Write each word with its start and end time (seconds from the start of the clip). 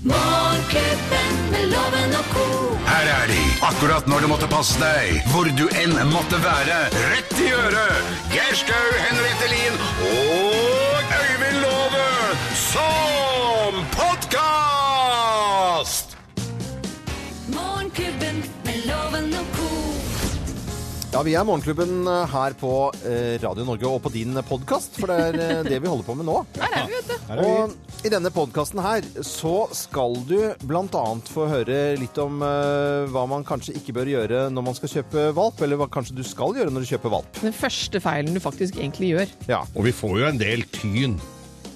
Morgenklubben 0.00 1.34
med 1.52 1.66
loven 1.68 2.14
og 2.16 2.28
ko. 2.32 2.44
Her 2.88 3.08
er 3.12 3.26
de, 3.28 3.40
akkurat 3.68 4.06
når 4.08 4.24
du 4.24 4.28
måtte 4.30 4.48
passe 4.48 4.80
deg, 4.80 5.18
hvor 5.28 5.44
du 5.44 5.66
enn 5.76 5.92
måtte 6.08 6.40
være. 6.40 6.78
Rett 7.12 7.34
i 7.36 7.50
øret! 7.52 8.08
Geir 8.32 8.56
Skau, 8.56 8.86
Henriette 8.96 9.50
Lien 9.52 9.76
og 10.08 10.96
Øyvind 11.18 11.58
Låve 11.66 12.08
som 12.62 13.76
podkast! 13.98 15.36
Morgenklubben 17.52 18.40
med 18.64 18.78
loven 18.88 19.28
og 19.36 19.46
ko. 19.58 19.68
Ja, 21.12 21.20
vi 21.28 21.36
er 21.36 21.44
Morgenklubben 21.44 22.08
eh, 22.08 22.24
her 22.38 22.56
på 22.56 22.72
eh, 23.04 23.36
Radio 23.44 23.68
Norge 23.68 23.84
og 23.92 24.00
på 24.08 24.16
din 24.16 24.32
podkast, 24.48 24.96
for 24.96 25.12
det 25.12 25.20
er 25.28 25.34
eh, 25.44 25.64
det 25.68 25.84
vi 25.84 25.92
holder 25.92 26.08
på 26.08 26.16
med 26.16 26.24
nå. 26.32 26.40
Her 26.56 26.72
er 26.72 26.88
vi, 26.88 26.96
vet 26.96 27.12
du. 27.12 27.16
Og 27.44 27.89
i 28.00 28.08
denne 28.08 28.30
podkasten 28.32 28.80
her 28.80 29.04
så 29.26 29.66
skal 29.76 30.14
du 30.28 30.38
bl.a. 30.64 31.02
få 31.28 31.44
høre 31.50 31.80
litt 32.00 32.16
om 32.22 32.38
uh, 32.40 33.04
hva 33.12 33.26
man 33.28 33.44
kanskje 33.44 33.74
ikke 33.76 33.92
bør 33.98 34.08
gjøre 34.14 34.44
når 34.54 34.64
man 34.70 34.76
skal 34.78 34.92
kjøpe 34.94 35.26
valp, 35.36 35.60
eller 35.66 35.80
hva 35.80 35.88
kanskje 35.92 36.16
du 36.16 36.22
skal 36.24 36.56
gjøre 36.56 36.72
når 36.72 36.86
du 36.86 36.92
kjøper 36.94 37.12
valp. 37.12 37.42
Den 37.44 37.52
første 37.56 38.00
feilen 38.00 38.32
du 38.36 38.40
faktisk 38.40 38.80
egentlig 38.80 39.12
gjør. 39.12 39.36
Ja, 39.52 39.60
Og 39.76 39.84
vi 39.90 39.92
får 39.92 40.16
jo 40.22 40.30
en 40.30 40.40
del 40.40 40.64
tyn. 40.72 41.18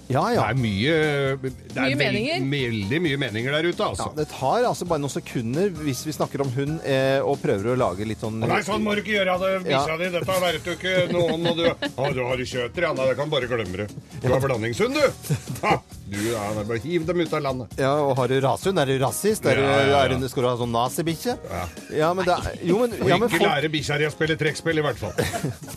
ja. 0.09 0.23
Det 0.29 0.34
ja. 0.37 0.47
er 0.53 0.57
mye 0.61 0.95
Det 1.41 1.51
er 1.81 1.87
Mye 1.93 1.97
meninger. 2.01 2.43
Veldig 2.55 2.98
mye 3.05 3.19
meninger 3.23 3.55
der 3.56 3.69
ute, 3.70 3.79
Ja, 3.83 3.89
altså. 3.93 4.09
det 4.17 4.27
tar 4.33 4.65
altså 4.69 4.84
bare 4.89 5.01
noen 5.01 5.12
sekunder 5.12 5.70
hvis 5.81 6.03
vi 6.09 6.12
snakker 6.12 6.45
om 6.45 6.51
hund 6.56 6.81
eh, 6.89 7.20
og 7.25 7.37
prøver 7.41 7.73
å 7.73 7.77
lage 7.81 8.05
litt 8.09 8.20
sånn 8.25 8.37
Nei, 8.45 8.61
sånn 8.65 8.84
må 8.84 8.93
du 8.97 9.01
ikke 9.05 9.15
gjøre 9.19 9.37
det, 9.45 9.53
bikkja 9.65 9.81
Ja. 9.93 9.97
di. 10.01 10.11
Dette 10.17 10.39
vet 10.45 10.65
du 10.65 10.73
ikke 10.75 10.95
noen 11.12 11.48
og 11.53 11.56
du, 11.61 11.69
Å, 11.69 12.12
du 12.17 12.20
har 12.29 12.45
kjøter, 12.48 12.89
ja. 12.89 12.93
Nei, 12.97 13.09
det 13.12 13.17
kan 13.20 13.33
bare 13.33 13.48
glemme 13.48 13.84
det. 13.84 13.89
Du 14.20 14.29
har 14.33 14.45
blandingshund, 14.45 14.97
du. 14.97 15.37
Ha, 15.65 15.77
du 16.05 16.19
ja, 16.21 16.43
det 16.53 16.63
er 16.63 16.67
bare 16.69 16.83
hiv 16.85 17.05
dem 17.09 17.21
ut 17.25 17.33
av 17.37 17.43
landet. 17.45 17.75
Ja, 17.81 17.93
og 18.05 18.12
har 18.19 18.29
du 18.29 18.35
rasehund? 18.45 18.81
Er 18.81 18.91
du 18.91 18.99
rasist? 19.01 19.47
Er 19.49 19.61
Ja, 19.61 19.71
ja, 19.71 19.87
ja. 19.89 20.01
er 20.05 20.29
skal 20.29 20.45
du 20.45 20.48
ha 20.51 20.55
sånn 20.61 20.73
nazibikkje? 20.75 21.37
Ja. 21.51 21.62
Ja, 21.95 22.11
men 22.17 22.28
det 22.28 22.34
er 22.37 22.59
Jo, 22.67 22.81
men, 22.83 22.97
ja, 23.01 23.17
men 23.17 23.28
ikke 23.31 23.39
folk, 23.39 23.47
lære 23.48 23.70
bikkja 23.73 23.98
di 24.03 24.09
å 24.09 24.12
spille 24.12 24.37
trekkspill, 24.41 24.81
i 24.83 24.84
hvert 24.84 25.01
fall. 25.01 25.15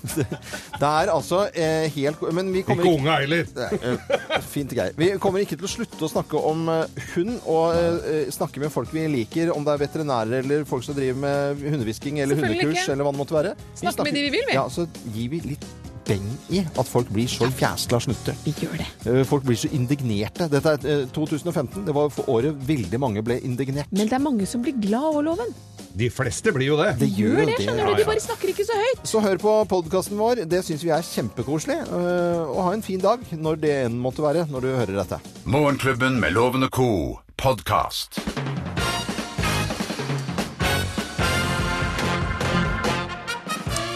det 0.82 0.92
er 0.92 1.14
altså 1.14 1.46
eh, 1.54 1.88
helt 1.96 2.22
Men 2.36 2.52
vi 2.54 2.64
kommer 2.68 2.84
Ikke 2.84 2.94
ikke 2.94 3.06
unge 3.06 3.18
heller. 3.22 3.48
Eh, 3.68 4.44
Fint, 4.52 4.76
Geir. 4.76 4.94
Vi 5.00 5.10
kommer 5.24 5.46
ikke 5.46 5.60
til 5.60 5.70
å 5.70 5.74
slutte 5.78 6.08
å 6.08 6.12
snakke 6.12 6.44
om 6.52 6.68
eh, 6.73 7.02
hund, 7.16 7.40
og 7.48 7.80
eh, 7.80 8.30
snakke 8.34 8.64
med 8.64 8.73
folk 8.73 8.92
vi 8.96 9.08
liker, 9.18 9.54
om 9.56 9.66
det 9.68 9.78
er 9.78 9.84
veterinærer 9.86 10.44
eller 10.44 10.68
folk 10.68 10.86
som 10.86 10.98
driver 10.98 11.23
med 11.23 11.66
hundehvisking 11.66 12.22
eller 12.23 12.40
hundekurs, 12.40 12.84
ikke. 12.84 12.94
eller 12.94 13.08
hva 13.08 13.16
det 13.16 13.23
måtte 13.23 13.40
være. 13.40 13.58
Snakke 13.80 14.10
med 14.10 14.18
de 14.20 14.28
vi 14.28 14.38
vil, 14.40 14.48
vi. 14.52 14.58
Ja, 14.60 14.68
så 14.72 14.90
gir 15.16 15.32
vi 15.32 15.44
litt 15.54 15.68
beng 16.08 16.26
i 16.54 16.62
at 16.64 16.88
folk 16.88 17.10
blir 17.14 17.28
så 17.32 17.50
fjæsla 17.52 18.00
snutte. 18.04 18.34
Vi 18.46 18.54
gjør 18.62 18.78
det. 18.82 18.88
Eh, 19.12 19.24
Folk 19.28 19.44
blir 19.48 19.58
så 19.60 19.70
indignerte. 19.76 20.48
Dette 20.52 20.76
er 20.78 20.86
eh, 21.04 21.06
2015. 21.16 21.86
Det 21.88 21.96
var 21.96 22.10
for 22.14 22.30
året 22.32 22.56
veldig 22.68 23.00
mange 23.04 23.24
ble 23.28 23.40
indignert. 23.44 23.92
Men 23.92 24.08
det 24.08 24.18
er 24.18 24.24
mange 24.24 24.48
som 24.48 24.64
blir 24.66 24.78
glad 24.82 25.10
over 25.12 25.28
loven. 25.32 25.54
De 25.98 26.10
fleste 26.14 26.52
blir 26.54 26.68
jo 26.70 26.76
det. 26.78 26.92
Det 27.00 27.08
Gjør 27.18 27.40
det, 27.50 27.56
skjønner 27.58 27.88
du. 27.90 27.96
De 27.98 28.06
bare 28.06 28.22
snakker 28.22 28.52
ikke 28.54 28.66
så 28.68 28.76
høyt. 28.78 29.06
Så 29.10 29.22
hør 29.24 29.40
på 29.42 29.54
podkasten 29.72 30.20
vår. 30.22 30.44
Det 30.50 30.60
syns 30.68 30.84
vi 30.86 30.92
er 30.94 31.02
kjempekoselig. 31.06 31.80
Eh, 31.88 32.44
Og 32.48 32.64
ha 32.68 32.74
en 32.78 32.86
fin 32.86 33.02
dag 33.02 33.24
når 33.34 33.62
det 33.64 33.76
enn 33.88 33.98
måtte 34.02 34.22
være, 34.26 34.46
når 34.52 34.62
du 34.68 34.74
hører 34.76 35.00
dette. 35.02 35.22
Morgenklubben 35.46 36.20
med 36.22 36.34
Loven 36.38 36.64
og 36.70 36.72
co. 36.72 36.90
podkast. 37.38 38.18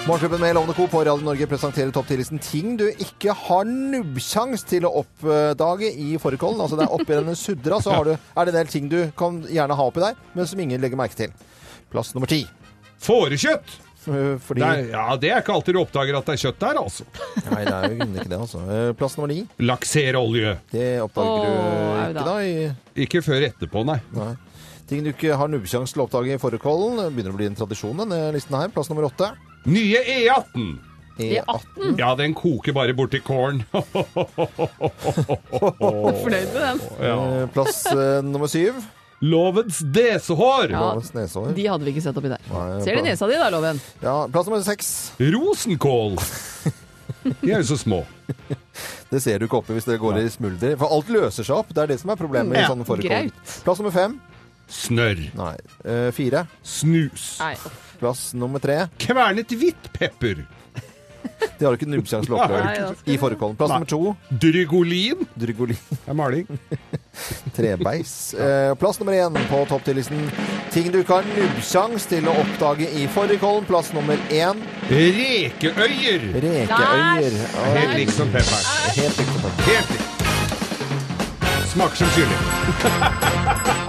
Morgenklubben 0.07 0.39
med 0.41 0.55
Lovende 0.55 0.73
Co. 0.73 0.87
på 0.87 1.03
Radio 1.03 1.23
Norge 1.25 1.45
presenterer 1.47 1.91
topp 1.93 2.07
10-listen 2.09 2.39
ting 2.41 2.73
du 2.79 2.87
ikke 2.89 3.35
har 3.37 3.67
nubbsjans 3.69 4.63
til 4.67 4.87
å 4.87 4.91
oppdage 5.03 5.91
i 5.93 6.15
fårikålen. 6.19 6.57
Altså 6.63 6.79
det 6.79 6.87
er 6.87 6.95
oppi 6.95 7.13
denne 7.13 7.35
sudra, 7.37 7.77
så 7.83 7.93
har 7.93 8.09
du, 8.09 8.15
er 8.15 8.47
det 8.49 8.53
en 8.53 8.57
del 8.57 8.71
ting 8.71 8.87
du 8.91 8.97
kan 9.19 9.37
gjerne 9.45 9.77
ha 9.77 9.85
oppi 9.91 10.01
der, 10.03 10.17
men 10.33 10.49
som 10.49 10.59
ingen 10.63 10.81
legger 10.81 10.97
merke 10.99 11.19
til. 11.19 11.35
Plass 11.93 12.15
nummer 12.17 12.29
ti. 12.31 12.41
Fårekjøtt! 13.01 13.75
Eh, 14.09 14.33
Fordi 14.41 14.63
Det 14.63 14.69
er, 14.71 14.87
ja, 14.95 15.05
det 15.21 15.29
er 15.35 15.43
ikke 15.43 15.53
alltid 15.53 15.77
du 15.77 15.81
oppdager 15.83 16.17
at 16.17 16.25
det 16.31 16.33
er 16.33 16.41
kjøtt 16.47 16.59
der, 16.63 16.79
altså. 16.81 17.05
Nei, 17.51 17.61
det 17.67 17.75
er 17.77 17.85
jo 17.93 18.07
ikke 18.09 18.25
det, 18.33 18.39
altså. 18.41 18.63
Eh, 18.65 18.89
Plass 18.97 19.17
nummer 19.19 19.29
ni. 19.35 19.43
Lakserolje. 19.61 20.55
Det 20.73 20.87
oppdager 21.05 21.29
du 21.29 21.51
Åh, 21.51 21.61
du 21.61 22.01
ikke 22.01 22.17
da. 22.17 22.25
da. 22.25 22.35
I, 22.41 23.05
Ikke 23.05 23.21
før 23.25 23.45
etterpå, 23.51 23.85
nei. 23.85 23.99
nei. 24.17 24.31
Ting 24.89 25.05
du 25.05 25.13
ikke 25.13 25.37
har 25.37 25.47
nubbsjans 25.53 25.93
til 25.93 26.01
å 26.01 26.09
oppdage 26.09 26.33
i 26.33 26.41
fårikålen. 26.41 27.05
Begynner 27.13 27.37
å 27.37 27.37
bli 27.37 27.51
en 27.51 27.59
tradisjon, 27.61 28.01
denne 28.01 28.23
listen 28.35 28.57
her. 28.57 28.73
Plass 28.73 28.89
nummer 28.91 29.05
åtte. 29.07 29.29
Nye 29.63 29.97
E18. 30.03 30.77
E18. 31.21 31.99
Ja, 31.99 32.15
den 32.15 32.33
koker 32.33 32.73
bare 32.73 32.93
borti 32.97 33.19
kålen. 33.21 33.63
Fornøyd 36.21 36.49
med 36.53 36.61
den. 36.61 36.81
Ja. 37.01 37.47
Plass 37.53 37.85
eh, 37.91 38.23
nummer 38.25 38.47
syv. 38.49 38.73
Lovens 39.21 39.79
desehår. 39.93 40.71
Ja. 40.71 40.79
Lovens 40.79 41.13
nesehår. 41.13 41.51
De 41.57 41.67
hadde 41.69 41.85
vi 41.85 41.93
ikke 41.93 42.01
sett 42.07 42.17
oppi 42.17 42.31
der. 42.31 42.41
Nei, 42.49 42.81
Ser 42.81 42.97
du 42.97 43.03
nesa 43.05 43.27
di 43.29 43.37
da, 43.37 43.51
Loven? 43.53 43.81
Ja, 44.01 44.15
plass 44.33 44.49
nummer 44.49 44.63
seks. 44.65 44.87
Rosenkål. 45.21 46.17
De 47.21 47.51
er 47.51 47.59
jo 47.59 47.67
så 47.69 47.77
små. 47.77 47.99
Det 49.11 49.19
ser 49.21 49.37
du 49.37 49.45
ikke 49.45 49.59
oppi 49.59 49.75
hvis 49.75 49.85
det 49.85 49.99
går 50.01 50.17
i 50.23 50.29
smulder. 50.31 50.73
For 50.79 50.89
alt 50.95 51.09
løser 51.13 51.45
seg 51.45 51.53
opp. 51.59 51.69
Det 51.75 51.83
er 51.83 51.91
det 51.91 51.99
som 52.01 52.09
er 52.09 52.17
problemet 52.17 52.57
i 52.57 52.65
sånne 52.65 52.87
fårikål. 52.87 53.27
Graut. 53.29 53.51
Plass 53.67 53.81
nummer 53.83 53.93
fem. 53.93 54.15
Snørr. 54.71 55.25
Nei. 55.35 55.53
Eh, 55.83 56.09
fire. 56.15 56.45
Snus. 56.63 57.35
Nei. 57.43 57.55
Plass 58.01 58.31
nummer 58.33 58.63
tre. 58.63 58.85
Kvernet 59.01 59.51
hvittpepper. 59.53 60.45
Det 61.57 61.65
har 61.65 61.73
du 61.75 61.77
ikke 61.77 61.89
nubbsjanse 61.89 62.25
til 62.25 62.33
å 62.33 62.39
Nei, 62.41 62.47
det 62.77 63.13
i 63.13 63.17
fårikålen. 63.21 63.55
Plass 63.57 63.69
Nei. 63.69 63.77
nummer 63.81 63.89
to. 63.89 64.37
Drygolin. 64.41 65.27
Drygolin. 65.37 65.77
Det 65.91 66.09
er 66.09 66.17
maling. 66.17 66.47
Trebeis. 67.57 68.13
Eh, 68.33 68.71
plass 68.81 68.97
nummer 69.01 69.13
én 69.17 69.37
på 69.49 69.61
topp 69.69 69.85
10-listen. 69.85 70.23
Ting 70.73 70.89
du 70.93 71.01
ikke 71.01 71.19
har 71.19 71.29
nubbsjans 71.35 72.07
til 72.09 72.29
å 72.29 72.35
oppdage 72.41 72.87
i 72.97 73.05
fårikålen. 73.13 73.67
Plass 73.69 73.91
nummer 73.97 74.17
én. 74.33 74.63
Rekeøyer. 74.89 76.25
Rekeøyer. 76.47 77.37
Helt 77.75 77.83
Oi, 77.83 77.99
likt 77.99 78.15
som 78.17 78.33
pepper. 78.33 78.65
Helt 78.97 79.21
riktig. 79.21 79.37
pepper 79.43 79.69
Helt 79.69 79.93
likt. 79.97 80.09
Smaker 81.75 82.01
som 82.01 82.09
kylling. 82.17 83.77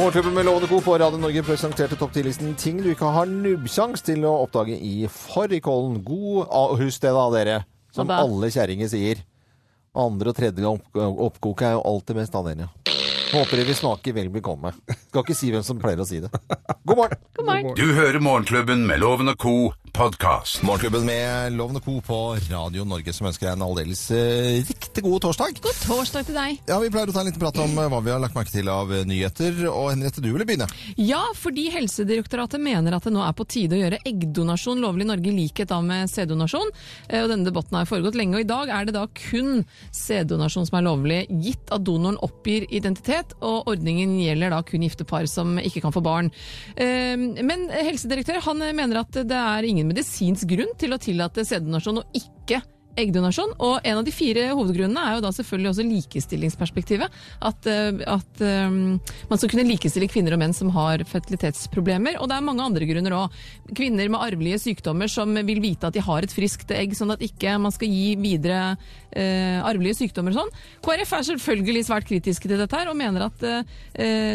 Morgenklubben 0.00 0.34
med 0.34 0.44
Lovende 0.44 0.68
Co. 0.68 0.80
på 0.80 0.98
Radio 0.98 1.18
Norge 1.18 1.42
presenterte 1.42 1.96
topp 1.96 2.14
10-listen 2.16 2.54
ting 2.56 2.78
du 2.80 2.86
ikke 2.88 3.04
har 3.12 3.28
nubbsjans 3.28 4.00
til 4.00 4.22
å 4.24 4.30
oppdage 4.46 4.72
i 4.72 5.02
fårikålen. 5.12 5.98
God 6.06 6.46
ah, 6.48 6.72
Husk 6.80 7.02
det, 7.02 7.10
da, 7.12 7.24
dere. 7.34 7.56
Som 7.92 8.08
Hva 8.08 8.16
da? 8.16 8.22
alle 8.24 8.48
kjerringer 8.48 8.88
sier. 8.88 9.20
Andre 9.92 10.32
og 10.32 10.38
tredje 10.38 10.64
gang 10.64 10.80
opp 10.80 11.20
oppkoket 11.26 11.66
er 11.68 11.74
jo 11.76 11.82
alltid 11.92 12.16
mest 12.16 12.38
av 12.40 12.48
dere. 12.48 12.70
Håper 13.34 13.60
dere 13.60 13.68
vil 13.68 13.76
smake 13.76 14.16
vel 14.16 14.32
bekomme. 14.32 14.72
Skal 15.10 15.26
ikke 15.26 15.36
si 15.36 15.52
hvem 15.52 15.68
som 15.68 15.84
pleier 15.84 16.00
å 16.00 16.08
si 16.08 16.22
det. 16.24 16.32
God 16.88 17.02
morgen! 17.02 17.20
God 17.36 17.50
morgen. 17.50 17.76
Du 17.76 17.92
hører 17.92 18.24
Morgenklubben 18.24 18.88
med 18.88 19.04
Loven 19.04 19.34
og 19.34 19.36
co. 19.44 19.54
podkast. 19.92 20.62
Morgenklubben 20.62 21.04
med 21.06 21.52
Lovende 21.52 21.80
Co. 21.80 22.00
på 22.00 22.36
Radio 22.50 22.84
Norge, 22.84 23.12
som 23.12 23.26
ønsker 23.28 23.46
deg 23.46 23.56
en 23.56 23.64
aldeles 23.64 24.02
eh, 24.14 24.60
riktig 24.66 25.02
god 25.04 25.20
torsdag. 25.24 25.58
God 25.64 25.78
torsdag 25.84 26.28
til 26.28 26.36
deg. 26.36 26.60
Ja, 26.68 26.78
Vi 26.82 26.90
pleier 26.92 27.10
å 27.10 27.14
ta 27.14 27.22
en 27.22 27.28
liten 27.28 27.42
prat 27.42 27.58
om 27.62 27.74
eh, 27.78 27.88
hva 27.92 28.00
vi 28.04 28.12
har 28.12 28.22
lagt 28.22 28.36
merke 28.36 28.52
til 28.52 28.70
av 28.72 28.92
eh, 28.94 29.04
nyheter. 29.08 29.58
Og 29.70 29.90
Henriette, 29.92 30.22
du 30.22 30.30
ville 30.30 30.46
begynne. 30.48 30.68
Ja, 31.00 31.22
fordi 31.36 31.66
Helsedirektoratet 31.74 32.62
mener 32.62 32.96
at 32.96 33.06
det 33.06 33.12
nå 33.14 33.22
er 33.24 33.34
på 33.36 33.46
tide 33.50 33.76
å 33.76 33.80
gjøre 33.80 34.00
eggdonasjon 34.08 34.82
lovlig 34.84 35.06
i 35.06 35.10
Norge 35.10 35.32
i 35.32 35.36
likhet 35.36 35.72
da 35.72 35.80
med 35.84 36.10
sæddonasjon. 36.12 36.72
Og 37.20 37.30
denne 37.32 37.48
debatten 37.48 37.78
har 37.78 37.88
foregått 37.90 38.18
lenge, 38.18 38.38
og 38.38 38.44
i 38.44 38.50
dag 38.50 38.72
er 38.74 38.88
det 38.88 38.96
da 38.96 39.06
kun 39.16 39.64
sæddonasjon 39.96 40.68
som 40.68 40.78
er 40.80 40.86
lovlig, 40.86 41.20
gitt 41.44 41.72
at 41.74 41.84
donoren 41.86 42.18
oppgir 42.24 42.68
identitet, 42.70 43.34
og 43.40 43.68
ordningen 43.70 44.16
gjelder 44.20 44.54
da 44.54 44.62
kun 44.66 44.84
gifte 44.86 45.06
par 45.08 45.28
som 45.30 45.58
ikke 45.60 45.82
kan 45.84 45.94
få 45.94 46.02
barn. 46.04 46.30
Men 46.76 47.68
helsedirektør 47.72 48.40
han 48.44 48.62
mener 48.76 49.02
at 49.02 49.22
det 49.26 49.40
er 49.40 49.66
ingen 49.66 49.79
medisinsk 49.86 50.48
grunn 50.50 50.74
til 50.80 50.94
å 50.94 51.00
tillate 51.00 51.44
sæddonasjon 51.46 52.02
og 52.02 52.20
ikke 52.20 52.60
eggdonasjon. 52.98 53.54
Og 53.58 53.86
en 53.86 54.00
av 54.00 54.06
de 54.06 54.14
fire 54.14 54.48
hovedgrunnene 54.54 55.02
er 55.06 55.16
jo 55.16 55.24
da 55.24 55.32
selvfølgelig 55.34 55.70
også 55.72 55.86
likestillingsperspektivet. 55.88 57.18
At, 57.50 57.68
eh, 57.70 58.02
at 58.10 58.42
um, 58.44 58.98
man 59.30 59.40
skal 59.40 59.52
kunne 59.52 59.66
likestille 59.68 60.10
kvinner 60.10 60.36
og 60.36 60.42
menn 60.42 60.56
som 60.56 60.72
har 60.74 61.04
fertilitetsproblemer. 61.08 62.18
Og 62.20 62.30
det 62.30 62.38
er 62.38 62.46
mange 62.46 62.66
andre 62.66 62.88
grunner 62.88 63.16
òg. 63.16 63.38
Kvinner 63.76 64.10
med 64.10 64.20
arvelige 64.20 64.62
sykdommer 64.66 65.10
som 65.10 65.34
vil 65.36 65.62
vite 65.62 65.88
at 65.88 65.96
de 65.96 66.04
har 66.04 66.26
et 66.26 66.34
friskt 66.34 66.72
egg, 66.74 66.96
sånn 66.98 67.14
at 67.14 67.24
ikke 67.24 67.56
man 67.62 67.74
skal 67.74 67.90
gi 67.90 68.14
videre 68.20 68.60
uh, 68.74 69.58
arvelige 69.68 70.00
sykdommer 70.02 70.34
og 70.34 70.42
sånn. 70.42 70.54
KrF 70.84 71.14
er 71.18 71.28
selvfølgelig 71.30 71.86
svært 71.88 72.08
kritiske 72.10 72.50
til 72.50 72.60
dette 72.60 72.76
her, 72.76 72.90
og 72.90 72.98
mener 72.98 73.28
at 73.28 73.46
uh, 73.46 73.62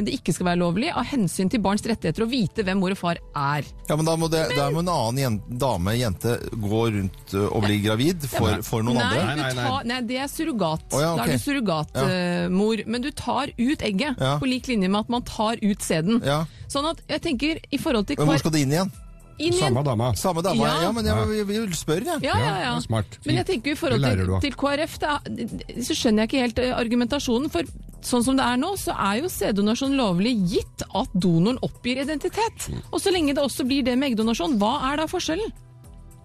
det 0.06 0.18
ikke 0.20 0.34
skal 0.36 0.52
være 0.52 0.62
lovlig 0.64 0.92
av 0.94 1.08
hensyn 1.10 1.52
til 1.52 1.64
barns 1.64 1.86
rettigheter 1.86 2.26
å 2.26 2.30
vite 2.30 2.66
hvem 2.66 2.82
mor 2.82 2.96
og 2.96 3.00
far 3.00 3.20
er. 3.20 3.68
Ja, 3.90 3.96
men 3.98 4.06
Da 4.06 4.16
må, 4.20 4.30
det, 4.32 4.44
da 4.56 4.70
må 4.74 4.82
en 4.84 4.92
annen 4.92 5.22
jente, 5.22 5.58
dame, 5.66 5.96
jente, 5.98 6.38
gå 6.52 6.82
rundt 6.94 7.34
og 7.42 7.66
bli 7.66 7.80
gravid 7.84 8.26
for, 8.30 8.45
for 8.68 8.84
noen 8.86 8.98
nei, 9.00 9.06
andre? 9.06 9.24
Nei, 9.26 9.36
nei, 9.36 9.54
nei. 9.54 9.66
tar, 9.70 9.88
nei, 9.92 10.02
det 10.10 10.18
er 10.24 10.28
surrogat. 10.32 10.86
Oh, 10.92 11.00
ja, 11.02 11.14
okay. 11.14 11.18
Da 11.18 11.24
er 11.24 11.38
du 11.38 11.44
surrogatmor. 11.46 12.84
men 12.88 13.02
du 13.02 13.12
tar 13.12 13.48
ut 13.58 13.80
egget, 13.82 14.20
Ja. 14.20 14.38
på 14.40 14.46
lik 14.50 14.68
linje 14.68 14.90
med 14.90 15.00
at 15.00 15.10
man 15.10 15.24
tar 15.24 15.58
ut 15.62 15.80
sæden. 15.82 16.22
Ja. 16.24 16.46
Sånn 16.68 16.86
at 16.90 17.02
jeg 17.10 17.22
tenker 17.22 17.60
i 17.72 17.78
forhold 17.78 18.08
til 18.08 18.18
Men 18.20 18.28
hvor 18.28 18.40
skal 18.40 18.52
det 18.52 18.62
inn 18.62 18.72
igjen? 18.72 18.92
inn. 19.38 19.54
Samme 19.54 19.84
dama. 19.84 20.14
Samme 20.16 20.42
dama, 20.42 20.64
Ja, 20.64 20.82
Ja. 20.84 20.92
men 20.92 21.06
jeg, 21.06 21.46
vi, 21.48 21.58
vil 21.60 21.74
spørre, 21.76 22.06
jeg. 22.06 22.24
Ja, 22.24 22.38
ja, 22.38 22.46
ja. 22.46 22.60
Ja, 22.74 22.80
smart. 22.80 23.18
Men 23.26 23.36
jeg 23.36 23.46
tenker 23.46 23.72
i 23.72 23.76
forhold 23.76 24.02
til, 24.04 24.40
til 24.42 24.56
KrF, 24.56 24.96
er, 25.04 25.82
så 25.84 25.94
skjønner 25.98 26.24
jeg 26.24 26.30
ikke 26.30 26.40
helt 26.46 26.60
eh, 26.60 26.72
argumentasjonen. 26.78 27.52
For 27.52 27.64
sånn 28.02 28.24
som 28.24 28.38
det 28.38 28.46
er 28.46 28.56
nå, 28.62 28.76
så 28.78 28.96
er 28.96 29.22
jo 29.24 29.28
sæddonasjon 29.28 29.96
lovlig 29.98 30.36
gitt 30.48 30.86
at 30.94 31.10
donoren 31.14 31.60
oppgir 31.66 32.00
identitet. 32.06 32.70
Og 32.94 33.02
så 33.02 33.12
lenge 33.12 33.34
det 33.36 33.44
også 33.44 33.66
blir 33.68 33.84
det 33.84 33.98
med 33.98 34.14
eggdonasjon, 34.14 34.58
hva 34.62 34.94
er 34.94 34.98
da 35.04 35.08
forskjellen? 35.12 35.52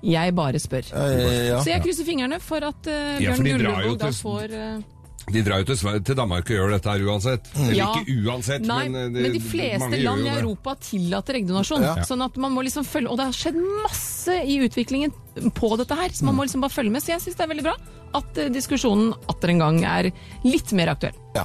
Jeg 0.03 0.33
bare 0.35 0.61
spør. 0.63 0.87
Eh, 0.97 1.51
ja. 1.51 1.59
Så 1.61 1.73
jeg 1.75 1.83
krysser 1.85 2.07
fingrene 2.09 2.39
for 2.41 2.65
at 2.65 2.89
uh, 2.89 3.19
Bjørn 3.21 3.45
de 3.45 3.53
jo 3.53 3.59
Gullvåg 3.61 3.99
da 4.01 4.09
får 4.17 4.55
uh, 4.57 4.81
De 5.31 5.43
drar 5.47 5.61
jo 5.61 5.67
til, 5.69 6.01
til 6.09 6.17
Danmark 6.19 6.49
og 6.49 6.57
gjør 6.57 6.73
dette 6.75 6.95
her 6.95 7.05
uansett. 7.07 7.51
Eller 7.61 7.77
Ja. 7.77 7.91
ikke 8.01 8.17
uansett, 8.25 8.65
Nei, 8.67 8.89
men, 8.89 9.13
men, 9.13 9.27
eh, 9.29 9.35
de 9.37 9.43
fleste 9.45 9.83
mange 9.85 10.01
gjør 10.01 10.09
land 10.09 10.25
jo 10.25 10.27
i 10.27 10.31
det. 10.31 10.41
Europa 10.41 10.75
tillater 10.89 11.41
eggdonasjon. 11.43 11.85
Ja. 11.85 11.95
Sånn 12.09 12.25
at 12.25 12.41
man 12.41 12.57
må 12.57 12.65
liksom 12.67 12.89
følge 12.89 13.13
Og 13.13 13.21
det 13.21 13.29
har 13.29 13.37
skjedd 13.37 13.61
masse 13.85 14.41
i 14.41 14.57
utviklingen 14.65 15.13
på 15.55 15.75
dette 15.79 15.95
her, 16.01 16.09
så 16.17 16.27
man 16.27 16.41
må 16.41 16.49
liksom 16.49 16.65
bare 16.65 16.75
følge 16.75 16.91
med. 16.97 17.05
Så 17.05 17.13
jeg 17.13 17.23
syns 17.27 17.37
det 17.39 17.45
er 17.47 17.53
veldig 17.53 17.69
bra 17.69 17.77
at 18.17 18.41
diskusjonen 18.55 19.13
atter 19.31 19.53
en 19.55 19.59
gang 19.63 19.83
er 19.87 20.11
litt 20.47 20.73
mer 20.77 20.95
aktuell. 20.95 21.17
Ja. 21.31 21.45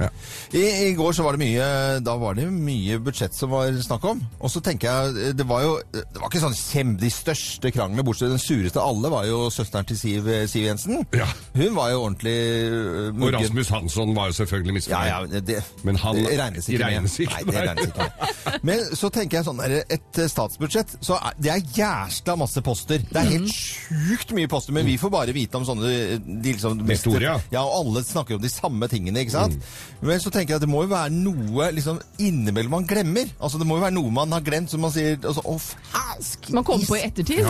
I, 0.50 0.62
I 0.88 0.94
går 0.98 1.14
så 1.14 1.22
var 1.22 1.36
det 1.36 1.44
mye 1.46 1.66
Da 2.02 2.16
var 2.18 2.34
det 2.34 2.48
mye 2.50 2.96
budsjett 3.06 3.36
som 3.38 3.52
var 3.54 3.70
snakk 3.86 4.02
om. 4.10 4.24
Og 4.42 4.50
så 4.50 4.58
tenker 4.66 4.90
jeg 4.90 5.36
Det 5.38 5.46
var 5.46 5.62
jo 5.62 5.76
Det 5.94 6.02
var 6.18 6.26
ikke 6.26 6.42
sånn 6.42 6.56
kjem, 6.58 6.96
de 6.98 7.12
største 7.14 7.70
kranglene, 7.70 8.02
bortsett 8.02 8.32
fra 8.32 8.34
den 8.34 8.42
sureste 8.42 8.82
av 8.82 8.96
alle, 8.96 9.12
var 9.14 9.28
jo 9.30 9.44
søsteren 9.54 9.86
til 9.86 10.00
Siv, 10.00 10.30
Siv 10.50 10.66
Jensen. 10.66 11.04
Ja. 11.14 11.28
Hun 11.54 11.78
var 11.78 11.92
jo 11.94 12.00
ordentlig 12.08 12.34
uh, 12.34 13.12
Og. 13.14 13.28
Rasmus 13.38 13.70
Hansson 13.76 14.16
var 14.18 14.32
jo 14.32 14.38
selvfølgelig 14.40 14.76
misfornøyd. 14.80 15.12
ja, 15.12 15.20
ja, 15.22 15.44
det, 15.52 15.60
Men 15.86 16.02
han- 16.02 16.18
det 16.18 16.34
regnes 16.42 16.72
ikke 16.74 16.82
regnes 16.88 17.20
ikke 17.22 17.44
med. 17.46 17.46
Nei, 17.46 17.54
det 17.54 17.70
regnes 17.70 17.92
ikke 17.92 18.10
med. 18.10 18.60
Men 18.72 18.84
så 19.04 19.12
tenker 19.20 19.38
jeg 19.38 19.48
sånn 19.52 19.62
der, 19.62 19.78
et 20.00 20.22
eh, 20.24 20.32
statsbudsjett, 20.34 20.98
så 21.06 21.20
er, 21.22 21.38
det 21.38 21.54
er 21.54 21.62
jæsla 21.78 22.38
masse 22.42 22.66
poster. 22.66 23.06
Det 23.06 23.22
er 23.22 23.32
helt 23.36 23.54
sjukt 23.54 24.34
mye 24.34 24.50
poster, 24.50 24.74
men 24.74 24.90
vi 24.90 24.98
får 24.98 25.14
bare 25.14 25.38
vite 25.38 25.62
om 25.62 25.70
sånne 25.70 25.94
eh, 25.94 26.18
de 26.26 26.55
liksom, 26.56 26.82
mest, 26.88 27.08
ja. 27.22 27.38
Og 27.62 27.76
alle 27.82 28.04
snakker 28.06 28.38
om 28.38 28.44
de 28.44 28.52
samme 28.52 28.90
tingene, 28.92 29.24
ikke 29.24 29.36
sant? 29.36 29.58
Men 30.06 30.22
så 30.22 30.32
tenker 30.34 30.56
jeg 30.56 30.62
at 30.62 30.66
det 30.66 30.72
må 30.72 30.84
jo 30.86 30.92
være 30.92 31.14
noe 31.14 31.70
liksom 31.76 32.00
innimellom 32.22 32.76
man 32.80 32.88
glemmer. 32.90 33.30
Altså 33.40 33.62
det 33.62 33.68
må 33.70 33.80
jo 33.80 33.86
være 33.86 33.96
noe 33.98 34.14
man 34.14 34.34
har 34.36 34.44
glemt, 34.46 34.72
som 34.72 34.84
man 34.86 34.94
sier 34.94 35.18
altså, 35.22 35.44
Å, 35.46 35.56
fæsk! 35.60 36.52
Man 36.56 36.66
kommer 36.68 36.88
på 36.90 36.98
i 37.00 37.04
ettertid. 37.06 37.46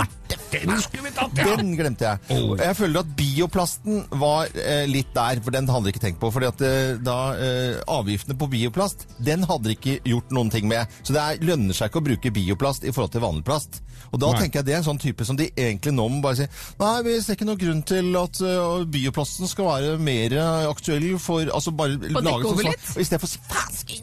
Den 0.56 0.82
skulle 0.84 1.08
vi 1.08 1.14
tatt, 1.16 1.40
ja! 1.40 1.56
Den 1.60 1.74
glemte 1.78 2.08
jeg. 2.08 2.22
Oh. 2.36 2.54
Jeg 2.60 2.78
føler 2.78 3.02
at 3.04 3.16
bioplasten 3.18 4.04
var 4.22 4.52
eh, 4.54 4.86
litt 4.90 5.12
der, 5.16 5.42
for 5.44 5.56
den 5.56 5.70
hadde 5.72 5.90
jeg 5.90 5.98
ikke 5.98 6.06
tenkt 6.08 6.22
på. 6.22 6.32
fordi 6.36 6.52
at 6.52 6.66
eh, 6.66 6.94
da 7.04 7.18
eh, 7.36 7.82
Avgiftene 7.96 8.38
på 8.40 8.50
bioplast, 8.52 9.08
den 9.24 9.46
hadde 9.48 9.70
de 9.70 9.76
ikke 9.78 9.98
gjort 10.08 10.32
noen 10.36 10.52
ting 10.54 10.70
med. 10.72 10.92
Så 11.02 11.16
det 11.16 11.24
er, 11.24 11.44
lønner 11.46 11.76
seg 11.76 11.92
ikke 11.92 12.02
å 12.02 12.08
bruke 12.10 12.34
bioplast 12.36 12.88
i 12.88 12.94
forhold 12.96 13.16
til 13.16 13.26
vanlig 13.26 13.46
plast. 13.48 13.82
Og 14.12 14.22
da 14.22 14.32
Nei. 14.32 14.44
tenker 14.44 14.62
jeg 14.62 14.68
det 14.70 14.76
er 14.76 14.82
en 14.82 14.88
sånn 14.88 15.02
type 15.02 15.26
som 15.28 15.38
de 15.40 15.50
egentlig 15.52 15.94
nå 15.96 16.06
må 16.12 16.22
bare 16.24 16.38
si 16.40 16.46
Nei, 16.80 16.94
vi 17.08 17.16
ser 17.24 17.38
ikke 17.38 17.48
noen 17.48 17.62
grunn 17.62 17.82
til 17.88 18.12
at 18.20 18.42
eh, 18.46 18.86
bioplasten 18.96 19.52
skal 19.52 19.68
være 19.70 19.98
mer 20.02 20.36
aktuell 20.72 21.12
for 21.22 21.46
Altså 21.54 21.76
bare 21.76 22.00
dekke 22.02 22.24
lage 22.26 22.48
over 22.50 22.64
sånn 22.64 22.72
litt? 22.74 22.90
Og 22.96 23.04
i 23.04 23.08
stedet 23.12 23.22
for 23.22 23.28
å 23.28 23.68
si! 23.76 24.02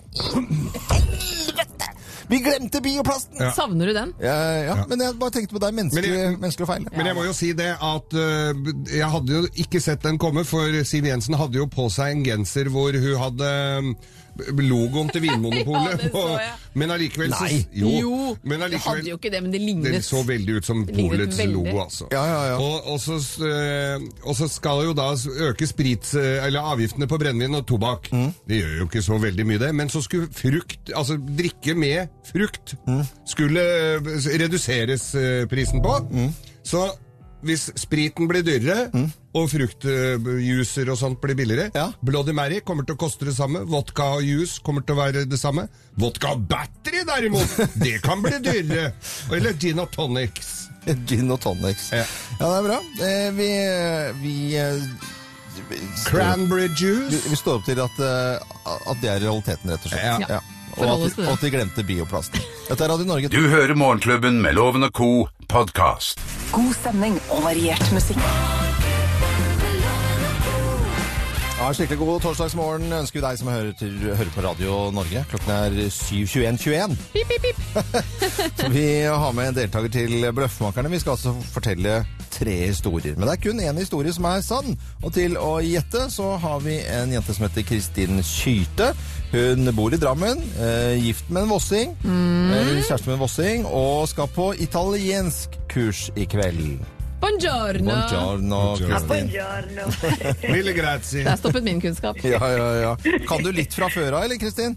Helvete! 0.93 1.89
Vi 2.31 2.39
glemte 2.41 2.81
bioplasten! 2.81 3.37
Ja. 3.43 3.51
Savner 3.53 3.91
du 3.91 3.93
den? 3.97 4.13
Ja, 4.23 4.37
ja, 4.65 4.77
men 4.89 5.03
jeg 5.05 5.17
bare 5.21 5.35
tenkte 5.35 5.57
på 5.57 5.61
deg. 5.65 5.75
menneskelig, 5.77 6.11
Men 6.13 6.21
jeg- 6.23 6.39
menneskelig 6.41 6.69
feil. 6.71 6.87
Men 6.97 7.07
jeg 7.11 7.17
må 7.19 7.25
jo 7.27 7.35
si 7.37 7.51
det 7.59 7.71
at 7.77 8.17
uh, 8.17 8.73
jeg 8.89 9.11
hadde 9.17 9.33
jo 9.37 9.43
ikke 9.67 9.81
sett 9.85 10.03
den 10.07 10.19
komme, 10.23 10.45
for 10.49 10.79
Siv 10.89 11.05
Jensen 11.11 11.37
hadde 11.37 11.61
jo 11.61 11.67
på 11.69 11.89
seg 11.93 12.15
en 12.17 12.25
genser 12.25 12.71
hvor 12.73 12.93
hun 12.97 13.19
hadde 13.21 13.51
øh, 13.53 13.93
logoen 14.59 15.09
til 15.13 15.23
Vinmonopolet. 15.23 15.93
Ja, 15.93 15.97
det 15.97 16.11
så 16.11 16.11
på- 16.13 16.39
men 16.75 16.91
allikevel 16.91 17.33
så- 17.33 17.45
Nei. 17.45 17.67
Jo, 17.75 18.37
men 18.45 18.61
det 18.61 18.79
hadde 18.81 19.09
jo 19.11 19.17
ikke 19.17 19.31
det, 19.31 19.43
men 19.43 19.53
det 19.53 19.61
lignet. 19.61 19.93
Det 19.93 20.05
så 20.05 20.23
veldig 20.27 20.55
ut 20.57 20.67
som 20.67 20.87
Polets 20.87 21.41
logo, 21.45 21.83
altså. 21.83 22.07
Ja, 22.13 22.23
ja, 22.25 22.43
ja. 22.53 22.57
Og, 22.57 22.87
og, 22.93 23.01
så, 23.01 23.19
øh, 23.45 24.01
og 24.25 24.37
så 24.37 24.49
skal 24.49 24.85
jo 24.87 24.93
da 24.97 25.11
øke 25.49 25.67
sprit, 25.67 26.15
øh, 26.15 26.47
eller 26.47 26.61
avgiftene 26.73 27.07
på 27.07 27.19
brennevin 27.19 27.55
og 27.55 27.67
tobakk. 27.67 28.09
Mm. 28.13 28.33
Det 28.49 28.61
gjør 28.63 28.77
jo 28.79 28.85
ikke 28.89 29.03
så 29.03 29.19
veldig 29.19 29.47
mye, 29.47 29.59
det. 29.59 29.75
Men 29.75 29.89
så 29.93 30.01
skulle 30.03 30.29
frukt, 30.33 30.91
altså 30.97 31.19
drikke 31.39 31.75
med 31.75 32.07
frukt, 32.33 32.75
Mm. 32.89 33.03
skulle 33.27 33.61
øh, 33.61 34.01
reduseres 34.41 35.11
prisen 35.51 35.83
på. 35.83 35.99
Mm. 36.11 36.35
Så 36.65 36.89
hvis 37.43 37.69
spriten 37.81 38.29
blir 38.31 38.45
dyrere, 38.47 38.89
og 39.35 39.49
fruktjuicer 39.51 40.91
og 40.93 40.99
sånt 41.01 41.21
blir 41.23 41.35
billigere 41.39 41.71
Ja. 41.75 41.87
Bloody 42.05 42.35
Mary 42.37 42.61
kommer 42.61 42.85
til 42.87 42.95
å 42.97 43.01
koste 43.01 43.25
det 43.29 43.35
samme. 43.37 43.65
Vodka 43.69 44.11
og 44.19 44.23
juice 44.27 44.61
kommer 44.63 44.85
til 44.87 44.95
å 44.97 45.01
være 45.03 45.25
det 45.29 45.39
samme. 45.41 45.67
Vodka 45.99 46.35
og 46.37 46.45
battery, 46.51 47.03
derimot, 47.09 47.57
det 47.85 47.99
kan 48.05 48.23
bli 48.25 48.39
dyrere. 48.45 48.93
Eller 49.33 49.57
gin 49.59 49.81
og 49.83 49.91
tonics. 49.95 50.59
Gin 51.09 51.31
og 51.31 51.39
tonics. 51.45 51.91
Ja. 51.95 52.05
Ja, 52.41 52.47
det 52.49 52.55
er 52.59 52.65
bra. 52.67 52.79
Eh, 53.07 53.29
vi 53.37 53.51
vi, 54.23 54.35
eh, 54.59 54.81
vi, 55.71 55.79
Cranberry 56.09 56.67
juice. 56.75 57.23
vi 57.31 57.37
står 57.39 57.61
opp 57.61 57.69
til 57.69 57.79
at, 57.85 58.01
eh, 58.03 58.57
at 58.91 58.99
det 59.03 59.11
er 59.13 59.23
realiteten, 59.23 59.71
rett 59.71 59.87
og 59.87 59.93
slett. 59.95 60.27
Ja. 60.29 60.41
Og, 60.73 60.89
at, 60.89 61.19
og 61.19 61.33
at 61.35 61.43
de 61.45 61.51
glemte 61.53 61.85
bioplasten. 61.85 62.41
Dette 62.69 62.85
er 62.85 62.93
Radio 62.93 63.07
Norge. 63.09 63.29
Du 63.33 63.49
hører 63.49 63.75
Morgenklubben 63.77 64.41
med 64.43 64.57
Loven 64.57 64.87
og 64.89 64.93
Co. 64.97 65.29
podkast. 65.49 66.21
God 66.53 66.73
stemning 66.75 67.19
og 67.31 67.45
variert 67.45 67.93
musikk. 67.93 68.21
Ja, 71.63 71.69
skikkelig 71.71 71.99
god 72.01 72.25
torsdagsmorgen 72.25 72.89
ønsker 72.97 73.21
vi 73.21 73.23
deg 73.23 73.37
som 73.39 73.49
hører, 73.53 73.75
til, 73.79 73.93
hører 74.03 74.31
på 74.35 74.43
Radio 74.43 74.79
Norge. 74.97 75.21
Klokken 75.31 75.53
er 75.55 75.77
7.21.21. 75.95 76.97
Pip, 77.13 77.29
pip, 77.29 77.45
pip. 77.45 77.61
Så 78.59 78.71
vi 78.73 78.87
har 79.07 79.37
med 79.37 79.53
en 79.53 79.61
deltaker 79.61 79.93
til 79.93 80.27
Bløffmakerne. 80.35 80.91
Vi 80.91 80.99
skal 81.05 81.15
altså 81.15 81.37
fortelle 81.53 82.01
tre 82.33 82.55
historier. 82.67 83.17
Men 83.17 83.29
det 83.29 83.35
er 83.37 83.43
kun 83.45 83.61
én 83.61 83.81
historie 83.81 84.13
som 84.15 84.27
er 84.31 84.45
sann. 84.45 84.77
Og 85.03 85.13
til 85.15 85.37
å 85.41 85.59
gjette 85.65 86.07
så 86.13 86.33
har 86.43 86.63
vi 86.65 86.79
en 86.89 87.13
jente 87.13 87.35
som 87.37 87.47
heter 87.47 87.67
Kristin 87.69 88.23
Kyte. 88.27 88.93
Hun 89.33 89.69
bor 89.77 89.95
i 89.95 90.01
Drammen, 90.01 90.41
eh, 90.61 90.97
gift 91.01 91.31
med 91.31 91.45
en 91.47 91.53
vossing. 91.55 91.95
Eh, 92.05 92.73
kjæreste 92.83 93.07
med 93.09 93.15
en 93.19 93.23
vossing. 93.27 93.67
Og 93.69 94.09
skal 94.09 94.29
på 94.33 94.53
italiensk 94.61 95.57
kurs 95.73 96.11
i 96.17 96.25
kveld. 96.25 96.83
Buongiorno! 97.23 97.85
Buongiorno, 97.87 98.77
Kristin. 98.77 99.29
Mille 100.51 100.73
grazie. 100.81 101.25
Der 101.25 101.37
stoppet 101.37 101.63
min 101.65 101.81
kunnskap. 101.81 102.17
Ja, 102.25 102.41
ja, 102.51 102.73
ja. 102.81 102.97
Kan 103.29 103.45
du 103.45 103.53
litt 103.53 103.75
fra 103.75 103.87
før 103.95 104.17
av, 104.17 104.25
eller 104.25 104.41
Kristin? 104.43 104.75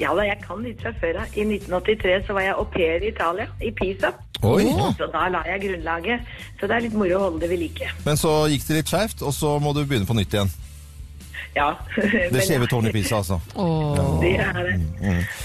Ja 0.00 0.14
da, 0.14 0.22
jeg 0.26 0.38
kan 0.46 0.62
litt 0.62 0.80
fra 0.82 0.92
før 1.00 1.18
av. 1.22 1.34
I 1.34 1.44
1983 1.44 2.20
så 2.26 2.36
var 2.38 2.46
jeg 2.46 2.54
au 2.58 2.64
pair 2.70 3.02
i 3.02 3.10
Italia, 3.10 3.48
i 3.60 3.70
Pisa. 3.74 4.12
Oi. 4.42 4.66
Så 4.98 5.06
da 5.12 5.28
la 5.30 5.44
jeg 5.46 5.62
grunnlaget. 5.68 6.34
Så 6.58 6.66
det 6.66 6.76
er 6.76 6.86
litt 6.88 6.98
moro 6.98 7.18
å 7.18 7.24
holde 7.28 7.44
det 7.44 7.52
ved 7.52 7.62
like. 7.62 7.92
Men 8.06 8.18
så 8.18 8.42
gikk 8.50 8.66
det 8.68 8.82
litt 8.82 8.92
skeivt, 8.92 9.22
og 9.22 9.34
så 9.36 9.56
må 9.62 9.74
du 9.76 9.84
begynne 9.84 10.08
på 10.08 10.18
nytt 10.18 10.34
igjen. 10.34 10.50
Ja. 11.54 11.78
Det 12.32 12.40
skjeve 12.46 12.66
tårnet 12.66 12.90
i 12.90 12.92
Pisa, 12.96 13.18
altså. 13.20 13.40
Åh. 13.60 14.20
Det 14.22 14.32
er 14.40 14.54
det. 14.56 14.76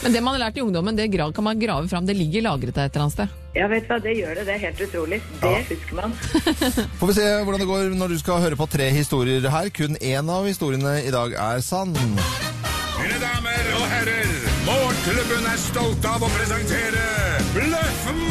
Men 0.04 0.14
det 0.14 0.22
man 0.24 0.38
har 0.38 0.46
lært 0.48 0.60
i 0.60 0.64
ungdommen, 0.64 0.96
det 0.96 1.10
kan 1.12 1.44
man 1.44 1.60
grave 1.60 1.88
fram. 1.92 2.06
Det 2.08 2.16
ligger 2.16 2.46
lagret 2.46 2.78
et 2.78 2.96
eller 2.96 3.04
annet 3.04 3.14
sted. 3.18 3.34
Ja, 3.58 3.68
vet 3.68 3.88
du 3.88 3.92
hva, 3.92 4.00
det 4.00 4.14
gjør 4.16 4.36
det. 4.36 4.46
Det 4.48 4.54
er 4.54 4.64
helt 4.64 4.82
utrolig. 4.88 5.22
Det 5.42 5.54
husker 5.68 5.96
man. 6.00 6.16
Får 7.00 7.12
vi 7.12 7.18
se 7.18 7.28
hvordan 7.44 7.60
det 7.60 7.68
går 7.68 7.98
når 8.00 8.14
du 8.14 8.20
skal 8.22 8.44
høre 8.46 8.60
på 8.60 8.70
tre 8.72 8.90
historier 8.96 9.50
her. 9.52 9.70
Kun 9.74 10.00
én 10.00 10.32
av 10.32 10.48
historiene 10.48 11.02
i 11.04 11.12
dag 11.12 11.36
er 11.36 11.66
sann. 11.66 11.92
Mine 11.92 13.20
damer 13.22 13.74
og 13.76 13.86
herrer, 13.92 14.32
Morgenklubben 14.68 15.52
er 15.52 15.60
stolt 15.62 16.08
av 16.08 16.24
å 16.24 16.32
presentere 16.38 17.06
Bløffmakerne! 17.54 18.27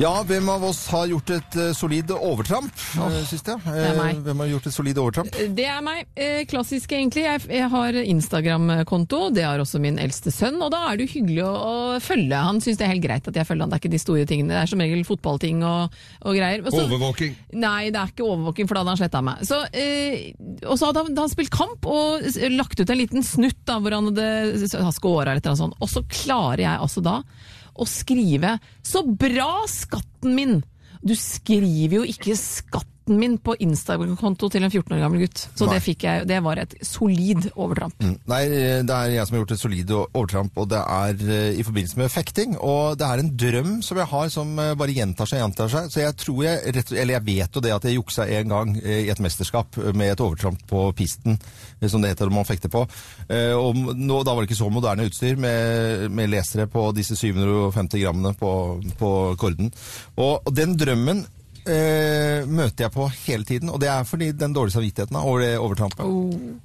Ja, 0.00 0.22
hvem 0.24 0.46
av 0.48 0.62
oss 0.64 0.86
har 0.88 1.10
gjort 1.10 1.30
et 1.34 1.56
uh, 1.60 1.66
solid 1.76 2.08
overtramp 2.14 2.72
uh, 2.96 3.18
jeg? 3.20 3.40
Det 3.44 3.82
er 3.84 3.98
meg. 3.98 4.14
Eh, 4.14 4.20
hvem 4.24 4.38
har 4.40 4.48
gjort 4.48 4.68
et 4.70 4.72
solid 4.72 5.00
overtramp? 5.02 5.34
Det 5.58 5.66
er 5.68 5.82
meg. 5.84 6.06
Eh, 6.16 6.38
klassisk, 6.48 6.94
egentlig. 6.96 7.26
Jeg, 7.26 7.42
jeg 7.52 7.68
har 7.74 7.98
Instagram-konto, 8.00 9.18
det 9.36 9.44
har 9.44 9.60
også 9.60 9.80
min 9.84 10.00
eldste 10.00 10.32
sønn. 10.32 10.56
Og 10.64 10.72
da 10.72 10.86
er 10.88 10.96
det 10.96 11.04
jo 11.04 11.18
hyggelig 11.18 11.44
å, 11.44 11.50
å 11.52 11.74
følge. 12.00 12.40
Han 12.48 12.62
syns 12.64 12.80
det 12.80 12.86
er 12.86 12.94
helt 12.94 13.04
greit 13.04 13.28
at 13.28 13.42
jeg 13.42 13.50
følger 13.50 13.66
han. 13.66 13.74
Det 13.74 13.76
er 13.76 13.84
ikke 13.84 13.92
de 13.98 14.02
store 14.06 14.24
tingene. 14.32 14.54
Det 14.54 14.62
er 14.62 14.72
som 14.72 14.84
regel 14.86 15.04
fotballting 15.10 15.60
og, 15.68 16.00
og 16.24 16.40
greier. 16.40 16.64
Også, 16.64 16.86
Overvåking. 16.86 17.36
Nei, 17.60 17.92
det 17.92 18.00
er 18.00 18.16
ikke 18.16 18.24
overvåking, 18.30 18.72
for 18.72 18.78
da 18.78 18.86
hadde 18.86 18.96
han 18.96 19.02
sletta 19.04 19.24
meg. 19.28 19.46
Så, 19.52 19.62
eh, 19.84 20.30
og 20.64 20.80
så 20.80 20.88
hadde 20.88 21.04
han, 21.04 21.12
da 21.18 21.28
han 21.28 21.36
spilt 21.36 21.52
kamp 21.52 21.92
og 21.92 22.24
lagt 22.56 22.80
ut 22.80 22.88
en 22.88 23.02
liten 23.04 23.26
snutt 23.34 23.66
da, 23.68 23.76
hvor 23.76 24.00
han 24.00 24.14
hadde 24.14 24.92
scora 24.96 25.34
eller 25.34 25.44
noe 25.44 25.60
sånt. 25.66 25.76
Og 25.76 25.92
så 25.92 26.06
klarer 26.08 26.70
jeg 26.70 26.86
altså 26.88 27.04
da 27.04 27.20
å 27.80 27.88
skrive 27.88 28.58
'Så 28.84 29.04
bra, 29.16 29.64
skatten 29.66 30.36
min'! 30.36 30.60
Du 31.00 31.16
skriver 31.16 32.02
jo 32.02 32.04
ikke 32.04 32.36
'skatten 33.00 33.18
min' 33.18 33.38
på 33.38 33.56
Instagram-konto 33.58 34.48
til 34.50 34.64
en 34.64 34.70
14 34.70 34.94
år 34.94 35.00
gammel 35.00 35.20
gutt. 35.24 35.48
Så 35.56 35.66
det, 35.66 35.82
jeg, 36.02 36.26
det 36.28 36.42
var 36.42 36.58
et 36.58 36.74
solid 36.82 37.50
overtramp. 37.56 37.94
Nei, 38.00 38.42
eh, 38.46 38.82
det 38.84 38.94
er 38.94 39.14
jeg 39.14 39.26
som 39.26 39.34
har 39.34 39.42
gjort 39.42 39.52
et 39.52 39.60
solid 39.60 39.90
overtramp, 39.90 40.52
og 40.56 40.68
det 40.70 40.78
er 40.80 41.14
eh, 41.28 41.58
i 41.58 41.62
forbindelse 41.62 41.98
med 41.98 42.10
fekting. 42.10 42.56
Og 42.58 42.98
det 42.98 43.06
er 43.06 43.18
en 43.18 43.32
drøm 43.36 43.82
som 43.82 43.98
jeg 43.98 44.06
har 44.06 44.28
som 44.28 44.58
eh, 44.58 44.74
bare 44.74 44.94
gjentar 44.94 45.26
seg 45.26 45.40
og 45.40 45.48
gjentar 45.48 45.72
seg. 45.72 45.90
Så 45.90 46.00
jeg 46.00 46.16
tror 46.16 46.44
jeg, 46.44 46.84
eller 46.92 47.14
jeg 47.14 47.26
vet 47.26 47.56
jo 47.56 47.64
det 47.64 47.74
at 47.74 47.88
jeg 47.88 47.98
juksa 47.98 48.28
en 48.28 48.54
gang 48.54 48.76
eh, 48.82 49.06
i 49.06 49.10
et 49.10 49.20
mesterskap 49.22 49.80
med 49.94 50.12
et 50.12 50.20
overtramp 50.20 50.62
på 50.70 50.86
pisten, 50.96 51.38
som 51.86 52.02
det 52.02 52.12
heter 52.12 52.28
når 52.28 52.36
man 52.40 52.48
fekter 52.48 52.70
på. 52.70 52.84
Og 53.30 53.76
nå, 53.96 54.20
da 54.26 54.34
var 54.34 54.42
det 54.42 54.50
ikke 54.50 54.58
så 54.58 54.68
moderne 54.72 55.06
utstyr 55.08 55.38
med, 55.40 56.10
med 56.12 56.30
lesere 56.30 56.66
på 56.70 56.90
disse 56.96 57.16
750 57.16 58.02
grammene 58.02 58.34
på, 58.38 58.52
på 59.00 59.10
korden. 59.40 59.70
Og 60.20 60.50
den 60.54 60.76
drømmen 60.78 61.24
eh, 61.70 62.44
møter 62.50 62.84
jeg 62.86 62.92
på 62.94 63.06
hele 63.26 63.46
tiden, 63.48 63.70
og 63.72 63.78
det 63.82 63.88
er 63.92 64.04
fordi 64.08 64.30
den 64.36 64.52
dårlige 64.56 64.74
samvittigheten 64.76 65.16
da, 65.16 65.22
over 65.26 65.44
det 65.44 65.50
overtrampet. 65.60 66.04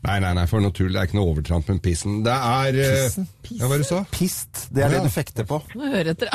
Nei, 0.06 0.18
nei, 0.24 0.34
nei, 0.40 0.46
for 0.52 0.64
noe 0.64 0.74
tull. 0.76 0.92
Det 0.94 1.02
er 1.02 1.10
ikke 1.10 1.20
noe 1.20 1.32
overtramp 1.34 1.70
men 1.72 1.80
pissen. 1.86 2.20
Det 2.26 2.34
er 2.36 2.80
eh, 2.84 2.98
Pissen? 3.06 3.30
Ja, 3.62 3.70
hva 3.72 3.80
du 3.82 3.86
sa? 3.88 4.02
Pist, 4.14 4.66
det 4.72 4.84
er 4.86 4.90
Ja. 4.90 5.00
det 5.00 5.08
du 5.10 5.14
fekter 5.16 5.48
på. 5.50 5.62
Må 5.78 5.90
høre 5.94 6.16
etter. 6.16 6.30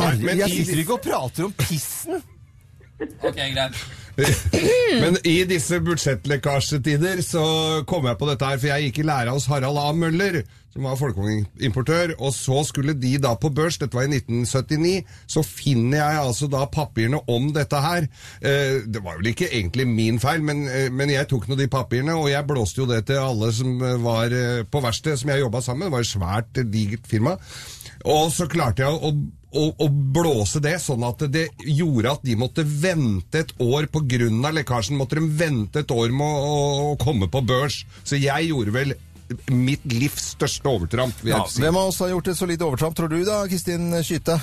Herre, 0.00 0.36
jeg 0.42 0.50
sitter 0.58 0.82
ikke 0.84 0.96
og 0.98 1.04
prater 1.06 1.48
om 1.48 1.56
pissen! 1.60 2.22
Ok, 3.00 3.38
greit. 3.38 3.76
Men 5.02 5.18
i 5.24 5.42
disse 5.48 5.80
budsjettlekkasjetider 5.84 7.22
så 7.24 7.44
kom 7.88 8.08
jeg 8.08 8.18
på 8.20 8.30
dette 8.30 8.48
her, 8.48 8.58
for 8.60 8.72
jeg 8.72 8.88
gikk 8.88 9.02
i 9.02 9.10
lære 9.10 9.34
hos 9.36 9.48
Harald 9.50 9.78
A. 9.80 9.90
Møller, 9.96 10.42
som 10.70 10.86
var 10.86 10.98
folkevognimportør, 11.00 12.12
og 12.18 12.34
så 12.34 12.60
skulle 12.66 12.94
de 12.98 13.16
da 13.22 13.32
på 13.38 13.50
børs, 13.54 13.78
dette 13.80 13.96
var 13.96 14.06
i 14.06 14.20
1979, 14.20 15.16
så 15.30 15.42
finner 15.46 15.98
jeg 15.98 16.20
altså 16.22 16.50
da 16.50 16.62
papirene 16.70 17.22
om 17.30 17.50
dette 17.54 17.80
her. 17.82 18.06
Eh, 18.38 18.86
det 18.86 19.02
var 19.02 19.18
vel 19.18 19.32
ikke 19.32 19.50
egentlig 19.50 19.88
min 19.90 20.20
feil, 20.22 20.44
men, 20.46 20.66
eh, 20.68 20.88
men 20.94 21.10
jeg 21.10 21.28
tok 21.30 21.48
nå 21.48 21.58
de 21.58 21.70
papirene, 21.70 22.14
og 22.14 22.30
jeg 22.30 22.46
blåste 22.46 22.84
jo 22.84 22.88
det 22.90 23.02
til 23.10 23.22
alle 23.22 23.50
som 23.56 23.82
eh, 23.82 23.98
var 24.04 24.36
på 24.70 24.84
verkstedet 24.86 25.18
som 25.22 25.34
jeg 25.34 25.44
jobba 25.44 25.62
sammen 25.64 25.84
med, 25.84 25.90
det 25.90 25.96
var 25.98 26.06
et 26.06 26.14
svært, 26.14 26.64
digert 26.72 27.10
firma. 27.10 27.36
Og 28.10 28.30
så 28.32 28.46
klarte 28.48 28.86
jeg 28.86 28.94
å, 28.94 29.12
å, 29.50 29.66
å 29.82 29.88
blåse 29.90 30.60
det, 30.62 30.76
sånn 30.82 31.02
at 31.06 31.24
det 31.32 31.48
gjorde 31.66 32.12
at 32.14 32.24
de 32.26 32.36
måtte 32.38 32.62
vente 32.64 33.42
et 33.42 33.52
år 33.58 33.88
av 33.90 34.54
lekkasjen. 34.54 34.98
Måtte 34.98 35.18
de 35.18 35.26
vente 35.26 35.82
et 35.82 35.90
år 35.90 36.10
med 36.14 36.26
å, 36.26 36.92
å 36.92 36.96
komme 37.00 37.28
på 37.30 37.42
børs. 37.42 37.84
Så 38.04 38.16
jeg 38.20 38.50
gjorde 38.50 38.70
vel 38.74 38.94
mitt 39.50 39.84
livs 39.92 40.32
største 40.34 40.68
overtramp, 40.68 41.14
vil 41.22 41.34
Ja, 41.34 41.44
si. 41.46 41.60
hvem 41.62 41.76
av 41.76 41.90
oss 41.90 42.00
har 42.02 42.10
gjort 42.10 42.28
et 42.28 42.38
solid 42.38 42.62
overtramp, 42.62 42.96
tror 42.98 43.08
du 43.12 43.22
da, 43.24 43.44
Kristin 43.46 43.92
Skyte? 44.02 44.40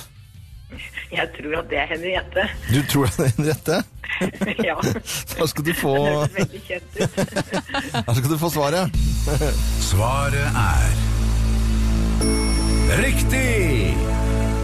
Jeg 1.12 1.28
tror 1.36 1.58
at 1.62 1.68
det 1.70 1.78
er 1.80 1.86
Henriette. 1.94 2.44
Du 2.68 2.82
tror 2.88 3.08
det 3.08 3.24
er 3.24 3.32
Henriette? 3.36 3.76
ja. 4.68 4.76
Da 5.38 5.46
skal 5.48 5.64
du 5.64 5.72
få, 5.76 5.94
Det 5.96 6.12
høres 6.12 6.36
veldig 6.36 6.62
kjent 6.66 6.90
ut. 6.96 7.10
da 8.08 8.16
skal 8.18 8.30
du 8.32 8.38
få 8.40 8.52
svaret. 8.52 8.84
Svaret 9.88 10.62
er 10.64 10.90
riktig! 13.04 14.17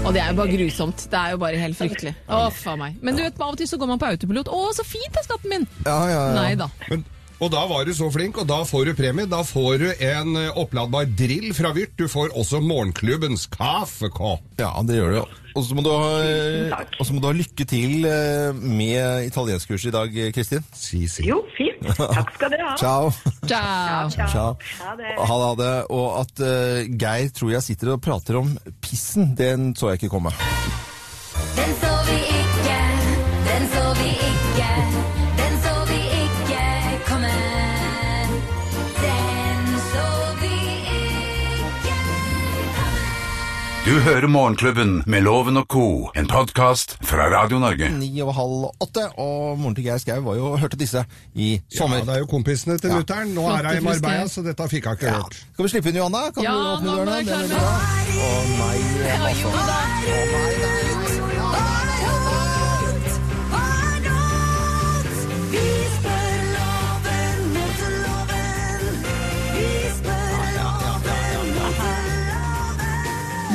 Og 0.05 0.13
det 0.13 0.21
er 0.21 0.35
jo 0.35 0.37
bare 0.37 0.53
grusomt. 0.53 1.07
Det 1.11 1.19
er 1.19 1.33
jo 1.33 1.39
bare 1.41 1.61
helt 1.61 1.79
fryktelig. 1.79 2.13
Å, 2.29 2.45
faen 2.53 2.81
meg. 2.83 2.97
Men 3.01 3.17
du 3.17 3.23
vet, 3.25 3.39
av 3.41 3.55
og 3.55 3.61
til 3.61 3.69
så 3.71 3.79
går 3.81 3.89
man 3.95 4.01
på 4.03 4.11
autopilot. 4.13 4.51
Å, 4.53 4.63
så 4.77 4.85
fint 4.85 5.17
er 5.17 5.25
skatten 5.25 5.53
min! 5.55 5.67
Ja, 5.87 5.97
ja, 6.11 6.19
ja. 6.29 6.35
Nei 6.37 6.51
da. 6.61 6.69
Men, 6.91 7.07
og 7.43 7.51
da 7.53 7.65
var 7.71 7.87
du 7.87 7.95
så 7.97 8.11
flink, 8.15 8.39
og 8.41 8.49
da 8.49 8.61
får 8.67 8.91
du 8.91 8.95
premie. 8.99 9.29
Da 9.31 9.43
får 9.47 9.79
du 9.83 9.89
en 9.93 10.37
eh, 10.41 10.59
oppladbar 10.61 11.09
drill 11.19 11.51
fra 11.57 11.73
Vyrt. 11.77 11.97
Du 11.99 12.07
får 12.11 12.35
også 12.39 12.61
morgenklubbens 12.65 13.49
kaffekopp. 13.53 14.45
Ja, 14.61 14.71
det 14.87 15.01
gjør 15.01 15.19
du. 15.19 15.41
Og 15.55 15.63
så 15.63 15.77
må, 15.79 15.83
så 15.87 17.15
må 17.15 17.21
du 17.23 17.29
ha 17.29 17.35
lykke 17.37 17.67
til 17.71 18.07
eh, 18.11 18.55
med 18.55 19.29
italienskkurset 19.29 19.93
i 19.93 19.95
dag, 19.95 20.17
Kristin. 20.35 20.65
Si, 20.75 21.05
si. 21.11 21.29
Jo, 21.31 21.45
fint. 21.55 21.85
Takk 21.95 22.33
skal 22.35 22.55
dere 22.55 22.71
ha. 22.71 22.77
Ciao. 22.83 23.13
Ciao. 23.47 24.11
Ciao. 24.11 24.49
Ha 24.81 24.97
det. 24.99 25.13
Ha 25.15 25.39
det, 25.39 25.47
ha 25.47 25.53
det. 25.63 25.75
Og 25.95 26.09
at 26.25 26.45
eh, 26.49 26.91
Geir 26.99 27.31
tror 27.35 27.55
jeg 27.55 27.67
sitter 27.69 27.95
og 27.95 28.03
prater 28.03 28.41
om 28.41 28.55
pissen, 28.83 29.35
den 29.39 29.73
så 29.79 29.93
jeg 29.93 30.03
ikke 30.03 30.15
komme. 30.17 30.35
Den 31.55 31.77
så 31.83 31.93
vi 32.09 32.19
ikke, 32.31 32.81
den 33.51 33.71
så 33.75 33.85
vi 34.01 34.11
ikke, 34.15 35.24
Du 43.85 43.91
hører 44.01 44.27
Morgenklubben 44.33 45.03
med 45.07 45.23
Loven 45.27 45.59
og 45.61 45.67
co., 45.69 45.83
en 46.17 46.27
podkast 46.31 46.95
fra 47.05 47.27
Radio 47.29 47.59
Norge. 47.61 47.91
Ni 47.99 48.09
og 48.25 48.31
halv 48.37 48.63
åtte, 48.81 49.05
og 49.21 49.59
moren 49.61 49.77
til 49.77 49.85
Geir 49.85 50.01
Skau 50.01 50.23
var 50.25 50.39
jo 50.39 50.55
hørte 50.61 50.79
disse 50.81 51.03
i 51.37 51.51
sommer. 51.77 52.01
Ja, 52.01 52.07
det 52.09 52.15
er 52.17 52.23
jo 52.25 52.29
kompisene 52.31 52.79
til 52.81 52.95
mutter'n. 52.97 53.35
Nå 53.37 53.45
er 53.53 53.69
hun 53.69 53.77
i 53.77 53.85
Marbella, 53.85 54.25
så 54.33 54.41
dette 54.47 54.69
fikk 54.73 54.89
hun 54.89 54.97
ikke 54.97 55.11
Ja. 55.11 55.19
hørt. 55.21 55.37
Skal 55.53 55.65
vi 55.69 55.73
slippe 55.75 55.93
inn 55.93 56.01
Johanna? 56.01 56.31
Kan 56.33 56.45
Ja, 56.49 56.55
du 56.57 56.65
åpne 56.79 56.97
dørene? 56.97 57.13
Å 57.13 57.17
nei, 57.21 57.25
Ja, 59.05 59.17
altså. 59.21 59.53
Å 59.53 59.57
nei, 59.61 60.64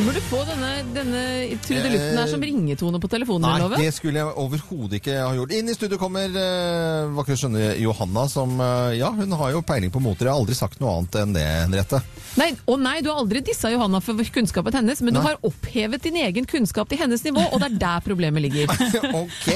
burde 0.10 0.22
få 0.26 0.40
denne, 0.48 0.70
denne 0.96 1.20
trudelutten 1.62 2.18
her 2.18 2.30
som 2.32 2.42
ringetone 2.42 2.98
på 3.02 3.10
telefonen 3.12 3.46
din, 3.46 3.66
Nei, 3.70 3.82
det 3.84 3.94
skulle 3.94 4.24
jeg 4.24 4.34
overhodet 4.42 4.98
ikke 4.98 5.18
ha 5.22 5.36
gjort. 5.38 5.52
Inn 5.54 5.70
i 5.70 5.76
studio 5.78 6.00
kommer 6.02 6.34
uh, 6.34 7.12
vakre 7.14 7.36
skjønne 7.38 7.76
Johanna, 7.78 8.24
som 8.32 8.56
uh, 8.58 8.90
Ja, 8.98 9.12
hun 9.14 9.36
har 9.38 9.54
jo 9.54 9.62
peiling 9.62 9.94
på 9.94 10.02
moter. 10.02 10.26
Jeg 10.26 10.34
har 10.34 10.42
aldri 10.42 10.58
sagt 10.58 10.82
noe 10.82 10.96
annet 10.98 11.18
enn 11.22 11.36
det, 11.38 11.44
Henriette. 11.46 12.02
Nei, 12.42 12.48
å 12.66 12.78
nei, 12.82 12.96
du 13.06 13.12
har 13.12 13.22
aldri 13.22 13.44
dissa 13.46 13.70
Johanna 13.70 14.02
for 14.02 14.18
kunnskapen 14.34 14.80
hennes, 14.80 15.04
men 15.06 15.14
du 15.14 15.22
har 15.22 15.38
opphevet 15.46 16.02
din 16.08 16.18
egen 16.24 16.50
kunnskap 16.50 16.90
til 16.90 17.02
hennes 17.04 17.22
nivå, 17.26 17.46
og 17.46 17.62
det 17.62 17.70
er 17.70 17.78
der 17.86 18.04
problemet 18.06 18.48
ligger. 18.48 18.74
ok! 19.24 19.48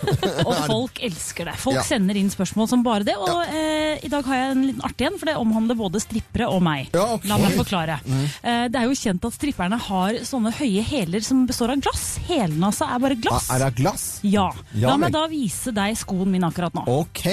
Og 0.50 0.54
folk 0.66 1.00
elsker 1.04 1.50
det. 1.52 1.56
Folk 1.60 1.78
Ja. 1.78 1.84
sender 1.86 2.18
inn 2.18 2.30
spørsmål 2.32 2.66
som 2.70 2.82
bare 2.86 3.06
det. 3.06 3.14
Og 3.20 3.42
eh, 3.46 4.00
i 4.02 4.10
dag 4.10 4.26
har 4.26 4.40
jeg 4.40 4.54
en 4.56 4.66
liten 4.66 4.84
artig 4.86 5.06
en, 5.06 5.18
for 5.20 5.30
det 5.30 5.36
omhandler 5.38 5.78
både 5.78 6.02
strippere 6.02 6.48
og 6.50 6.62
meg. 6.64 6.90
Ja, 6.96 7.06
okay. 7.14 7.30
La 7.30 7.38
meg 7.40 7.54
forklare. 7.58 8.00
Eh, 8.10 8.66
det 8.72 8.80
er 8.80 8.88
jo 8.88 8.96
kjent 8.98 9.26
at 9.28 9.36
stripperne 9.36 9.78
har 9.80 9.99
sånne 10.28 10.52
høye 10.56 10.82
hæler 10.86 11.24
som 11.24 11.42
består 11.48 11.74
av 11.74 11.82
glass. 11.84 12.04
Hælene 12.28 12.70
altså 12.70 12.88
er 12.90 13.02
bare 13.04 13.18
glass. 13.22 13.48
Ah, 13.50 13.56
er 13.58 13.64
det 13.66 13.80
glass? 13.82 14.04
Ja. 14.26 14.48
Ja, 14.74 14.90
La 14.92 14.96
meg 15.00 15.14
da 15.14 15.26
vise 15.30 15.72
deg 15.76 15.98
skoen 16.00 16.30
min 16.34 16.46
akkurat 16.46 16.74
nå. 16.76 16.86
Ok. 17.00 17.24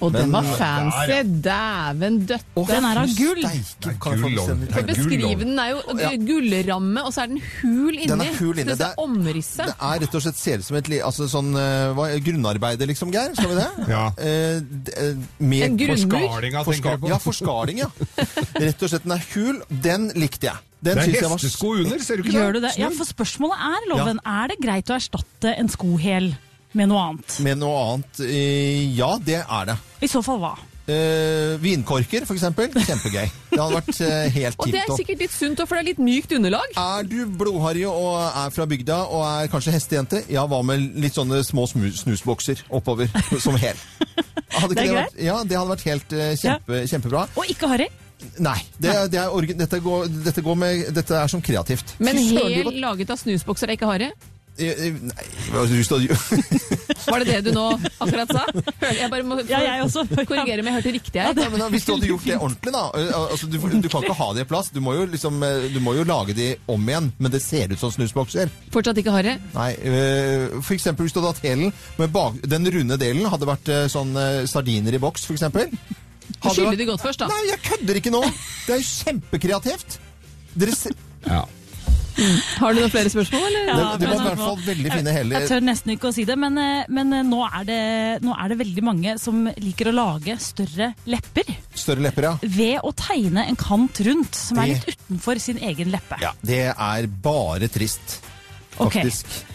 Og 0.00 0.12
den 0.14 0.30
var 0.32 0.46
fancy. 0.56 1.18
Dæven 1.44 2.14
døtte. 2.26 2.46
Oh, 2.56 2.66
Den 2.66 2.84
er 2.88 3.00
av 3.02 3.10
gull. 3.18 3.42
steike, 3.44 3.96
Gull, 4.00 4.38
se 4.38 4.54
den? 4.54 4.62
er 4.62 4.72
gull, 4.72 4.86
Beskriv 4.90 5.38
den. 5.42 5.58
er 5.58 5.68
jo 5.70 5.98
Ja. 5.98 6.10
gullramme, 6.16 7.04
og 7.04 7.12
så 7.12 7.22
er 7.22 7.26
den 7.34 7.42
hul 7.60 7.94
inni. 7.94 8.06
Den 8.08 8.20
er 8.20 8.32
hul 8.38 8.58
inni. 8.58 8.72
Det 8.72 8.80
er 8.80 8.94
omrisset. 8.98 9.66
Det 9.66 9.74
er 9.80 10.00
rett 10.00 10.14
og 10.14 10.22
slett 10.22 10.36
ser 10.40 10.58
ut 10.58 10.64
som 10.64 10.76
et 10.76 10.84
altså 11.04 11.28
sånn, 11.28 11.50
eh, 11.54 11.92
hva, 11.94 12.08
grunnarbeide, 12.24 12.86
liksom, 12.86 13.12
Geir? 13.12 13.34
Skal 13.34 13.48
vi 13.48 13.54
det? 13.60 13.68
Ja. 13.88 14.06
Eh, 14.18 14.56
eh, 14.56 15.14
med 15.38 15.62
En 15.62 15.76
grunnmur? 15.76 16.18
Forskalinga, 16.18 16.64
tenker 16.64 16.90
jeg 16.90 17.00
du 17.00 17.06
på? 17.06 17.08
ja, 17.08 17.18
forskaling, 17.18 17.78
ja. 17.78 17.90
Rett 18.64 18.82
og 18.82 18.88
slett, 18.88 19.02
den 19.04 19.12
er 19.12 19.24
hul. 19.34 19.62
Den 19.70 20.10
likte 20.16 20.46
jeg. 20.48 20.56
Den 20.82 20.96
Det 20.96 20.96
er 20.96 21.04
synes 21.10 21.20
jeg 21.20 21.28
var 21.30 21.36
hestesko 21.36 21.70
under, 21.76 21.98
ser 21.98 22.16
du 22.16 22.22
ikke 22.22 22.32
Gjør 22.38 22.52
du 22.54 22.60
det? 22.60 22.70
det? 22.70 22.78
Ja, 22.80 22.88
for 22.88 23.04
spørsmålet 23.04 23.56
er, 23.68 23.88
Loven, 23.92 24.20
er 24.24 24.46
det 24.48 24.56
greit 24.64 24.88
å 24.88 24.96
erstatte 24.96 25.52
en 25.58 25.68
skohæl 25.68 26.30
med 26.78 26.90
noe 26.90 27.04
annet? 27.10 27.38
Med 27.44 27.58
noe 27.60 27.78
annet 27.94 28.20
eh, 28.26 28.90
Ja, 28.96 29.16
det 29.22 29.40
er 29.42 29.70
det. 29.72 29.78
I 30.02 30.08
så 30.10 30.22
fall 30.24 30.38
hva? 30.42 30.56
Uh, 30.90 31.54
vinkorker, 31.62 32.24
for 32.26 32.34
eksempel. 32.34 32.72
Kjempegøy. 32.74 33.28
Det 33.52 33.58
hadde 33.60 33.76
vært 33.76 34.00
uh, 34.00 34.24
helt 34.40 34.56
Og 34.58 34.72
det 34.72 34.80
er 34.80 34.88
sikkert 34.98 35.20
litt 35.22 35.34
sunt, 35.34 35.60
for 35.62 35.76
det 35.78 35.82
er 35.84 35.88
litt 35.92 36.00
mykt 36.02 36.32
underlag. 36.34 36.72
Er 36.80 37.06
du 37.06 37.20
blodharry 37.38 37.84
og 37.86 38.16
er 38.26 38.50
fra 38.54 38.66
bygda 38.66 38.96
og 39.06 39.22
er 39.28 39.50
kanskje 39.52 39.74
hestejente, 39.76 40.22
ja, 40.32 40.42
hva 40.50 40.58
med 40.66 40.98
litt 40.98 41.14
sånne 41.14 41.44
små 41.46 41.68
snusbokser 41.70 42.64
oppover 42.74 43.06
som 43.44 43.54
hel? 43.60 43.78
Hadde 44.50 44.74
ikke 44.74 44.80
Det 44.80 44.88
er 44.88 44.96
vært- 44.96 45.20
Ja, 45.28 45.36
det 45.46 45.60
hadde 45.60 45.74
vært 45.76 45.86
helt 45.92 46.16
uh, 46.16 46.26
kjempe, 46.42 46.82
kjempebra. 46.90 47.26
Og 47.38 47.54
ikke 47.54 47.70
harry. 47.70 47.86
Nei, 48.42 48.58
det, 48.82 48.90
er- 48.90 49.06
det 49.14 49.20
er 49.22 49.54
dette, 49.62 49.78
går, 49.84 50.10
dette, 50.26 50.42
går 50.44 50.58
med, 50.64 50.90
dette 50.96 51.22
er 51.22 51.30
som 51.30 51.44
kreativt. 51.44 51.94
Men 52.02 52.18
hel 52.18 52.66
laget 52.82 53.14
av 53.14 53.20
snusbokser 53.22 53.70
er 53.70 53.78
ikke 53.78 53.88
harry? 53.94 54.10
Eh, 54.60 54.82
eh, 54.86 54.96
Nei, 55.08 55.26
hva 55.50 55.62
har 55.62 55.70
du? 55.70 56.10
Var 57.10 57.22
det 57.24 57.26
det 57.30 57.38
du 57.48 57.50
nå 57.56 57.64
akkurat 58.04 58.32
sa? 58.34 58.42
Jeg 58.92 59.08
bare 59.12 59.24
må 59.26 59.38
Ja, 59.48 59.60
jeg 59.64 59.84
også. 59.86 60.04
korrigere 60.28 60.60
om 60.60 60.68
jeg 60.68 60.76
hørte 60.76 60.92
riktig 60.96 61.22
her. 61.22 61.32
Ja, 61.40 61.48
men 61.52 61.62
da, 61.62 61.68
Hvis 61.72 61.86
du 61.88 61.94
hadde 61.94 62.10
gjort 62.10 62.26
det 62.28 62.36
ordentlig, 62.36 62.74
da. 62.76 62.82
eh, 63.00 63.14
Altså, 63.30 63.48
du, 63.48 63.56
du 63.56 63.88
kan 63.88 64.04
ikke 64.04 64.18
ha 64.20 64.28
det 64.36 64.44
i 64.44 64.48
plass. 64.50 64.68
Du 64.74 64.80
må, 64.84 64.94
jo 64.98 65.06
liksom, 65.10 65.40
du 65.74 65.80
må 65.84 65.94
jo 65.96 66.04
lage 66.08 66.36
de 66.36 66.50
om 66.70 66.84
igjen, 66.92 67.08
men 67.18 67.32
det 67.32 67.40
ser 67.44 67.72
ut 67.72 67.80
som 67.80 67.94
snusbokser. 67.94 68.52
Fortsatt 68.74 69.00
ikke 69.00 69.14
harde? 69.14 69.38
Nei, 69.56 69.70
øh, 69.90 70.60
for 70.60 70.76
eksempel 70.76 71.08
hvis 71.08 71.16
du 71.16 71.22
hadde 71.22 71.32
hatt 71.34 71.44
hælen 71.46 71.72
med 71.98 72.12
bak, 72.14 72.36
Den 72.50 72.68
runde 72.74 72.98
delen 73.00 73.26
hadde 73.32 73.48
vært 73.48 73.72
sånn 73.92 74.12
sardiner 74.50 74.94
i 74.96 75.00
boks, 75.02 75.24
for 75.28 75.36
eksempel. 75.38 75.72
Skylle 76.40 76.76
de 76.78 76.86
godt 76.88 77.02
først, 77.02 77.22
da. 77.22 77.30
Nei, 77.30 77.40
jeg 77.50 77.62
kødder 77.66 77.98
ikke 78.00 78.12
nå! 78.14 78.20
Det 78.66 78.76
er 78.76 78.82
jo 78.82 78.86
kjempekreativt! 78.90 79.98
Dere 80.58 80.76
ser 80.76 80.94
Ja. 81.26 81.42
Har 82.60 82.74
du 82.74 82.80
noen 82.80 82.92
flere 82.92 83.12
spørsmål, 83.12 83.46
eller? 83.48 83.66
det, 83.68 83.82
Ja, 83.82 83.90
det 84.00 84.08
var 84.10 84.16
i 84.20 84.26
hvert 84.28 84.42
fall 84.42 84.62
veldig 84.66 84.92
fine 84.94 85.14
Jeg 85.36 85.50
tør 85.50 85.64
nesten 85.64 85.94
ikke 85.94 86.10
å 86.10 86.14
si 86.14 86.24
det, 86.28 86.36
men, 86.40 86.58
eh, 86.60 86.88
men 86.92 87.14
eh, 87.16 87.26
nå, 87.26 87.42
er 87.48 87.68
det, 87.68 87.80
nå 88.26 88.36
er 88.36 88.52
det 88.52 88.58
veldig 88.62 88.86
mange 88.86 89.16
som 89.22 89.44
liker 89.60 89.90
å 89.92 89.96
lage 89.96 90.36
større 90.42 90.92
lepper 91.10 91.54
Større 91.70 92.04
lepper, 92.04 92.28
ja. 92.28 92.34
ved 92.56 92.86
å 92.86 92.92
tegne 92.98 93.46
en 93.48 93.58
kant 93.58 94.02
rundt, 94.06 94.36
som 94.36 94.58
er 94.60 94.74
litt 94.74 94.88
utenfor 94.90 95.40
sin 95.42 95.60
egen 95.70 95.92
leppe. 95.94 96.18
Ja, 96.22 96.34
Det 96.42 96.66
er 96.72 97.08
bare 97.22 97.70
trist. 97.72 98.20
Ok. 98.80 98.96
Okay. 98.96 99.10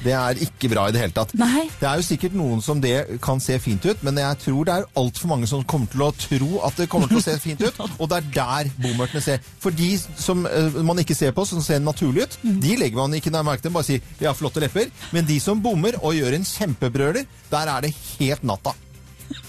Det 0.05 0.13
er 0.13 0.41
ikke 0.45 0.69
bra 0.71 0.85
i 0.87 0.93
det 0.95 1.01
hele 1.01 1.15
tatt. 1.15 1.33
Nei. 1.39 1.65
Det 1.79 1.87
er 1.89 1.99
jo 1.99 2.05
sikkert 2.05 2.35
noen 2.37 2.61
som 2.63 2.81
det 2.83 3.19
kan 3.23 3.41
se 3.43 3.57
fint 3.61 3.85
ut, 3.85 4.03
men 4.05 4.19
jeg 4.21 4.39
tror 4.45 4.67
det 4.67 4.75
er 4.75 4.87
altfor 5.01 5.31
mange 5.31 5.49
som 5.49 5.65
kommer 5.67 5.89
til 5.91 6.05
å 6.05 6.11
tro 6.19 6.61
at 6.67 6.79
det 6.79 6.89
kommer 6.91 7.11
til 7.11 7.21
å 7.21 7.25
se 7.25 7.35
fint 7.41 7.65
ut, 7.65 7.81
og 8.01 8.11
det 8.11 8.21
er 8.21 8.31
der 8.37 8.71
bommertene 8.77 9.23
ser. 9.25 9.43
For 9.63 9.75
de 9.75 9.91
som 9.99 10.45
uh, 10.45 10.79
man 10.85 11.01
ikke 11.01 11.17
ser 11.17 11.35
på, 11.35 11.47
som 11.49 11.63
ser 11.65 11.83
naturlig 11.83 12.27
ut, 12.27 12.39
de 12.43 12.77
legger 12.79 13.01
man 13.01 13.17
ikke 13.17 13.33
nær 13.33 13.45
merke 13.47 13.65
til, 13.65 13.75
bare 13.75 13.89
sier 13.89 14.15
de 14.19 14.29
har 14.29 14.37
flotte 14.37 14.63
lepper. 14.63 14.91
Men 15.15 15.27
de 15.27 15.39
som 15.43 15.61
bommer 15.61 15.97
og 16.01 16.17
gjør 16.17 16.37
en 16.37 16.47
kjempebrøler, 16.47 17.29
der 17.51 17.75
er 17.75 17.87
det 17.87 17.95
helt 18.15 18.45
natta. 18.45 18.75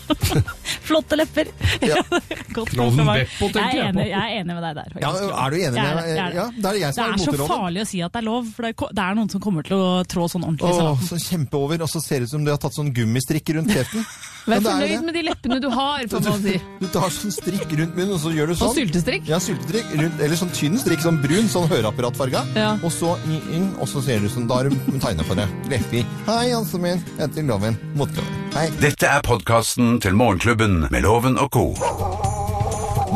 Flotte 0.87 1.19
lepper. 1.19 1.51
Ja. 1.83 2.01
Klovnen. 2.57 3.07
Beppo, 3.07 3.49
tenker 3.51 3.61
jeg, 3.61 3.73
er 3.73 3.81
jeg 3.81 3.89
enig, 3.91 4.05
på. 4.05 4.09
jeg 4.13 4.21
er 4.23 4.41
enig 4.41 4.55
med 4.57 4.63
deg 4.67 4.79
der. 4.79 4.95
Ja, 5.03 5.11
er 5.17 5.51
du 5.51 5.57
enig 5.59 5.73
med 5.75 5.97
meg? 5.99 6.07
det. 6.07 6.29
Ja, 6.39 6.47
det 6.57 6.71
er 6.71 6.79
jeg 6.81 6.95
som 6.95 7.03
Det 7.03 7.09
er 7.09 7.17
er 7.17 7.41
så 7.43 7.49
farlig 7.51 7.83
å 7.83 7.89
si 7.91 8.03
at 8.07 8.15
det 8.15 8.23
er 8.23 8.29
lov, 8.29 8.49
for 8.57 8.71
det 8.71 9.03
er 9.09 9.19
noen 9.19 9.33
som 9.33 9.43
kommer 9.43 9.67
til 9.67 9.77
å 9.83 9.91
trå 10.09 10.29
sånn 10.31 10.47
ordentlig. 10.47 10.71
i 10.71 10.77
Åh, 10.77 10.81
salaten. 10.81 11.11
så 11.11 11.21
kjempeover, 11.27 11.85
og 11.87 11.91
så 11.93 12.03
ser 12.05 12.23
det 12.23 12.31
ut 12.31 12.35
som 12.37 12.47
du 12.47 12.53
har 12.55 12.63
tatt 12.63 12.79
sånn 12.79 12.93
gummistrikk 12.97 13.53
rundt 13.59 13.75
kjeften. 13.75 14.07
Vær 14.47 14.61
er 14.61 14.63
fornøyd 14.63 15.03
med 15.09 15.17
de 15.19 15.23
leppene 15.27 15.57
du 15.59 15.67
har, 15.75 16.05
får 16.13 16.23
man 16.29 16.43
si. 16.45 16.55
Du 16.79 16.87
tar 16.95 17.11
sånn 17.11 17.35
strikk 17.35 17.67
rundt 17.81 17.97
munnen, 17.99 18.15
og 18.15 18.21
så 18.23 18.31
gjør 18.31 18.53
du 18.53 18.55
sånn. 18.61 18.71
Og 18.71 18.79
syltestrikk. 18.79 19.27
Ja, 19.27 19.41
syltestrikk. 19.43 19.91
Rundt, 19.99 20.21
eller 20.23 20.39
sånn 20.39 20.53
tynn 20.55 20.79
strikk, 20.79 21.03
sånn 21.03 21.19
brun, 21.25 21.51
sånn 21.51 21.67
høreapparatfarga. 21.73 22.45
Ja. 22.55 22.71
Og 22.87 22.95
så 22.95 23.17
inn, 23.27 23.43
inn, 23.59 23.67
og 23.83 23.91
så 23.91 24.05
ser 24.07 24.23
du 24.23 24.31
sånn. 24.31 24.47
da 24.47 24.61
har 24.61 24.71
du 24.71 24.77
tegnet 25.03 25.27
for 25.27 25.35
det. 25.35 25.49
Leffi. 25.73 26.05
Hei, 26.31 26.45
Hansen 26.55 26.85
min. 26.87 27.03
Jeg 27.17 27.25
heter 27.27 27.49
Loven. 27.51 27.75
Motloven. 27.99 28.39
Hei. 28.55 28.69
Dette 28.81 29.11
er 29.11 29.27
podkasten 29.27 29.99
til 30.01 30.15
Morgenklubben 30.17 30.76
med 30.91 31.03
Loven 31.05 31.39
og 31.41 31.49
co. 31.55 31.67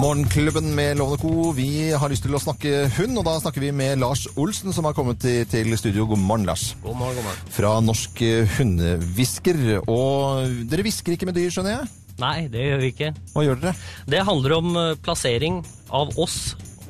Morgenklubben 0.00 0.70
med 0.74 0.96
Lovende 0.96 1.18
Co. 1.20 1.50
Vi 1.56 1.90
har 1.92 2.08
lyst 2.12 2.24
til 2.24 2.32
å 2.36 2.40
snakke 2.40 2.86
hund, 2.96 3.18
og 3.20 3.26
da 3.26 3.34
snakker 3.42 3.60
vi 3.60 3.72
med 3.76 3.98
Lars 4.00 4.22
Olsen, 4.40 4.72
som 4.72 4.86
har 4.88 4.94
kommet 4.96 5.18
til, 5.20 5.42
til 5.50 5.68
studio. 5.76 6.06
God 6.08 6.22
morgen, 6.24 6.46
Lars. 6.48 6.70
God 6.84 6.96
morgen, 6.96 7.18
god 7.18 7.26
morgen. 7.26 7.50
Fra 7.52 7.72
Norsk 7.84 8.22
eh, 8.24 8.48
Hundehvisker. 8.56 9.60
Og 9.90 10.64
dere 10.70 10.86
hvisker 10.86 11.16
ikke 11.18 11.28
med 11.28 11.36
dyr, 11.36 11.50
skjønner 11.52 11.74
jeg? 11.76 11.90
Nei, 12.22 12.36
det 12.52 12.64
gjør 12.64 12.80
vi 12.84 12.90
ikke. 12.94 13.12
Hva 13.34 13.44
gjør 13.44 13.60
dere? 13.66 13.74
Det 14.14 14.24
handler 14.30 14.56
om 14.60 14.70
eh, 14.86 14.94
plassering 15.04 15.60
av 16.00 16.16
oss 16.20 16.38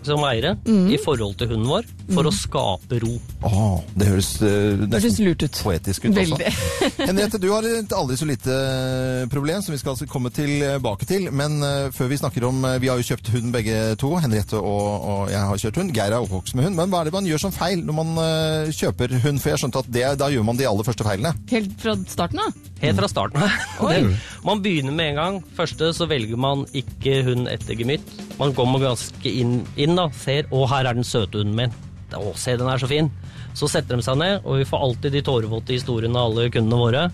som 0.06 0.22
eiere 0.24 0.54
Mm. 0.64 0.86
i 0.94 1.00
forhold 1.02 1.34
til 1.40 1.50
hunden 1.50 1.68
vår, 1.68 1.88
for 2.14 2.28
å 2.28 2.32
skape 2.34 3.00
ro. 3.02 3.14
Oh, 3.46 3.80
det 3.94 4.10
høres 4.10 4.32
eh, 4.42 4.76
Det 4.80 4.90
høres 4.90 5.06
nesten 5.08 5.28
lurt 5.28 5.44
ut. 5.46 5.60
poetisk 5.64 6.06
ut. 6.08 6.16
Veldig. 6.16 6.52
Henriette, 7.08 7.40
du 7.42 7.48
har 7.52 7.66
et 7.66 7.94
aldri 7.96 8.18
så 8.20 8.28
lite 8.28 8.54
eh, 8.54 9.26
problem 9.32 9.62
som 9.64 9.74
vi 9.74 9.80
skal 9.82 9.98
komme 10.10 10.32
tilbake 10.34 11.08
til. 11.08 11.30
Men 11.34 11.60
uh, 11.62 11.90
før 11.94 12.10
vi 12.10 12.18
snakker 12.20 12.44
om 12.48 12.64
uh, 12.66 12.76
Vi 12.82 12.90
har 12.90 13.00
jo 13.00 13.06
kjøpt 13.12 13.32
hund 13.34 13.52
begge 13.54 13.78
to. 14.00 14.12
Henriette 14.20 14.58
og, 14.58 14.88
og 15.12 15.32
jeg 15.32 15.42
har 15.50 15.62
kjørt 15.64 15.80
hund. 15.80 15.94
Geir 15.96 16.14
er 16.14 16.20
oppvokst 16.20 16.56
med 16.58 16.68
hund. 16.68 16.78
Men 16.78 16.92
hva 16.92 17.02
er 17.02 17.10
det 17.10 17.14
man 17.16 17.28
gjør 17.28 17.44
som 17.44 17.54
feil 17.54 17.82
når 17.84 17.96
man 17.96 18.22
eh, 18.22 18.72
kjøper 18.74 19.14
hund? 19.24 19.42
For 19.42 19.52
jeg 19.52 19.62
skjønte 19.62 19.82
at 19.84 19.90
det, 19.92 20.06
da 20.20 20.30
gjør 20.32 20.46
man 20.46 20.60
de 20.60 20.68
aller 20.68 20.86
første 20.86 21.06
feilene. 21.06 21.34
Helt 21.52 21.76
fra 21.82 21.96
starten 22.10 22.42
av. 22.44 22.56
Helt 22.80 23.00
fra 23.02 23.10
starten 23.10 23.44
av. 23.44 24.10
Man 24.48 24.62
begynner 24.64 24.94
med 24.96 25.12
en 25.12 25.20
gang. 25.20 25.38
Første 25.56 25.90
så 25.96 26.06
velger 26.08 26.38
man 26.40 26.64
ikke 26.76 27.20
hund 27.26 27.50
etter 27.52 27.76
gemytt. 27.76 28.06
Man 28.40 28.54
kommer 28.56 28.80
ganske 28.82 29.28
inn, 29.28 29.60
inn 29.76 29.98
da, 29.98 30.08
ser 30.16 30.48
'Å, 30.48 30.64
her 30.70 30.88
er 30.88 30.96
den 30.96 31.04
søte 31.04 31.42
hunden 31.42 31.58
min'. 31.58 31.76
Å, 32.18 32.32
se, 32.38 32.56
den 32.58 32.70
er 32.70 32.80
så 32.82 32.88
fin. 32.90 33.10
Så 33.54 33.68
setter 33.70 33.98
de 33.98 34.06
seg 34.06 34.18
ned, 34.20 34.40
og 34.44 34.60
vi 34.60 34.68
får 34.68 34.86
alltid 34.86 35.18
de 35.18 35.26
tårevåte 35.26 35.76
historiene 35.76 36.18
av 36.18 36.30
alle 36.30 36.50
kundene 36.54 36.80
våre. 36.80 37.10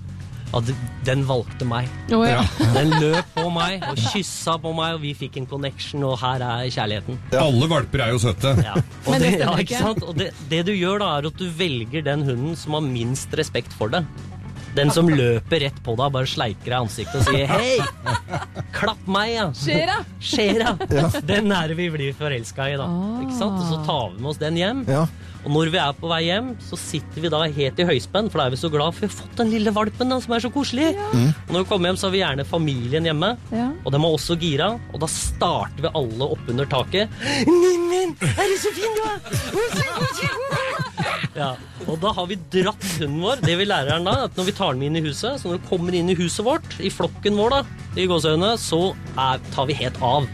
At 0.54 0.68
den 1.04 1.24
valgte 1.26 1.66
meg. 1.66 1.88
Oh, 2.14 2.22
ja. 2.22 2.44
Den 2.76 2.92
løp 3.02 3.32
på 3.34 3.48
meg 3.50 3.82
og 3.90 3.98
kyssa 3.98 4.54
på 4.62 4.70
meg, 4.78 4.94
og 4.94 5.02
vi 5.02 5.10
fikk 5.18 5.40
en 5.40 5.48
connection, 5.50 6.04
og 6.06 6.14
her 6.22 6.44
er 6.46 6.70
kjærligheten. 6.70 7.18
Alle 7.40 7.68
valper 7.72 8.04
er 8.04 8.14
jo 8.14 8.22
søte. 8.22 8.54
Ja. 8.62 8.76
Og 9.04 9.18
det 9.18 9.32
det, 9.32 9.32
ja, 9.42 9.50
ikke 9.50 9.66
ikke. 9.66 9.82
sant? 9.82 10.06
Og 10.06 10.16
det, 10.20 10.30
det 10.52 10.62
du 10.68 10.72
gjør 10.72 11.02
da, 11.02 11.10
er 11.18 11.28
at 11.32 11.42
du 11.42 11.48
velger 11.58 12.06
den 12.06 12.22
hunden 12.28 12.56
som 12.56 12.78
har 12.78 12.86
minst 12.86 13.34
respekt 13.36 13.74
for 13.76 13.92
det. 13.92 14.04
Den 14.76 14.90
som 14.92 15.09
løper 15.09 15.62
rett 15.64 15.78
på 15.85 15.95
deg, 15.99 16.12
bare 16.14 16.28
sleiker 16.28 16.68
deg 16.68 16.75
i 16.75 16.80
ansiktet 16.85 17.21
og 17.21 17.28
sier 17.30 17.47
'hei, 17.49 17.76
klapp 18.76 19.06
meg', 19.09 19.33
ja. 19.35 19.47
Skjer'a. 19.56 19.99
Skjer'a. 20.21 20.75
Ja. 20.92 21.06
Den 21.25 21.52
er 21.52 21.68
det 21.73 21.78
vi 21.78 21.88
blir 21.90 22.12
forelska 22.16 22.68
i, 22.73 22.76
da. 22.80 22.88
Ikke 23.25 23.38
sant? 23.38 23.56
Og 23.62 23.66
så 23.71 23.80
tar 23.87 24.12
vi 24.12 24.23
med 24.23 24.30
oss 24.35 24.42
den 24.42 24.61
hjem. 24.61 24.85
Ja. 24.90 25.06
Og 25.46 25.52
når 25.54 25.68
vi 25.70 25.78
er 25.78 25.92
på 25.94 26.08
vei 26.10 26.20
hjem, 26.26 26.48
så 26.66 26.74
sitter 26.80 27.22
vi 27.22 27.30
da 27.30 27.44
helt 27.46 27.78
i 27.78 27.84
høyspenn, 27.86 28.26
for 28.32 28.40
da 28.42 28.48
er 28.48 28.54
vi 28.56 28.58
så 28.58 28.70
glad 28.72 28.90
for 28.96 29.04
vi 29.04 29.10
har 29.12 29.14
fått 29.14 29.36
den 29.38 29.52
lille 29.54 29.70
valpen 29.76 30.10
da, 30.10 30.16
som 30.24 30.32
er 30.34 30.42
så 30.42 30.50
koselig. 30.50 30.88
Og 31.14 31.52
når 31.54 31.62
vi 31.62 31.68
kommer 31.70 31.86
hjem, 31.92 31.98
så 32.00 32.08
har 32.08 32.14
vi 32.16 32.22
gjerne 32.24 32.46
familien 32.50 33.06
hjemme, 33.06 33.28
Ja. 33.54 33.68
og 33.84 33.92
de 33.94 34.00
er 34.00 34.06
også 34.10 34.34
gira, 34.42 34.72
og 34.92 34.98
da 35.04 35.06
starter 35.12 35.86
vi 35.86 35.92
alle 35.94 36.28
oppunder 36.34 36.66
taket. 36.66 37.14
Neimen, 37.46 38.16
er 38.26 38.50
du 38.50 38.56
så 38.58 38.72
fin 38.74 38.98
du 38.98 39.02
er? 39.06 40.26
Ja, 41.36 41.50
og 41.86 41.99
da 42.00 42.10
har 42.16 42.26
vi 42.30 42.38
dratt 42.50 42.84
hunden 42.99 43.21
vår. 43.23 43.42
Det 43.44 43.54
vi 43.60 43.66
lærer 43.68 43.92
den 43.99 44.06
da, 44.08 44.14
at 44.26 44.38
når 44.38 44.49
vi 44.49 44.54
tar 44.56 44.73
den 44.73 44.80
med 44.82 44.88
inn 44.90 44.99
i 45.02 45.04
huset, 45.06 45.38
så 45.42 45.50
når 45.50 45.60
du 45.60 45.68
kommer 45.68 45.94
inn 45.94 46.08
i 46.10 46.16
huset 46.16 46.42
vårt, 46.47 46.78
i 46.80 46.90
flokken 46.92 47.36
vår 47.38 47.50
da, 47.58 47.60
i 48.00 48.06
gåsøgne, 48.08 48.54
så 48.60 48.80
er, 49.14 49.42
tar 49.54 49.68
vi 49.68 49.76
helt 49.78 50.00
av. 50.02 50.26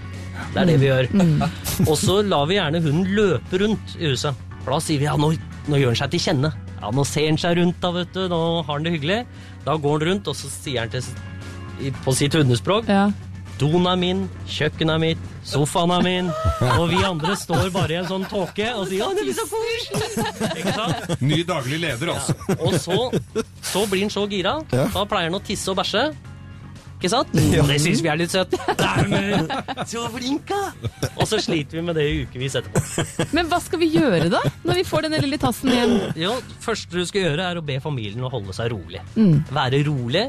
Det 0.55 0.63
er 0.63 0.71
det 0.71 0.79
vi 0.81 0.89
gjør. 0.89 1.11
Og 1.91 1.97
så 1.99 2.21
lar 2.25 2.47
vi 2.51 2.57
gjerne 2.57 2.81
hunden 2.85 3.13
løpe 3.19 3.61
rundt 3.65 3.97
i 3.99 4.09
huset. 4.13 4.49
For 4.63 4.75
da 4.75 4.79
sier 4.83 5.03
vi 5.03 5.09
ja, 5.09 5.17
nå, 5.19 5.33
nå 5.69 5.81
gjør 5.81 5.93
han 5.93 6.01
seg 6.05 6.15
til 6.15 6.23
kjenne. 6.29 6.53
Ja, 6.79 6.91
nå 6.95 7.05
ser 7.07 7.29
han 7.29 7.41
seg 7.41 7.59
rundt 7.59 7.83
da, 7.83 7.91
vet 7.95 8.15
du. 8.15 8.23
Nå 8.31 8.41
har 8.63 8.73
han 8.73 8.87
det 8.87 8.95
hyggelig. 8.97 9.21
Da 9.67 9.77
går 9.79 9.99
han 9.99 10.09
rundt, 10.13 10.31
og 10.31 10.39
så 10.39 10.51
sier 10.51 10.85
han 10.85 10.93
til, 10.95 11.93
på 12.05 12.15
sitt 12.15 12.35
hundespråk 12.39 12.91
Ja. 12.91 13.11
Doen 13.61 13.85
er 13.87 13.99
min, 14.01 14.23
kjøkkenet 14.49 14.95
er 14.97 14.99
mitt, 14.99 15.27
sofaen 15.47 15.93
er 15.95 16.03
min. 16.03 16.31
Og 16.81 16.89
vi 16.91 16.99
andre 17.07 17.37
står 17.39 17.69
bare 17.71 17.95
i 17.95 17.99
en 18.01 18.09
sånn 18.09 18.25
tåke 18.27 18.67
og 18.75 18.89
sier 18.91 19.05
'Å, 19.05 19.13
det 19.15 19.27
blir 19.29 19.37
så 19.37 19.45
koselig'. 19.47 21.21
Ny 21.31 21.43
daglig 21.47 21.79
leder, 21.85 22.11
altså. 22.17 22.35
Og 22.57 22.75
så, 22.81 23.45
så 23.63 23.85
blir 23.87 24.03
han 24.09 24.11
så 24.11 24.25
gira. 24.27 24.57
Ja. 24.73 24.89
Da 24.91 25.05
pleier 25.07 25.31
han 25.31 25.39
å 25.39 25.43
tisse 25.47 25.71
og 25.71 25.79
bæsje. 25.79 26.09
Ikke 27.03 27.11
sant? 27.11 27.33
Ja. 27.53 27.65
det 27.67 27.81
syns 27.83 27.99
vi 28.05 28.09
er 28.13 28.19
litt 28.21 28.31
søtt. 28.31 28.53
Neimen, 28.79 29.49
så 29.91 30.05
flink, 30.15 30.47
da! 30.47 30.61
Og 31.19 31.27
så 31.27 31.41
sliter 31.43 31.81
vi 31.81 31.83
med 31.89 31.99
det 31.99 32.05
i 32.07 32.21
ukevis 32.23 32.55
etterpå. 32.61 33.27
Men 33.35 33.51
hva 33.51 33.59
skal 33.65 33.83
vi 33.83 33.89
gjøre 33.97 34.29
da, 34.31 34.39
når 34.63 34.79
vi 34.79 34.85
får 34.87 35.09
denne 35.09 35.19
lille 35.25 35.41
tassen 35.43 35.73
hjem? 35.75 35.97
Jo, 36.23 36.37
første 36.63 36.95
du 36.95 37.03
skal 37.11 37.27
gjøre, 37.27 37.49
er 37.51 37.59
å 37.59 37.65
be 37.67 37.81
familien 37.83 38.23
å 38.23 38.31
holde 38.31 38.55
seg 38.55 38.71
rolig. 38.73 39.03
Være 39.51 39.83
rolig. 39.91 40.29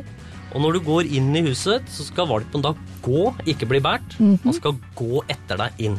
Og 0.53 0.62
når 0.65 0.75
du 0.79 0.83
går 0.89 1.07
inn 1.17 1.29
i 1.38 1.45
huset, 1.45 1.86
så 1.93 2.03
skal 2.09 2.27
valpen 2.33 2.65
da 2.65 2.73
gå, 3.05 3.21
ikke 3.53 3.69
bli 3.69 3.79
båret. 3.86 4.17
Han 4.19 4.53
skal 4.57 4.75
gå 4.97 5.21
etter 5.29 5.62
deg 5.62 5.86
inn. 5.88 5.95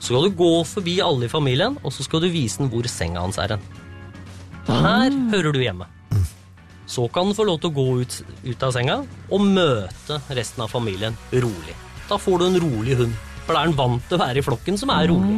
Så 0.00 0.14
skal 0.14 0.30
du 0.30 0.38
gå 0.38 0.52
forbi 0.64 0.96
alle 1.04 1.26
i 1.26 1.30
familien, 1.34 1.76
og 1.84 1.92
så 1.92 2.06
skal 2.06 2.22
du 2.24 2.30
vise 2.32 2.62
den 2.62 2.70
hvor 2.72 2.86
senga 2.90 3.26
hans 3.26 3.38
er 3.42 3.56
hen. 3.58 3.66
Her 4.70 5.14
hører 5.34 5.52
du 5.54 5.60
hjemme. 5.66 5.86
Så 6.90 7.04
kan 7.14 7.28
den 7.30 7.36
få 7.38 7.44
lov 7.46 7.60
til 7.62 7.70
å 7.70 7.76
gå 7.76 7.84
ut, 8.02 8.16
ut 8.50 8.62
av 8.66 8.72
senga 8.74 8.96
og 9.30 9.42
møte 9.46 10.16
resten 10.34 10.64
av 10.64 10.72
familien 10.72 11.14
rolig. 11.30 11.76
Da 12.10 12.18
får 12.18 12.40
du 12.42 12.46
en 12.48 12.60
rolig 12.64 12.96
hund. 12.98 13.12
For 13.46 13.54
da 13.54 13.62
er 13.62 13.70
den 13.70 13.76
vant 13.78 14.02
til 14.10 14.18
å 14.18 14.20
være 14.24 14.42
i 14.42 14.46
flokken 14.46 14.76
som 14.78 14.90
er 14.94 15.06
rolig. 15.10 15.36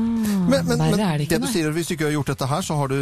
Men, 0.49 0.65
men, 0.67 0.79
men 0.81 1.01
er 1.05 1.21
det 1.23 1.29
det, 1.31 1.39
du 1.45 1.49
sier, 1.53 1.69
hvis 1.77 1.91
du 1.91 1.95
ikke 1.95 2.09
har 2.09 2.15
gjort 2.17 2.33
dette 2.33 2.49
her, 2.51 2.65
så 2.65 2.77
har 2.81 2.91
du 2.93 2.97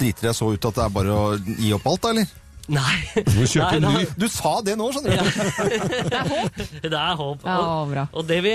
driter 0.00 0.30
deg 0.30 0.34
så 0.36 0.48
ut 0.54 0.66
at 0.70 0.78
det 0.80 0.86
er 0.86 0.94
bare 0.96 1.12
å 1.18 1.26
gi 1.36 1.70
opp 1.76 1.86
alt, 1.92 2.02
da, 2.06 2.14
eller? 2.16 2.32
Nei. 2.72 2.96
Du, 3.26 3.40
Nei, 3.58 3.78
da- 3.82 3.92
Du 4.22 4.26
sa 4.30 4.52
det 4.64 4.76
nå, 4.78 4.88
skjønner 4.94 5.18
du. 5.18 5.22
Det 6.12 6.18
er 6.18 6.28
håp. 6.32 6.58
Det 6.82 6.92
er 6.92 6.96
Ja, 6.96 7.56
Og, 7.82 7.90
bra. 7.90 8.04
og 8.12 8.26
det, 8.28 8.38
vi, 8.44 8.52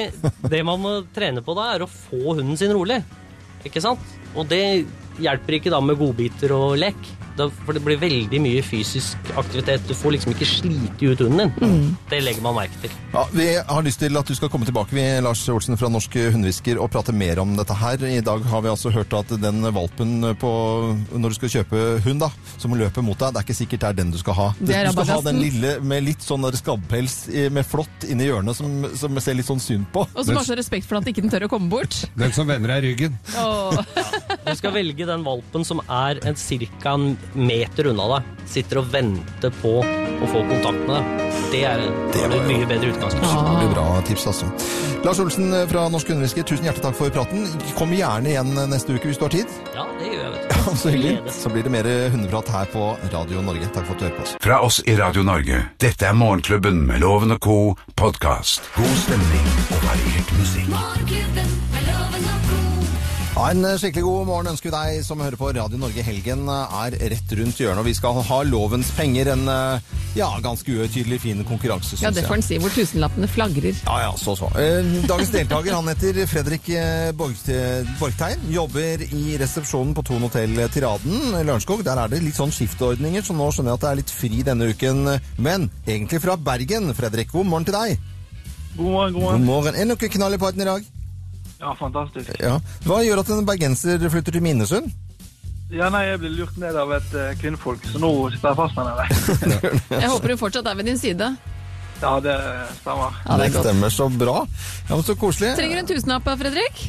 det 0.50 0.62
man 0.66 0.82
må 0.82 0.94
trene 1.16 1.44
på 1.46 1.56
da, 1.58 1.70
er 1.76 1.84
å 1.86 1.90
få 1.92 2.38
hunden 2.38 2.58
sin 2.60 2.72
rolig. 2.76 3.02
Ikke 3.68 3.82
sant? 3.84 4.02
Og 4.36 4.48
det 4.50 4.64
hjelper 5.22 5.58
ikke 5.60 5.74
da 5.74 5.82
med 5.84 6.00
godbiter 6.00 6.54
og 6.56 6.78
lek. 6.80 7.00
Da, 7.38 7.50
for 7.66 7.78
det 7.78 7.84
blir 7.86 8.00
veldig 8.02 8.40
mye 8.42 8.64
fysisk 8.66 9.32
aktivitet. 9.38 9.84
Du 9.88 9.94
får 9.94 10.16
liksom 10.16 10.34
ikke 10.34 10.48
slite 10.50 11.12
ut 11.12 11.22
hunden 11.22 11.52
din. 11.62 11.92
Det 12.10 12.22
legger 12.24 12.42
man 12.42 12.56
merke 12.58 12.80
til. 12.82 12.94
Ja, 13.14 13.24
vi 13.34 13.48
har 13.68 13.86
lyst 13.86 14.02
til 14.02 14.18
at 14.18 14.30
du 14.30 14.34
skal 14.38 14.50
komme 14.54 14.66
tilbake, 14.66 14.96
vi, 14.98 15.04
Lars 15.22 15.44
Olsen 15.54 15.78
fra 15.78 15.90
Norsk 15.94 16.18
Hundehvisker, 16.34 16.80
og 16.82 16.90
prate 16.94 17.14
mer 17.14 17.42
om 17.44 17.54
dette 17.58 17.78
her. 17.78 18.02
I 18.10 18.24
dag 18.26 18.42
har 18.50 18.64
vi 18.66 18.72
altså 18.72 18.90
hørt 18.94 19.14
at 19.18 19.34
den 19.42 19.62
valpen 19.76 20.32
på, 20.42 20.52
når 21.14 21.34
du 21.34 21.38
skal 21.38 21.54
kjøpe 21.60 21.84
hund, 22.08 22.24
da, 22.26 22.32
som 22.58 22.74
løper 22.78 23.06
mot 23.06 23.18
deg, 23.22 23.36
det 23.36 23.42
er 23.44 23.48
ikke 23.48 23.58
sikkert 23.62 23.86
det 23.86 23.92
er 23.92 24.00
den 24.02 24.14
du 24.14 24.20
skal 24.22 24.38
ha. 24.38 24.48
Det 24.60 24.76
er 24.80 24.90
du 24.90 24.98
skal 24.98 25.12
ha 25.14 25.20
den 25.30 25.42
lille 25.44 25.76
med 25.86 26.06
litt 26.08 26.26
sånn 26.26 26.46
der 26.46 26.58
skabbpels 26.58 27.20
med 27.54 27.68
flått 27.68 28.08
inni 28.10 28.30
hjørnet 28.32 28.58
som, 28.58 28.88
som 28.98 29.22
ser 29.22 29.38
litt 29.38 29.50
sånn 29.50 29.62
synd 29.62 29.86
på. 29.94 30.08
Og 30.14 30.26
som 30.26 30.40
har 30.40 30.48
så 30.48 30.58
respekt 30.58 30.90
for 30.90 30.98
at 31.00 31.08
ikke 31.10 31.22
den 31.26 31.34
tør 31.34 31.46
å 31.48 31.52
komme 31.52 31.70
bort. 31.72 32.02
Den 32.18 32.34
som 32.34 32.50
vender 32.50 32.74
deg 32.74 32.90
ryggen. 32.90 33.18
Åh. 33.38 33.78
Du 34.48 34.54
skal 34.56 34.74
velge 34.76 35.06
den 35.10 35.26
valpen 35.28 35.66
som 35.68 35.82
er 35.86 36.22
en 36.26 36.38
ca. 36.38 36.96
meter 37.36 37.92
unna 37.92 38.08
deg. 38.16 38.34
Sitter 38.48 38.80
og 38.82 38.92
venter 38.94 39.52
på 39.62 39.80
å 39.84 40.28
få 40.32 40.44
kontakt 40.50 40.84
med 40.88 40.96
deg. 40.96 41.34
Det 41.52 41.62
er, 41.64 41.84
det 42.12 42.22
var 42.26 42.34
et 42.36 42.48
mye 42.50 42.68
bedre 42.68 42.90
utgangspunkt. 42.92 43.28
Det 43.28 43.58
blir 43.62 43.74
bra 43.76 43.86
tips, 44.08 44.26
altså. 44.32 44.48
Lars 45.06 45.20
Olsen 45.24 45.54
fra 45.72 45.86
Norsk 45.94 46.10
Hundehvisker, 46.12 46.44
tusen 46.48 46.68
hjertelig 46.68 46.84
takk 46.88 46.98
for 46.98 47.14
praten. 47.14 47.46
Kom 47.78 47.94
gjerne 47.96 48.34
igjen 48.34 48.52
neste 48.72 48.96
uke 48.98 49.08
hvis 49.12 49.20
du 49.22 49.28
har 49.28 49.34
tid. 49.36 49.54
Ja, 49.76 49.86
det 50.00 50.10
gjør 50.12 50.24
jeg, 50.26 50.34
vet 50.34 50.50
du. 50.52 50.76
Så 50.82 50.92
hyggelig. 50.92 51.14
Så 51.38 51.52
blir 51.54 51.64
det 51.68 51.72
mer 51.72 51.88
hundeprat 52.12 52.52
her 52.52 52.72
på 52.74 52.90
Radio 53.14 53.44
Norge. 53.46 53.70
Takk 53.76 53.88
for 53.88 53.96
at 53.96 54.02
du 54.02 54.08
hører 54.10 54.18
på 54.18 54.26
oss. 54.28 54.36
Fra 54.44 54.60
oss 54.68 54.82
i 54.84 54.98
Radio 55.00 55.24
Norge. 55.28 55.62
Dette 55.80 56.10
er 56.10 56.18
Morgenklubben 56.18 56.84
med 56.90 57.04
Loven 57.06 57.36
og 57.38 57.40
co. 57.44 57.58
podkast. 57.96 58.68
God 58.76 58.98
stemning 59.06 59.48
og 59.72 59.86
variert 59.88 60.36
musikk. 60.42 60.68
Morgenklubben 60.74 61.56
med 61.76 61.88
Loven 61.94 62.28
og 62.34 62.50
co. 62.52 62.67
Ja, 63.38 63.52
En 63.54 63.66
skikkelig 63.78 64.02
god 64.02 64.24
morgen 64.26 64.48
ønsker 64.50 64.72
vi 64.72 64.74
deg 64.74 65.04
som 65.06 65.20
hører 65.22 65.38
på 65.38 65.52
Radio 65.54 65.78
Norge. 65.78 66.02
Helgen 66.02 66.48
er 66.50 66.96
rett 67.12 67.34
rundt 67.38 67.60
hjørnet, 67.62 67.84
og 67.84 67.86
vi 67.86 67.94
skal 67.94 68.18
ha 68.26 68.40
lovens 68.50 68.90
penger. 68.98 69.30
En 69.36 69.44
eh, 69.54 69.92
ja, 70.18 70.32
ganske 70.42 70.74
uøytidelig 70.74 71.20
fin 71.22 71.44
konkurranse, 71.46 71.92
syns 71.92 72.02
Ja, 72.08 72.12
det 72.16 72.24
får 72.26 72.40
en 72.40 72.46
si 72.48 72.58
hvor 72.64 72.74
tusenlappene 72.74 73.30
flagrer. 73.30 73.78
Ja, 73.84 74.00
ja, 74.08 74.16
så 74.18 74.34
så. 74.40 74.50
Eh, 74.58 74.90
Dagens 75.06 75.36
deltaker 75.36 75.78
han 75.78 75.94
heter 75.94 76.18
Fredrik 76.32 76.72
eh, 76.74 77.12
Borgtein. 77.14 78.50
Jobber 78.50 79.06
i 79.06 79.38
resepsjonen 79.38 79.94
på 79.94 80.08
Thon 80.10 80.26
hotell 80.26 80.58
Tiraden 80.74 81.38
Lørenskog. 81.38 81.86
Der 81.86 82.02
er 82.08 82.10
det 82.10 82.26
litt 82.26 82.42
sånn 82.42 82.56
skiftordninger, 82.58 83.22
så 83.22 83.38
nå 83.38 83.52
skjønner 83.54 83.76
jeg 83.76 83.84
at 83.84 83.86
det 83.86 83.94
er 83.94 84.02
litt 84.02 84.18
fri 84.18 84.44
denne 84.50 84.74
uken. 84.74 85.14
Men 85.38 85.70
egentlig 85.86 86.26
fra 86.26 86.42
Bergen. 86.42 86.90
Fredrik, 86.98 87.30
god 87.38 87.54
morgen 87.54 87.70
til 87.70 87.78
deg. 87.78 88.14
God 88.82 88.86
morgen, 88.90 89.14
god 89.14 89.22
God 89.22 89.30
morgen. 89.30 89.50
morgen. 89.54 89.76
Er 89.78 89.86
det 89.86 89.94
noe 89.94 90.16
knall 90.18 90.42
i 90.42 90.46
parten 90.48 90.66
i 90.66 90.72
dag? 90.74 90.94
Ja, 91.60 91.74
fantastisk. 91.76 92.32
Ja. 92.40 92.58
Hva 92.86 93.02
gjør 93.06 93.24
at 93.24 93.30
en 93.34 93.46
bergenser 93.48 94.02
flytter 94.14 94.38
til 94.38 94.44
Minnesund? 94.46 94.92
Ja, 95.74 95.90
nei, 95.92 96.06
jeg 96.08 96.22
ble 96.22 96.30
lurt 96.32 96.56
ned 96.62 96.78
av 96.80 96.92
et 96.96 97.16
uh, 97.18 97.34
kvinnfolk, 97.42 97.84
så 97.92 98.00
nå 98.00 98.12
sitter 98.32 98.54
jeg 98.54 98.60
fast 98.62 98.78
med 98.78 98.86
det. 98.88 99.72
Jeg 100.04 100.12
håper 100.14 100.32
du 100.32 100.38
fortsatt 100.40 100.70
er 100.72 100.78
ved 100.80 100.88
din 100.88 101.00
side. 101.02 101.28
Ja, 102.00 102.14
det 102.24 102.36
stemmer. 102.78 103.18
Ja, 103.26 103.36
det 103.42 103.50
det 103.52 103.64
stemmer 103.66 103.92
så 103.92 104.08
bra. 104.14 104.38
Ja, 104.88 104.94
men 104.96 105.04
Så 105.04 105.18
koselig. 105.20 105.56
Trenger 105.58 105.82
du 105.82 105.84
en 105.84 105.90
tusenlapp, 105.92 106.30
Fredrik? 106.40 106.84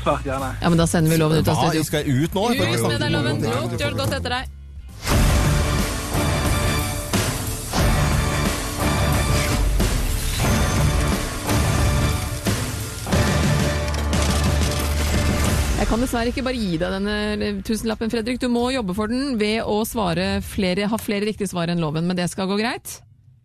Svært 0.00 0.26
gjerne. 0.26 0.54
Ja, 0.62 0.70
men 0.72 0.80
da 0.80 0.86
sender 0.90 1.12
vi 1.12 1.20
loven 1.20 1.38
ut 1.44 1.50
av 1.50 1.60
studio. 1.60 1.84
Ja, 1.84 2.00
jeg 2.00 2.24
ut 2.24 2.34
nå? 2.34 2.48
Ut 2.50 2.88
med 2.88 2.96
deg, 3.04 3.12
loven. 3.14 3.44
Gjør 3.46 3.92
det 3.92 4.00
godt 4.00 4.16
etter 4.18 4.36
deg. 4.40 4.56
Kan 15.90 16.02
dessverre 16.04 16.30
ikke 16.30 16.44
bare 16.46 16.58
gi 16.58 16.76
deg 16.78 16.92
denne 16.94 17.52
tusenlappen, 17.66 18.10
Fredrik. 18.12 18.38
Du 18.38 18.46
må 18.52 18.68
jobbe 18.70 18.94
for 18.94 19.10
den 19.10 19.34
ved 19.40 19.64
å 19.66 19.80
svare 19.88 20.36
flere, 20.46 20.86
ha 20.86 20.98
flere 21.00 21.26
riktige 21.26 21.50
svar 21.50 21.70
enn 21.72 21.82
loven, 21.82 22.06
men 22.06 22.18
det 22.18 22.28
skal 22.30 22.46
gå 22.50 22.58
greit? 22.60 23.00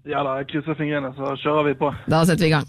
Ja 0.05 0.21
da, 0.21 0.35
jeg 0.43 0.51
krysser 0.51 0.77
fingrene, 0.77 1.09
så 1.17 1.33
kjører 1.41 1.71
vi 1.71 1.77
på. 1.79 1.89
Da 2.11 2.21
setter 2.29 2.45
vi 2.45 2.51
i 2.51 2.53
gang. 2.53 2.67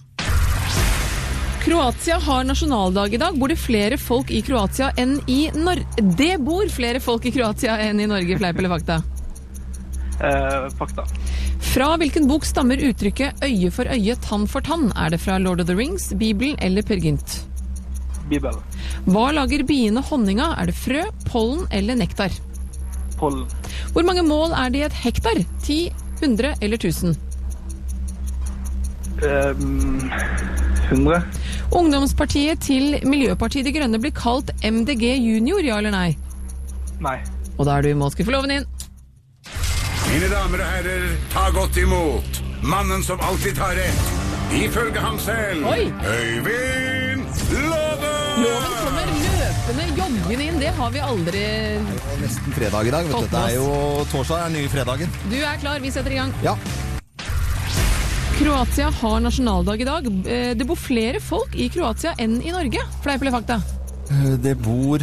Kroatia 1.66 2.16
har 2.22 2.46
nasjonaldag 2.46 3.16
i 3.16 3.20
dag. 3.20 3.36
Bor 3.36 3.52
det 3.52 3.58
flere 3.60 3.98
folk 4.00 4.30
i 4.32 4.40
Kroatia 4.46 4.92
enn 4.96 5.18
i 5.28 5.50
Norge? 5.52 6.04
Det 6.16 6.36
bor 6.46 6.70
flere 6.72 7.02
folk 7.02 7.26
i 7.28 7.32
Kroatia 7.34 7.74
enn 7.88 8.00
i 8.00 8.06
Norge, 8.08 8.38
fleip 8.38 8.62
eller 8.62 8.72
fakta? 8.72 9.00
Eh, 10.24 10.70
fakta. 10.78 11.04
Fra 11.74 11.90
hvilken 12.00 12.30
bok 12.30 12.46
stammer 12.48 12.80
uttrykket 12.80 13.44
'øye 13.44 13.68
for 13.74 13.84
øye, 13.92 14.16
tann 14.24 14.46
for 14.46 14.64
tann'? 14.64 14.88
Er 14.96 15.10
det 15.10 15.20
fra 15.20 15.36
Lord 15.36 15.60
of 15.60 15.66
the 15.66 15.76
Rings, 15.76 16.14
Bibelen 16.14 16.56
eller 16.62 16.82
Per 16.82 16.96
Gynt? 16.96 17.42
Bibelen. 18.30 18.60
Hva 19.06 19.28
lager 19.34 19.64
biene 19.66 20.02
honning 20.08 20.40
av? 20.42 20.56
Er 20.60 20.70
det 20.70 20.76
frø, 20.78 21.04
pollen 21.28 21.66
eller 21.74 21.98
nektar? 21.98 22.34
Pollen. 23.20 23.46
Hvor 23.94 24.04
mange 24.06 24.24
mål 24.26 24.54
er 24.56 24.72
det 24.72 24.82
i 24.82 24.86
et 24.88 24.98
hektar? 25.04 25.40
10, 25.64 25.78
100 26.20 26.54
eller 26.60 26.76
1000? 26.76 27.16
Eh, 29.22 29.50
mm, 29.56 30.10
100. 30.90 31.22
Ungdomspartiet 31.72 32.60
til 32.62 32.98
Miljøpartiet 33.08 33.66
De 33.66 33.72
Grønne 33.74 34.00
blir 34.00 34.14
kalt 34.14 34.52
MDG 34.62 35.16
Junior, 35.16 35.64
ja 35.64 35.78
eller 35.80 35.94
nei? 35.94 36.10
Nei. 37.00 37.18
Og 37.56 37.66
da 37.66 37.78
er 37.78 37.86
du 37.86 37.90
i 37.90 38.10
skuffe 38.12 38.32
loven 38.34 38.58
inn. 38.58 38.68
Mine 40.06 40.28
damer 40.30 40.62
og 40.62 40.68
herrer, 40.70 41.08
ta 41.32 41.48
godt 41.54 41.80
imot 41.82 42.42
mannen 42.62 43.02
som 43.02 43.20
alltid 43.20 43.56
tar 43.58 43.74
rett. 43.76 44.12
Ifølge 44.54 45.00
ham 45.00 45.18
selv 45.18 45.66
Oi. 45.66 45.92
Øyvind! 46.06 46.95
Loven 48.36 48.72
kommer 48.82 49.06
løpende 49.16 49.84
joggende 49.96 50.44
inn, 50.44 50.58
det 50.60 50.72
har 50.76 50.90
vi 50.92 51.00
aldri 51.00 51.44
Nesten 52.20 52.52
fredag 52.56 52.88
i 52.88 52.92
dag. 52.92 53.06
Vet 53.08 53.22
du. 53.24 53.28
Det 53.32 53.42
er 53.42 53.54
jo 53.56 53.68
torsdag 54.12 54.42
er 54.46 54.52
nye 54.56 54.68
fredagen. 54.72 55.14
Du 55.30 55.36
er 55.38 55.56
klar, 55.62 55.80
vi 55.80 55.92
setter 55.94 56.12
i 56.12 56.18
gang. 56.20 56.34
Ja. 56.44 56.56
Kroatia 58.36 58.90
har 58.92 59.22
nasjonaldag 59.24 59.80
i 59.80 59.88
dag. 59.88 60.10
Eh, 60.28 60.52
Det 60.58 60.66
bor 60.68 60.76
flere 60.76 61.20
folk 61.24 61.56
i 61.56 61.70
Kroatia 61.72 62.12
enn 62.20 62.42
i 62.44 62.52
Norge. 62.52 62.82
Fleip 63.04 63.24
eller 63.24 63.32
fakta? 63.38 63.56
Eh, 64.10 64.36
Det 64.44 64.56
bor 64.60 65.00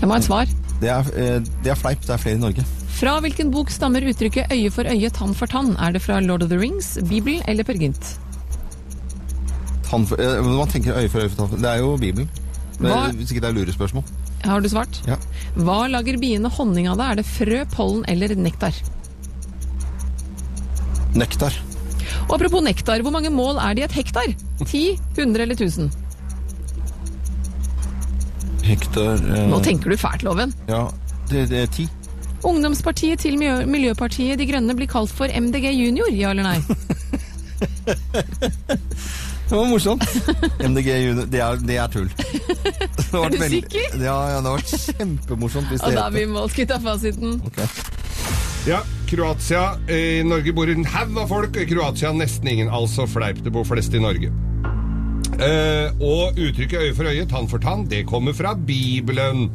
Jeg 0.00 0.08
må 0.08 0.14
ha 0.14 0.16
et 0.16 0.24
svar. 0.24 0.46
Det 0.80 0.88
er, 0.88 1.04
eh, 1.12 1.40
det 1.62 1.74
er 1.74 1.76
fleip. 1.76 2.00
Det 2.00 2.14
er 2.16 2.22
flere 2.24 2.40
i 2.40 2.40
Norge. 2.40 2.64
Fra 3.00 3.18
hvilken 3.20 3.50
bok 3.52 3.68
stammer 3.70 4.00
uttrykket 4.00 4.48
'øye 4.48 4.70
for 4.72 4.84
øye, 4.84 5.10
tann 5.12 5.34
for 5.34 5.46
tann'? 5.46 5.76
Er 5.78 5.92
det 5.92 6.02
fra 6.02 6.20
Lord 6.20 6.42
of 6.42 6.48
the 6.48 6.56
Rings, 6.56 6.98
Bibelen 7.08 7.42
eller 7.46 7.64
Per 7.64 7.74
Gynt? 7.74 8.18
Tann 9.90 10.04
for, 10.06 10.20
eh, 10.22 10.40
man 10.46 10.68
tenker 10.70 10.94
øye 11.00 11.08
for 11.10 11.20
øye 11.24 11.28
for 11.32 11.36
tann 11.42 11.48
for 11.50 11.56
Det 11.60 11.70
er 11.70 11.78
jo 11.82 11.96
Bibelen. 11.98 12.28
Men 12.80 12.92
Hva- 12.92 13.12
Hvis 13.16 13.30
ikke 13.34 13.42
det 13.44 13.50
er 13.50 13.56
lurespørsmål. 13.58 14.04
Har 14.44 14.60
du 14.64 14.68
svart? 14.72 15.00
Ja. 15.06 15.16
Hva 15.56 15.82
lager 15.90 16.16
biene 16.22 16.48
honning 16.48 16.86
av 16.88 16.96
da? 16.96 17.10
Er 17.12 17.16
det 17.20 17.26
frø, 17.28 17.64
pollen 17.74 18.04
eller 18.08 18.32
nektar? 18.38 18.72
Nektar. 21.14 21.52
Og 22.28 22.36
apropos 22.38 22.62
nektar, 22.62 23.02
hvor 23.02 23.12
mange 23.12 23.28
mål 23.34 23.58
er 23.60 23.74
det 23.74 23.82
i 23.82 23.84
et 23.88 23.96
hektar? 23.98 24.32
10, 24.64 24.98
100 25.18 25.42
eller 25.42 25.54
1000? 25.58 25.90
Hektar 28.62 29.14
eh, 29.18 29.46
Nå 29.50 29.58
tenker 29.64 29.90
du 29.90 29.96
fælt, 29.98 30.22
Loven. 30.22 30.54
Ja, 30.68 30.86
det, 31.28 31.48
det 31.50 31.58
er 31.64 31.66
ti. 31.74 31.88
Ungdomspartiet 32.46 33.18
til 33.20 33.36
Miljø 33.36 33.66
Miljøpartiet 33.68 34.38
De 34.40 34.46
Grønne 34.48 34.72
blir 34.78 34.88
kalt 34.88 35.10
for 35.12 35.28
MDG 35.28 35.66
Junior, 35.76 36.08
ja 36.16 36.30
eller 36.30 36.42
nei? 36.46 36.60
Det 39.50 39.56
var 39.58 39.66
morsomt. 39.66 40.04
MDG 40.70 40.88
Junior, 40.94 41.26
det 41.26 41.40
er, 41.42 41.56
det 41.66 41.76
er 41.82 41.88
tull. 41.90 42.06
Det 42.14 43.18
Er 43.18 43.32
du 43.32 43.38
veldig- 43.40 43.48
sikker? 43.64 43.96
Ja, 43.98 44.16
ja, 44.30 44.36
det 44.40 44.46
har 44.52 44.60
vært 44.60 44.74
kjempemorsomt 45.00 45.72
hvis 45.72 45.82
Og 45.82 45.96
da 45.96 46.04
er 46.06 46.14
vi 46.14 46.22
målskutt 46.30 46.70
av 46.76 46.84
fasiten. 46.86 47.40
Ja, 48.68 48.78
Kroatia. 49.10 49.64
I 49.90 50.20
Norge 50.28 50.52
bor 50.54 50.70
en 50.70 50.84
haug 50.86 51.18
av 51.18 51.32
folk. 51.32 51.56
I 51.58 51.66
Kroatia 51.66 52.12
nesten 52.14 52.46
ingen. 52.52 52.70
Altså 52.70 53.08
fleip. 53.10 53.40
Det 53.42 53.50
bor 53.54 53.66
flest 53.66 53.96
i 53.98 54.02
Norge. 54.04 54.30
Eh, 55.40 55.98
og 56.04 56.36
uttrykket 56.38 56.84
øye 56.84 56.94
for 56.94 57.08
øye, 57.10 57.24
tann 57.30 57.48
for 57.48 57.58
tann, 57.62 57.86
det 57.90 58.04
kommer 58.06 58.34
fra 58.36 58.52
Bibelen. 58.54 59.48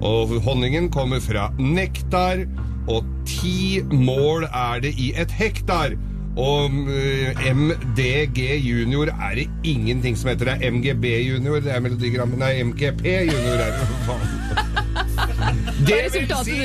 Og 0.00 0.36
honningen 0.46 0.88
kommer 0.94 1.20
fra 1.20 1.50
nektar. 1.58 2.46
Og 2.88 3.04
ti 3.28 3.82
mål 3.92 4.48
er 4.48 4.80
det 4.84 4.94
i 5.00 5.12
et 5.20 5.30
hektar. 5.36 5.98
Og 6.36 6.70
eh, 6.90 7.44
MDG 7.54 8.40
junior 8.58 9.12
er 9.14 9.34
det 9.38 9.46
ingenting 9.62 10.16
som 10.18 10.32
heter. 10.32 10.50
Det 10.50 10.54
er 10.66 10.70
MGB 10.74 11.04
junior. 11.28 11.60
Det 11.62 11.74
er 11.74 11.80
Melodi 11.84 12.10
Grand 12.16 12.34
Nei, 12.38 12.56
MGP 12.64 13.04
junior 13.30 13.62
er 13.62 13.70
det. 13.70 13.86
for 13.86 13.98
faen. 14.08 14.40
Det 15.86 16.00
vil 16.14 16.34
si 16.46 16.58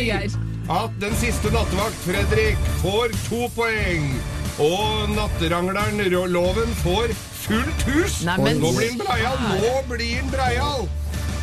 at 0.69 0.91
den 1.01 1.15
siste 1.17 1.49
nattevakt, 1.53 1.97
Fredrik, 2.05 2.57
får 2.83 3.13
to 3.25 3.47
poeng. 3.55 4.11
Og 4.61 5.09
natterangleren 5.15 6.01
Loven 6.29 6.73
får 6.83 7.13
fullt 7.45 7.85
hus. 7.89 8.19
Nei, 8.25 8.37
men- 8.37 8.59
Nå 8.61 8.71
blir 8.77 8.89
han 8.89 8.99
breial! 9.01 9.37
Nå 9.61 9.73
blir 9.89 10.15
han 10.21 10.29
breial! 10.33 10.89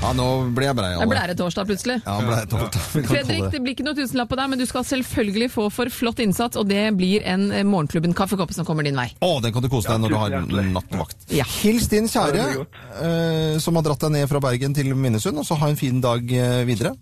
Ja, 0.06 0.12
nå 0.14 0.26
ble 0.54 0.68
jeg 0.68 0.76
brei 0.78 0.92
av 0.94 1.00
Det 1.00 1.06
det. 1.06 1.10
ble 1.10 1.22
det 1.32 1.34
torsdag 1.40 1.66
plutselig. 1.66 1.96
Ja, 2.06 2.16
ble. 2.22 2.36
Vi 2.94 3.02
kan 3.02 3.08
Fredrik, 3.10 3.46
det 3.50 3.60
blir 3.64 3.74
ikke 3.74 3.86
noe 3.88 3.96
tusenlapp 3.98 4.30
på 4.30 4.38
deg, 4.38 4.50
men 4.52 4.60
du 4.60 4.66
skal 4.70 4.84
selvfølgelig 4.86 5.48
få 5.50 5.64
for 5.74 5.90
flott 5.90 6.22
innsats, 6.22 6.54
og 6.60 6.68
det 6.70 6.84
blir 6.94 7.24
en 7.26 7.48
eh, 7.50 7.64
Morgenklubben 7.66 8.14
kaffekopp 8.14 8.54
som 8.54 8.68
kommer 8.68 8.86
din 8.86 8.94
vei. 8.98 9.08
Å, 9.18 9.32
den 9.42 9.54
kan 9.56 9.64
du 9.64 9.70
kose 9.72 9.90
deg 9.90 10.04
når 10.04 10.14
du 10.14 10.18
har 10.20 10.36
nattevakt. 10.76 11.26
Ja. 11.34 11.46
Hils 11.58 11.88
din 11.90 12.06
kjære, 12.12 12.46
det 12.46 12.66
eh, 13.02 13.58
som 13.62 13.74
har 13.80 13.86
dratt 13.88 14.06
deg 14.06 14.14
ned 14.14 14.30
fra 14.30 14.42
Bergen 14.46 14.76
til 14.78 14.94
Minnesund, 14.94 15.42
og 15.42 15.48
så 15.48 15.58
ha 15.58 15.72
en 15.74 15.80
fin 15.80 15.98
dag 16.04 16.22
eh, 16.30 16.62
videre. 16.70 16.94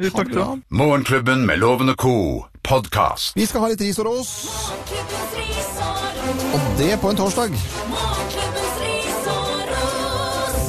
Takk 0.00 0.30
skal 0.30 0.32
du. 0.32 0.62
Morgenklubben 0.72 1.44
med 1.44 1.60
Lovende 1.60 1.92
Co. 2.00 2.46
podkast. 2.64 3.34
Vi 3.36 3.44
skal 3.48 3.66
ha 3.66 3.68
litt 3.74 3.84
ris 3.84 3.98
og 4.00 4.08
ros. 4.08 4.30
og 6.56 6.72
det 6.80 6.94
på 7.04 7.12
en 7.12 7.20
torsdag. 7.20 7.52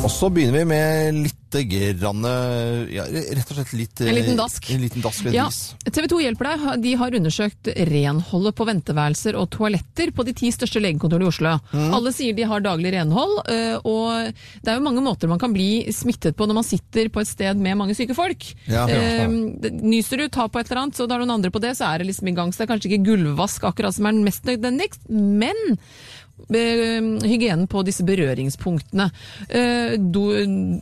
Og 0.01 0.09
så 0.09 0.31
begynner 0.33 0.63
vi 0.63 0.65
med 0.65 1.17
litt 1.27 1.37
grann, 1.51 2.23
eh, 2.23 2.93
ja, 2.95 3.03
rett 3.11 3.49
og 3.51 3.57
slett 3.57 3.73
litt 3.75 3.99
eh, 4.01 4.07
En 4.07 4.15
liten 4.15 4.37
dask. 4.39 4.69
En 4.71 4.79
liten 4.81 5.01
dask 5.03 5.25
Ja. 5.35 5.49
TV 5.83 6.07
2 6.07 6.21
hjelper 6.23 6.47
deg. 6.47 6.81
De 6.85 6.93
har 6.95 7.11
undersøkt 7.17 7.67
renholdet 7.91 8.55
på 8.55 8.65
venteværelser 8.69 9.35
og 9.35 9.49
toaletter 9.51 10.13
på 10.15 10.23
de 10.25 10.33
ti 10.33 10.47
største 10.55 10.79
legekontorene 10.81 11.27
i 11.27 11.29
Oslo. 11.29 11.51
Mm. 11.75 11.91
Alle 11.97 12.13
sier 12.15 12.33
de 12.37 12.47
har 12.47 12.63
daglig 12.63 12.93
renhold, 12.95 13.41
øh, 13.51 13.77
og 13.83 14.31
det 14.63 14.71
er 14.71 14.79
jo 14.79 14.85
mange 14.87 15.03
måter 15.03 15.27
man 15.27 15.39
kan 15.43 15.51
bli 15.53 15.83
smittet 15.91 16.37
på 16.39 16.47
når 16.47 16.61
man 16.61 16.63
sitter 16.69 17.11
på 17.11 17.19
et 17.21 17.27
sted 17.27 17.59
med 17.59 17.75
mange 17.77 17.93
syke 17.99 18.15
folk. 18.15 18.47
Ja. 18.71 18.87
Eh, 18.87 19.27
det- 19.59 19.73
Nyser 19.83 20.17
du, 20.23 20.27
tar 20.29 20.47
på 20.47 20.59
et 20.63 20.71
eller 20.71 20.83
annet, 20.87 20.95
så 20.95 21.05
da 21.05 21.15
er 21.15 21.19
det 21.19 21.27
noen 21.27 21.37
andre 21.43 21.51
på 21.51 21.59
det, 21.61 21.75
så 21.77 21.91
er 21.93 21.99
det 21.99 22.07
liksom 22.07 22.27
i 22.31 22.35
gang. 22.39 22.51
Så 22.55 22.63
det 22.63 22.69
er 22.69 22.73
kanskje 22.73 22.89
ikke 22.95 23.05
gulvvask 23.11 23.61
akkurat 23.67 23.93
som 23.93 24.05
er 24.07 24.11
den 24.13 24.23
mest 24.23 24.43
nødvendigst, 24.45 25.03
men 25.11 25.55
eh, 25.75 25.77
hygienen 26.49 27.67
på 27.67 27.83
disse 27.85 28.03
berøringspunktene. 28.07 29.09
Eh, 29.49 29.95
do, 29.97 30.25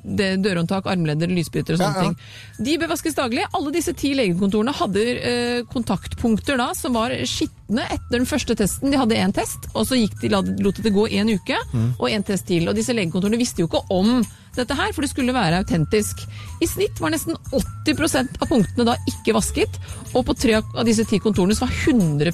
det, 0.03 0.29
dørhåndtak, 0.43 0.85
armledder, 0.89 1.27
lysbrytere 1.33 1.75
og 1.77 1.81
sånne 1.83 1.95
Ja, 1.95 2.03
ja. 2.03 2.13
ting. 2.13 2.65
De 2.65 2.77
bør 2.81 2.91
vaskes 2.93 3.15
daglig. 3.17 3.45
Alle 3.53 3.71
disse 3.75 3.93
ti 3.93 4.13
legekontorene 4.17 4.73
hadde 4.75 5.05
eh, 5.19 5.61
kontaktpunkter 5.71 6.57
da, 6.59 6.71
som 6.77 6.93
var 6.97 7.11
skitne 7.29 7.85
etter 7.89 8.17
den 8.19 8.25
første 8.29 8.55
testen. 8.55 8.91
De 8.91 8.97
hadde 8.97 9.15
én 9.19 9.33
test, 9.35 9.69
og 9.73 9.85
så 9.87 9.95
de, 9.95 10.29
lot 10.29 10.75
de 10.77 10.83
det 10.83 10.93
gå 10.95 11.07
en 11.07 11.29
uke, 11.35 11.57
Mm. 11.73 11.93
og 11.99 12.09
en 12.09 12.23
test 12.23 12.47
til. 12.47 12.67
Og 12.69 12.75
disse 12.75 12.93
legekontorene 12.95 13.37
visste 13.37 13.61
jo 13.61 13.67
ikke 13.67 13.83
om 13.93 14.23
dette 14.59 14.77
her, 14.77 14.93
for 14.95 15.05
det 15.05 15.11
skulle 15.11 15.35
være 15.35 15.61
autentisk. 15.63 16.25
I 16.59 16.67
snitt 16.67 16.99
var 16.99 17.13
nesten 17.13 17.37
80% 17.55 18.39
av 18.41 18.49
punktene 18.49 18.85
da 18.87 18.95
ikke 19.09 19.35
vasket, 19.37 19.79
og 20.13 20.25
på 20.27 20.35
tre 20.37 20.57
av 20.59 20.83
disse 20.87 21.05
ti 21.07 21.19
kontorene 21.23 21.55
så 21.55 21.67
var 21.67 21.75
100 21.93 22.31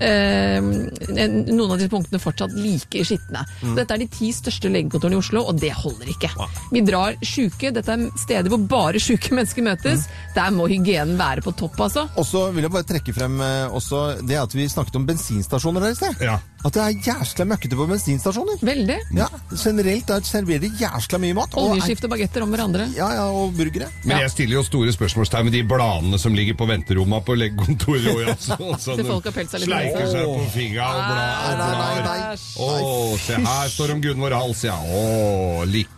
eh, 0.00 0.58
noen 0.58 1.70
av 1.70 1.76
disse 1.78 1.92
punktene 1.92 2.22
fortsatt 2.22 2.56
like 2.58 3.04
skitne. 3.06 3.44
Mm. 3.62 3.72
Så 3.72 3.76
dette 3.78 3.96
er 3.96 4.02
de 4.02 4.10
ti 4.18 4.30
største 4.34 4.72
legekontorene 4.72 5.18
i 5.18 5.22
Oslo, 5.22 5.44
og 5.48 5.60
det 5.60 5.72
holder 5.76 6.12
ikke. 6.14 6.32
Vi 6.74 6.84
drar 6.86 7.18
sjuke, 7.22 7.72
dette 7.74 7.94
er 7.94 8.06
steder 8.18 8.52
hvor 8.52 8.64
bare 8.70 9.02
sjuke 9.02 9.34
mennesker 9.36 9.66
møtes. 9.66 10.06
Mm. 10.06 10.32
Der 10.38 10.54
må 10.56 10.68
hygienen 10.70 11.18
være 11.20 11.44
på 11.44 11.54
topp, 11.58 11.78
altså. 11.88 12.08
Og 12.18 12.26
så 12.26 12.48
vil 12.54 12.66
jeg 12.66 12.74
bare 12.74 12.88
trekke 12.88 13.14
frem 13.16 13.38
eh, 13.44 13.76
også 13.78 14.04
det 14.26 14.40
at 14.40 14.54
vi 14.56 14.68
snakket 14.70 14.98
om 14.98 15.06
bensinstasjoner 15.08 15.84
der 15.84 15.94
i 15.94 16.00
sted. 16.00 16.24
Ja. 16.24 16.38
At 16.66 16.74
det 16.74 16.82
er 16.82 16.96
jæskla 17.06 17.44
møkkete 17.46 17.76
på 17.78 17.84
bensinstasjoner. 17.86 18.58
Veldig. 18.66 18.96
Ja, 19.14 19.28
Generelt 19.54 20.06
der 20.10 20.24
serverer 20.26 20.60
de 20.64 20.70
jæskla 20.80 21.18
mye 21.22 21.34
mat. 21.38 21.54
er- 21.54 22.08
bagetter 22.08 22.42
om 22.42 22.50
hverandre. 22.50 22.88
Ja, 22.96 23.08
ja, 23.14 23.24
og 23.30 23.52
burgere. 23.54 23.86
Men 24.04 24.18
jeg 24.24 24.30
stiller 24.30 24.54
jo 24.58 24.62
store 24.66 24.92
spørsmålstegn 24.92 25.44
med 25.44 25.52
de 25.52 25.62
bladene 25.62 26.18
som 26.18 26.34
ligger 26.34 26.54
på 26.58 26.66
venteromma 26.66 27.20
på 27.22 27.36
legekontoret. 27.38 28.08
og 28.14 28.20
ja, 28.26 28.34
så- 28.34 28.56
så 28.78 28.96
Til 28.98 29.04
folk 29.06 29.24
har 29.24 29.32
pelt 29.32 29.50
seg 29.50 29.60
litt. 29.60 29.68
Sleiker 29.68 30.10
seg 30.10 30.24
på 30.24 30.50
fingra 30.50 30.88
og 30.88 31.02
blar 31.08 31.52
og 31.52 32.02
blar. 32.02 32.34
Å, 32.58 33.18
se 33.18 33.34
her 33.34 33.68
står 33.68 33.92
om 33.94 34.00
Gunvor 34.02 34.34
Hals, 34.34 34.64
ja. 34.64 34.74
Å, 34.74 35.64
lik, 35.70 35.88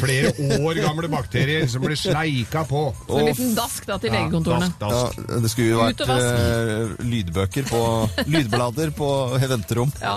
flere 0.00 0.32
år 0.58 0.80
gamle 0.82 1.08
bakterier 1.12 1.68
som 1.70 1.82
blir 1.84 1.96
sleika 1.98 2.64
på. 2.68 2.82
Så 3.06 3.18
en 3.20 3.26
liten 3.30 3.54
dask 3.56 3.86
da 3.86 3.98
til 4.02 4.10
legekontorene. 4.14 4.72
dask, 4.80 5.16
dask. 5.16 5.22
Ja, 5.28 5.40
det 5.44 5.50
skulle 5.52 5.70
jo 5.70 5.80
vært 5.82 6.02
eh, 6.08 7.04
lydbøker 7.12 7.68
på 7.70 7.82
Lydblader 8.26 8.92
på 8.96 9.08
venterom. 9.52 9.90
Ja. 10.02 10.14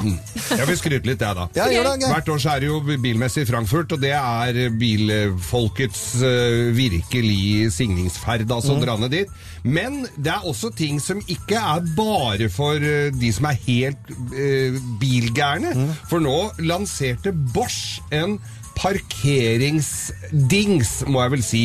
Jeg 0.56 0.68
vil 0.72 0.78
skryte 0.80 1.08
litt, 1.12 1.22
jeg, 1.22 1.36
da. 1.38 1.46
Ja, 1.58 1.66
gjør 1.72 1.84
det, 1.92 2.08
Hvert 2.10 2.30
år 2.36 2.40
så 2.42 2.50
er 2.56 2.60
det 2.64 2.70
jo 2.72 2.78
bilmesse 3.04 3.40
i 3.44 3.48
Frankfurt, 3.50 3.90
og 3.96 4.00
det 4.02 4.14
er 4.18 4.52
bilfolkets 4.82 6.04
uh, 6.24 6.74
virkelig 6.76 7.72
signingsferd, 7.76 8.50
altså 8.52 8.74
Mm. 8.76 8.82
dra 8.84 8.94
ned 9.00 9.10
dit. 9.14 9.30
Men 9.64 10.08
det 10.18 10.32
er 10.34 10.40
også 10.48 10.70
ting 10.76 11.00
som 11.02 11.22
ikke 11.32 11.56
er 11.60 11.80
bare 11.98 12.50
for 12.54 12.74
uh, 12.76 13.12
de 13.16 13.32
som 13.34 13.46
er 13.50 13.58
helt 13.68 14.04
uh, 14.34 14.72
bilgærne. 15.02 15.72
Mm. 15.76 15.90
For 16.10 16.20
nå 16.24 16.38
lanserte 16.60 17.32
Bosch 17.54 18.02
en 18.12 18.40
parkeringsdings, 18.76 20.90
må 21.08 21.22
jeg 21.24 21.32
vel 21.32 21.44
si. 21.46 21.62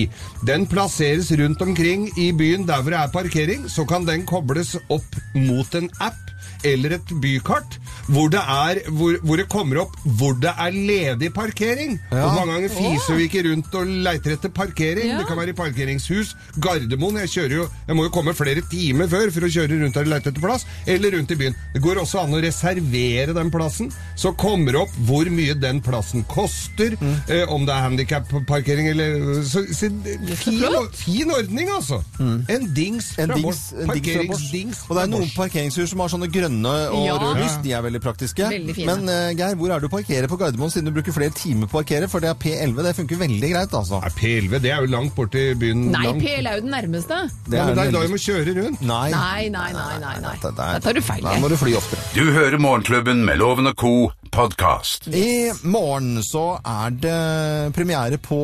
Den 0.47 0.67
plasseres 0.71 1.33
rundt 1.41 1.63
omkring 1.65 2.09
i 2.21 2.31
byen 2.37 2.67
der 2.69 2.83
hvor 2.83 2.91
det 2.95 3.01
er 3.01 3.09
parkering. 3.15 3.69
Så 3.71 3.85
kan 3.89 4.07
den 4.07 4.27
kobles 4.27 4.77
opp 4.89 5.17
mot 5.35 5.75
en 5.75 5.91
app 6.01 6.15
eller 6.67 6.97
et 6.99 7.13
bykart 7.23 7.79
hvor 8.11 8.31
det, 8.33 8.41
er, 8.41 8.81
hvor, 8.91 9.17
hvor 9.23 9.41
det 9.41 9.47
kommer 9.53 9.83
opp 9.85 9.97
hvor 10.19 10.35
det 10.41 10.51
er 10.51 10.75
ledig 10.75 11.31
parkering. 11.35 11.97
Ja. 12.11 12.25
Og 12.27 12.39
mange 12.39 12.57
ganger 12.57 12.75
fiser 12.75 13.19
vi 13.19 13.27
ikke 13.29 13.45
rundt 13.47 13.75
og 13.79 13.93
leiter 14.07 14.35
etter 14.35 14.53
parkering. 14.55 15.13
Ja. 15.13 15.21
Det 15.21 15.29
kan 15.29 15.39
være 15.39 15.55
i 15.55 15.59
parkeringshus. 15.59 16.35
Gardermoen. 16.63 17.21
Jeg, 17.23 17.51
jo, 17.53 17.67
jeg 17.87 17.97
må 17.99 18.07
jo 18.09 18.13
komme 18.15 18.35
flere 18.37 18.65
timer 18.71 19.11
før 19.11 19.31
for 19.35 19.47
å 19.47 19.53
kjøre 19.53 19.79
rundt 19.83 19.99
der 19.99 20.09
og 20.09 20.13
leite 20.15 20.33
etter 20.33 20.45
plass. 20.45 20.67
Eller 20.91 21.15
rundt 21.17 21.35
i 21.35 21.39
byen. 21.39 21.59
Det 21.75 21.83
går 21.85 22.03
også 22.03 22.25
an 22.25 22.35
å 22.35 22.43
reservere 22.43 23.37
den 23.37 23.53
plassen. 23.55 23.93
Så 24.19 24.35
kommer 24.39 24.75
det 24.75 24.83
opp 24.83 24.99
hvor 25.09 25.31
mye 25.33 25.57
den 25.59 25.83
plassen 25.85 26.27
koster. 26.31 26.97
Mm. 27.01 27.17
Eh, 27.31 27.45
om 27.53 27.67
det 27.69 27.77
er 27.77 27.87
handikapparkering 27.87 28.91
eller 28.91 29.45
så, 29.47 29.65
så, 29.71 29.91
fin, 30.41 30.81
fin 30.99 31.37
ordning, 31.37 31.71
altså. 31.77 32.03
En 32.21 32.41
dings 32.49 32.51
Mm. 32.51 32.61
En 32.61 32.75
dings, 32.75 33.15
fra 33.15 33.37
Bosch. 33.43 33.87
Parkeringsdings 33.87 34.79
Og 34.89 34.97
det 34.97 35.03
er 35.03 35.11
noen 35.11 35.31
parkeringshus 35.35 35.93
som 35.93 36.03
har 36.03 36.13
sånne 36.13 36.29
grønne 36.33 36.50
og 36.51 37.07
Ja. 37.07 37.15
røde 37.19 37.41
lys. 37.45 37.57
De 37.63 37.73
er 37.73 37.83
veldig 37.83 38.01
praktiske. 38.03 38.49
Veldig 38.51 38.75
fine. 38.75 38.97
Men 38.97 39.09
uh, 39.09 39.31
Geir, 39.39 39.55
hvor 39.57 39.71
er 39.75 39.81
du 39.81 39.89
parkerer 39.89 40.27
på 40.29 40.37
Gardermoen 40.41 40.71
siden 40.75 40.91
du 40.91 40.93
bruker 40.97 41.13
flere 41.15 41.31
timer 41.31 41.67
på 41.71 41.79
å 41.79 41.83
parkere? 41.83 42.09
For 42.11 42.21
det 42.21 42.31
er 42.31 42.35
P11. 42.43 42.83
Det 42.83 42.95
funker 42.97 43.17
veldig 43.23 43.51
greit, 43.55 43.73
altså. 43.81 44.01
Nei, 44.03 44.11
P11, 44.19 44.59
det 44.65 44.71
er 44.75 44.81
jo 44.85 44.91
langt 44.93 45.15
borti 45.15 45.45
byen. 45.61 45.87
Nei, 45.95 46.05
langt. 46.07 46.23
PL 46.25 46.47
er 46.51 46.59
jo 46.59 46.65
den 46.67 46.75
nærmeste. 46.75 47.21
Ja, 47.55 47.67
men 47.67 47.75
det 47.79 47.87
er 47.87 47.93
da 47.93 48.01
vi 48.07 48.13
må 48.15 48.21
kjøre 48.27 48.57
rundt. 48.61 48.81
Nei. 48.83 49.11
Nei, 49.11 49.49
nei, 49.55 49.73
nei. 49.73 49.99
nei, 50.03 50.15
nei. 50.27 50.37
Det- 50.43 50.55
det 50.57 50.65
er- 50.67 50.73
Der 50.73 50.81
tar 50.81 50.93
du 50.93 51.01
feil. 51.01 51.23
Da 51.23 51.39
må 51.39 51.49
du 51.49 51.57
fly 51.57 51.75
oftere. 51.79 52.01
Du 52.15 52.33
hører 52.33 52.59
Morgenklubben 52.59 53.25
med 53.25 53.39
Loven 53.39 53.67
og 53.67 53.77
Co. 53.77 54.11
podkast. 54.31 55.09
I 55.09 55.51
morgen 55.63 56.23
så 56.25 56.59
er 56.67 56.95
det 57.03 57.15
premiere 57.77 58.19
på 58.23 58.39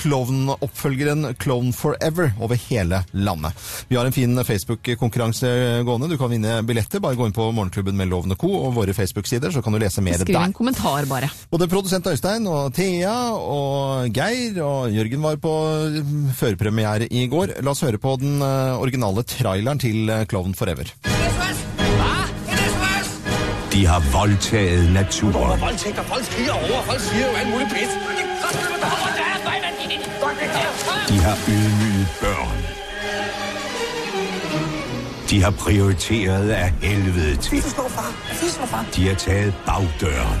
klovnoppfølgeren 0.00 1.34
Klovn 1.40 1.72
Forever 1.76 2.32
over 2.42 2.58
hele 2.68 3.02
landet. 3.12 3.56
Vi 3.88 3.96
har 3.98 4.08
en 4.08 4.14
fin 4.14 4.34
Facebook-konkurranse 4.44 5.82
gående. 5.86 6.10
Du 6.10 6.18
kan 6.18 6.32
vinne 6.32 6.60
billetter. 6.66 7.02
Bare 7.02 7.18
gå 7.18 7.28
inn 7.28 7.36
på 7.36 7.50
Morgenklubben 7.54 7.96
med 7.96 8.10
Loven 8.10 8.34
og 8.34 8.42
Co. 8.42 8.50
og 8.66 8.74
våre 8.76 8.94
Facebook-sider, 8.96 9.54
så 9.54 9.62
kan 9.62 9.74
du 9.74 9.80
lese 9.82 10.02
mer 10.04 10.20
Skriv 10.20 10.40
en 10.40 10.56
kommentar, 10.56 11.06
bare. 11.10 11.30
Både 11.50 11.70
produsent 11.70 12.06
Øystein 12.10 12.46
og 12.50 12.74
Thea 12.76 13.14
og 13.36 14.10
Geir 14.16 14.60
og 14.64 14.90
Jørgen 14.94 15.24
var 15.24 15.40
på 15.42 15.54
mm, 16.00 16.28
førpremiere 16.38 17.08
i 17.10 17.26
går. 17.30 17.58
La 17.64 17.74
oss 17.74 17.84
høre 17.86 18.00
på 18.02 18.16
den 18.20 18.40
eh, 18.42 18.76
originale 18.80 19.24
traileren 19.28 19.80
til 19.82 20.10
eh, 20.10 20.26
Klovn 20.30 20.56
Forever. 20.58 20.90
De 23.80 23.86
har 23.86 24.02
voldtaget 24.20 24.92
naturen. 24.92 25.60
Voldtægt 25.60 25.98
og 25.98 26.04
folk 26.04 26.24
skriger 26.24 26.52
over, 26.52 26.82
folk 26.82 27.00
siger 27.00 27.30
jo 27.30 27.36
alt 27.36 27.50
muligt 27.50 27.70
pis. 27.70 27.88
De 31.08 31.18
har 31.26 31.36
ydmyget 31.48 32.08
børn. 32.20 32.58
De 35.30 35.42
har 35.42 35.50
prioriteret 35.50 36.50
af 36.50 36.72
helvede 36.82 37.36
til. 37.36 37.64
De 38.96 39.08
har 39.08 39.14
taget 39.14 39.54
bagdøren. 39.66 40.40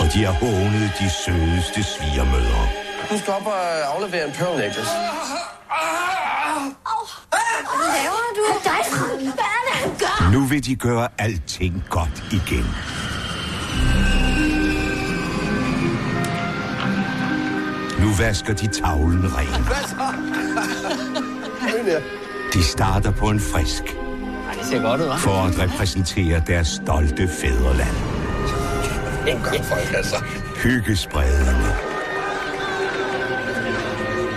Og 0.00 0.06
de 0.14 0.24
har 0.24 0.32
hånet 0.32 0.92
de 0.98 1.10
sødeste 1.24 1.82
svigermødre. 1.82 2.68
Du 3.10 3.18
skal 3.18 3.32
op 3.32 3.46
og 3.46 3.94
aflevere 3.94 4.26
en 4.26 4.32
pearl 4.32 4.58
necklace. 4.58 4.90
Hvad 7.30 7.88
laver 7.96 8.26
du? 8.36 8.44
Dig, 8.64 8.80
Frank. 8.90 9.55
Nu 10.32 10.40
vil 10.40 10.66
de 10.66 10.76
gøre 10.76 11.08
alting 11.18 11.84
godt 11.90 12.24
igen. 12.32 12.66
Nu 18.00 18.12
vasker 18.18 18.54
de 18.54 18.66
tavlen 18.66 19.24
ren. 19.36 19.64
De 22.52 22.64
starter 22.64 23.10
på 23.10 23.30
en 23.30 23.40
frisk 23.40 23.96
det 24.58 24.66
ser 24.66 24.82
godt 24.82 25.00
ud, 25.00 25.06
hva'? 25.06 25.16
for 25.16 25.46
at 25.48 25.58
repræsentere 25.58 26.42
deres 26.46 26.68
stolte 26.68 27.28
fædreland. 27.28 27.96
Folk, 29.62 29.94
altså. 29.94 30.16
Hyggespredende. 30.62 31.74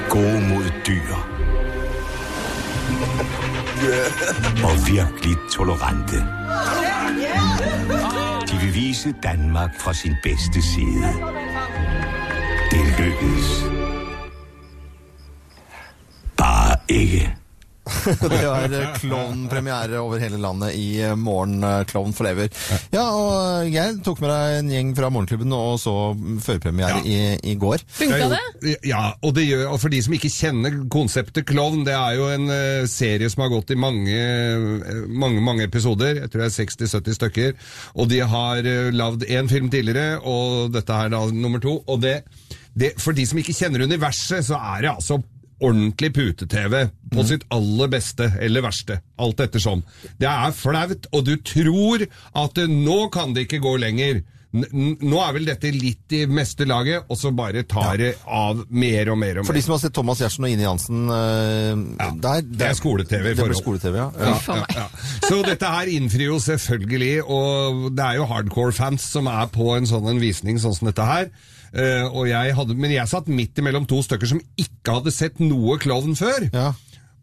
Gode 0.09 0.41
mod 0.49 0.63
dyr. 0.87 1.28
Og 4.67 4.87
virkelig 4.87 5.37
tolerante. 5.51 6.15
De 8.51 8.57
vil 8.61 8.73
vise 8.73 9.15
Danmark 9.23 9.79
fra 9.79 9.93
sin 9.93 10.15
bedste 10.23 10.61
side. 10.61 11.13
Det 12.71 12.99
lykkedes. 12.99 13.63
Bare 16.37 16.75
ikke. 16.89 17.38
det 18.31 18.81
eh, 18.81 18.95
klovnpremiere 18.99 19.99
over 20.01 20.21
hele 20.21 20.39
landet 20.41 20.75
i 20.77 21.01
eh, 21.03 21.15
morgen. 21.17 21.63
Klovn 21.89 22.13
for 22.15 22.27
lever. 22.27 22.51
Ja, 22.93 23.05
og 23.09 23.69
Geir 23.71 23.97
tok 24.05 24.21
med 24.23 24.31
deg 24.33 24.57
en 24.59 24.71
gjeng 24.73 24.93
fra 24.97 25.09
Morgenklubben 25.13 25.53
og 25.55 25.77
så 25.81 25.95
førpremiere 26.43 27.01
ja. 27.01 27.05
i, 27.05 27.51
i 27.53 27.55
går. 27.59 27.83
Funka 27.99 28.29
det? 28.33 28.75
Ja, 28.87 29.13
og, 29.23 29.33
det 29.37 29.45
gjør, 29.47 29.65
og 29.73 29.79
for 29.81 29.93
de 29.93 30.01
som 30.03 30.15
ikke 30.15 30.31
kjenner 30.31 30.77
konseptet 30.91 31.47
klovn, 31.49 31.83
det 31.87 31.95
er 31.95 32.17
jo 32.17 32.29
en 32.33 32.49
eh, 32.53 32.87
serie 32.89 33.29
som 33.31 33.45
har 33.45 33.53
gått 33.53 33.73
i 33.73 33.79
mange, 33.79 34.15
eh, 34.15 35.01
mange, 35.09 35.41
mange 35.45 35.67
episoder. 35.67 36.23
Jeg 36.23 36.31
tror 36.31 36.45
det 36.45 36.49
er 36.49 36.57
60-70 36.57 37.19
stykker. 37.19 37.57
Og 37.99 38.09
de 38.11 38.21
har 38.31 38.65
uh, 38.65 38.89
lagd 38.93 39.25
én 39.27 39.49
film 39.51 39.69
tidligere, 39.71 40.19
og 40.27 40.73
dette 40.73 40.95
er 40.95 41.11
da 41.13 41.23
nummer 41.33 41.61
to. 41.63 41.79
Og 41.87 42.01
det, 42.03 42.21
det, 42.77 42.93
for 43.01 43.17
de 43.17 43.25
som 43.29 43.39
ikke 43.41 43.55
kjenner 43.55 43.85
universet, 43.87 44.45
så 44.45 44.59
er 44.75 44.85
det 44.85 44.93
altså 44.93 45.19
ordentlig 45.59 46.13
pute-TV 46.15 46.87
på 47.13 47.27
sitt 47.27 47.45
aller 47.53 47.91
beste 47.91 48.31
eller 48.39 48.65
verste. 48.65 48.99
Alt 49.19 49.43
ettersom. 49.43 49.83
Det 50.19 50.29
er 50.29 50.55
flaut, 50.55 51.07
og 51.13 51.23
du 51.27 51.35
tror 51.45 52.05
at 52.07 52.59
eh, 52.61 52.69
nå 52.69 53.07
kan 53.13 53.33
det 53.35 53.47
ikke 53.47 53.63
gå 53.63 53.77
lenger. 53.81 54.21
Nå 54.49 55.19
er 55.21 55.33
vel 55.35 55.45
dette 55.45 55.69
litt 55.69 56.13
i 56.17 56.23
meste 56.25 56.65
laget, 56.65 57.05
og 57.05 57.19
så 57.19 57.29
bare 57.35 57.61
tar 57.69 57.99
det 58.01 58.15
av 58.25 58.63
mer 58.69 59.11
og 59.13 59.19
mer 59.21 59.37
og 59.37 59.43
mer. 59.43 59.45
For 59.45 59.57
de 59.57 59.61
som 59.61 59.75
har 59.75 59.83
sett 59.83 59.93
Thomas 59.93 60.23
Giertsen 60.23 60.47
og 60.47 60.55
Ine 60.55 60.65
Jansen 60.65 61.03
ja, 61.11 62.07
der, 62.23 62.47
Det 62.47 62.65
er 62.71 62.79
skole-TV 62.79 63.29
ja. 63.99 64.07
Ja, 64.17 64.33
ja, 64.47 64.65
ja. 64.79 64.87
Så 65.27 65.43
dette 65.45 65.69
her 65.69 65.91
innfrir 65.93 66.31
jo 66.31 66.39
selvfølgelig, 66.41 67.13
og 67.29 67.91
det 67.93 68.07
er 68.07 68.17
jo 68.17 68.25
hardcore-fans 68.31 69.05
som 69.13 69.29
er 69.29 69.53
på 69.53 69.69
en 69.75 69.89
sånn 69.89 70.09
en 70.15 70.23
visning 70.23 70.57
sånn 70.61 70.73
som 70.79 70.89
dette 70.89 71.05
her. 71.05 71.29
Og 72.11 72.25
jeg 72.29 72.55
hadde, 72.57 72.75
men 72.75 72.91
jeg 72.95 73.07
satt 73.11 73.27
midt 73.29 73.59
imellom 73.61 73.85
to 73.89 73.99
stykker 74.05 74.29
som 74.31 74.39
ikke 74.57 74.95
hadde 74.99 75.13
sett 75.13 75.41
noe 75.43 75.77
klovn 75.81 76.15
før. 76.17 76.47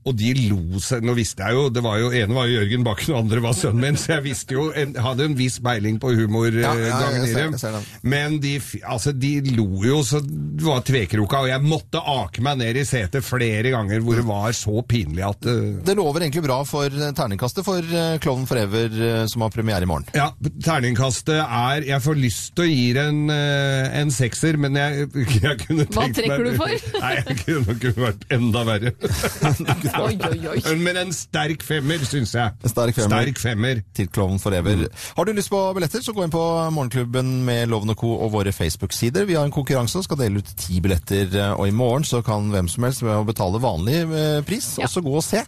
Og 0.07 0.14
de 0.16 0.33
lo 0.49 0.81
seg 0.83 1.05
Nå 1.07 1.14
visste 1.19 1.42
jeg 1.47 1.57
jo 1.57 1.66
Det 1.75 1.83
var 1.85 1.99
jo 2.01 2.11
ene 2.14 2.35
var 2.37 2.47
jo 2.49 2.61
Jørgen 2.61 2.85
Bakken, 2.87 3.12
og 3.14 3.25
andre 3.25 3.42
var 3.45 3.57
sønnen 3.59 3.83
min, 3.83 3.99
så 4.01 4.16
jeg 4.16 4.25
visste 4.29 4.57
jo 4.57 4.69
en, 4.77 4.95
hadde 5.03 5.27
en 5.27 5.35
viss 5.38 5.59
beiling 5.62 5.99
på 6.03 6.12
humor. 6.16 6.49
Ja, 6.55 6.73
eh, 6.75 6.87
ja, 6.87 6.87
jeg 6.87 7.03
gangen 7.03 7.25
i 7.27 7.33
ser- 7.33 7.51
jeg 7.51 7.61
ser. 7.61 7.88
Men 8.07 8.38
de, 8.42 8.55
altså, 8.87 9.12
de 9.12 9.33
lo 9.57 9.66
jo 9.85 10.01
så 10.07 10.21
det 10.23 10.64
var 10.64 10.85
tvekroka, 10.87 11.42
og 11.45 11.51
jeg 11.51 11.64
måtte 11.66 12.01
ake 12.01 12.42
meg 12.45 12.61
ned 12.62 12.79
i 12.81 12.85
setet 12.88 13.25
flere 13.27 13.73
ganger 13.75 14.01
hvor 14.05 14.19
det 14.19 14.25
var 14.29 14.55
så 14.57 14.81
pinlig 14.88 15.25
at 15.27 15.49
uh... 15.51 15.81
Det 15.87 15.97
lover 15.99 16.25
egentlig 16.25 16.45
bra 16.47 16.61
for 16.69 16.87
eh, 16.87 17.12
terningkastet 17.16 17.66
for 17.66 17.83
eh, 17.83 18.16
Klovn 18.23 18.47
Forever, 18.49 18.97
eh, 19.11 19.25
som 19.31 19.45
har 19.45 19.53
premiere 19.55 19.85
i 19.87 19.90
morgen. 19.90 20.07
Ja, 20.16 20.31
terningkastet 20.64 21.42
er 21.42 21.87
Jeg 21.87 22.03
får 22.05 22.19
lyst 22.21 22.55
til 22.57 22.66
å 22.66 22.71
gi 22.71 22.87
det 22.97 23.05
en, 23.11 23.23
eh, 23.33 23.99
en 24.01 24.12
sekser, 24.14 24.59
men 24.61 24.79
jeg, 24.79 25.09
jeg 25.47 25.61
kunne 25.66 25.88
tenkt 25.88 25.97
meg 25.97 25.97
Hva 25.97 26.07
meg 26.07 26.16
trekker 26.21 26.47
du 26.47 26.53
for? 26.61 26.88
Nei, 27.05 27.12
jeg 27.21 27.38
kunne, 27.42 27.64
nok 27.66 28.01
vært 28.07 28.27
enda 28.38 28.64
verre. 28.71 28.95
Oi, 30.05 30.17
oi, 30.31 30.41
oi. 30.53 30.77
Men 30.87 30.97
en 31.05 31.13
sterk 31.17 31.63
femmer, 31.67 32.03
syns 32.09 32.35
jeg. 32.37 32.55
En 32.63 32.73
sterk 32.73 32.95
femmer. 32.99 33.23
Sterk 33.25 33.41
femmer. 33.43 33.83
Til 33.97 34.09
Klovn 34.13 34.39
Forever. 34.43 34.87
Har 35.17 35.25
du 35.29 35.33
lyst 35.37 35.51
på 35.53 35.61
billetter, 35.77 36.03
så 36.05 36.13
gå 36.17 36.25
inn 36.27 36.33
på 36.35 36.43
Morgenklubben 36.75 37.31
med 37.47 37.69
Loven 37.73 37.95
og 37.95 37.99
Co. 38.01 38.13
og 38.27 38.33
våre 38.35 38.53
Facebook-sider. 38.53 39.25
Vi 39.29 39.37
har 39.39 39.47
en 39.47 39.55
konkurranse 39.55 39.99
og 40.01 40.05
skal 40.07 40.21
dele 40.21 40.43
ut 40.43 40.53
ti 40.61 40.81
billetter. 40.85 41.31
eh, 41.37 41.53
Og 41.57 41.69
i 41.69 41.75
morgen 41.75 42.05
så 42.05 42.23
kan 42.27 42.51
hvem 42.53 42.69
som 42.69 42.85
helst 42.89 43.03
med 43.07 43.15
å 43.17 43.25
betale 43.27 43.61
vanlig 43.63 44.03
pris 44.07 44.45
pris 44.47 44.67
også 44.83 45.01
gå 45.03 45.13
og 45.19 45.25
se. 45.25 45.41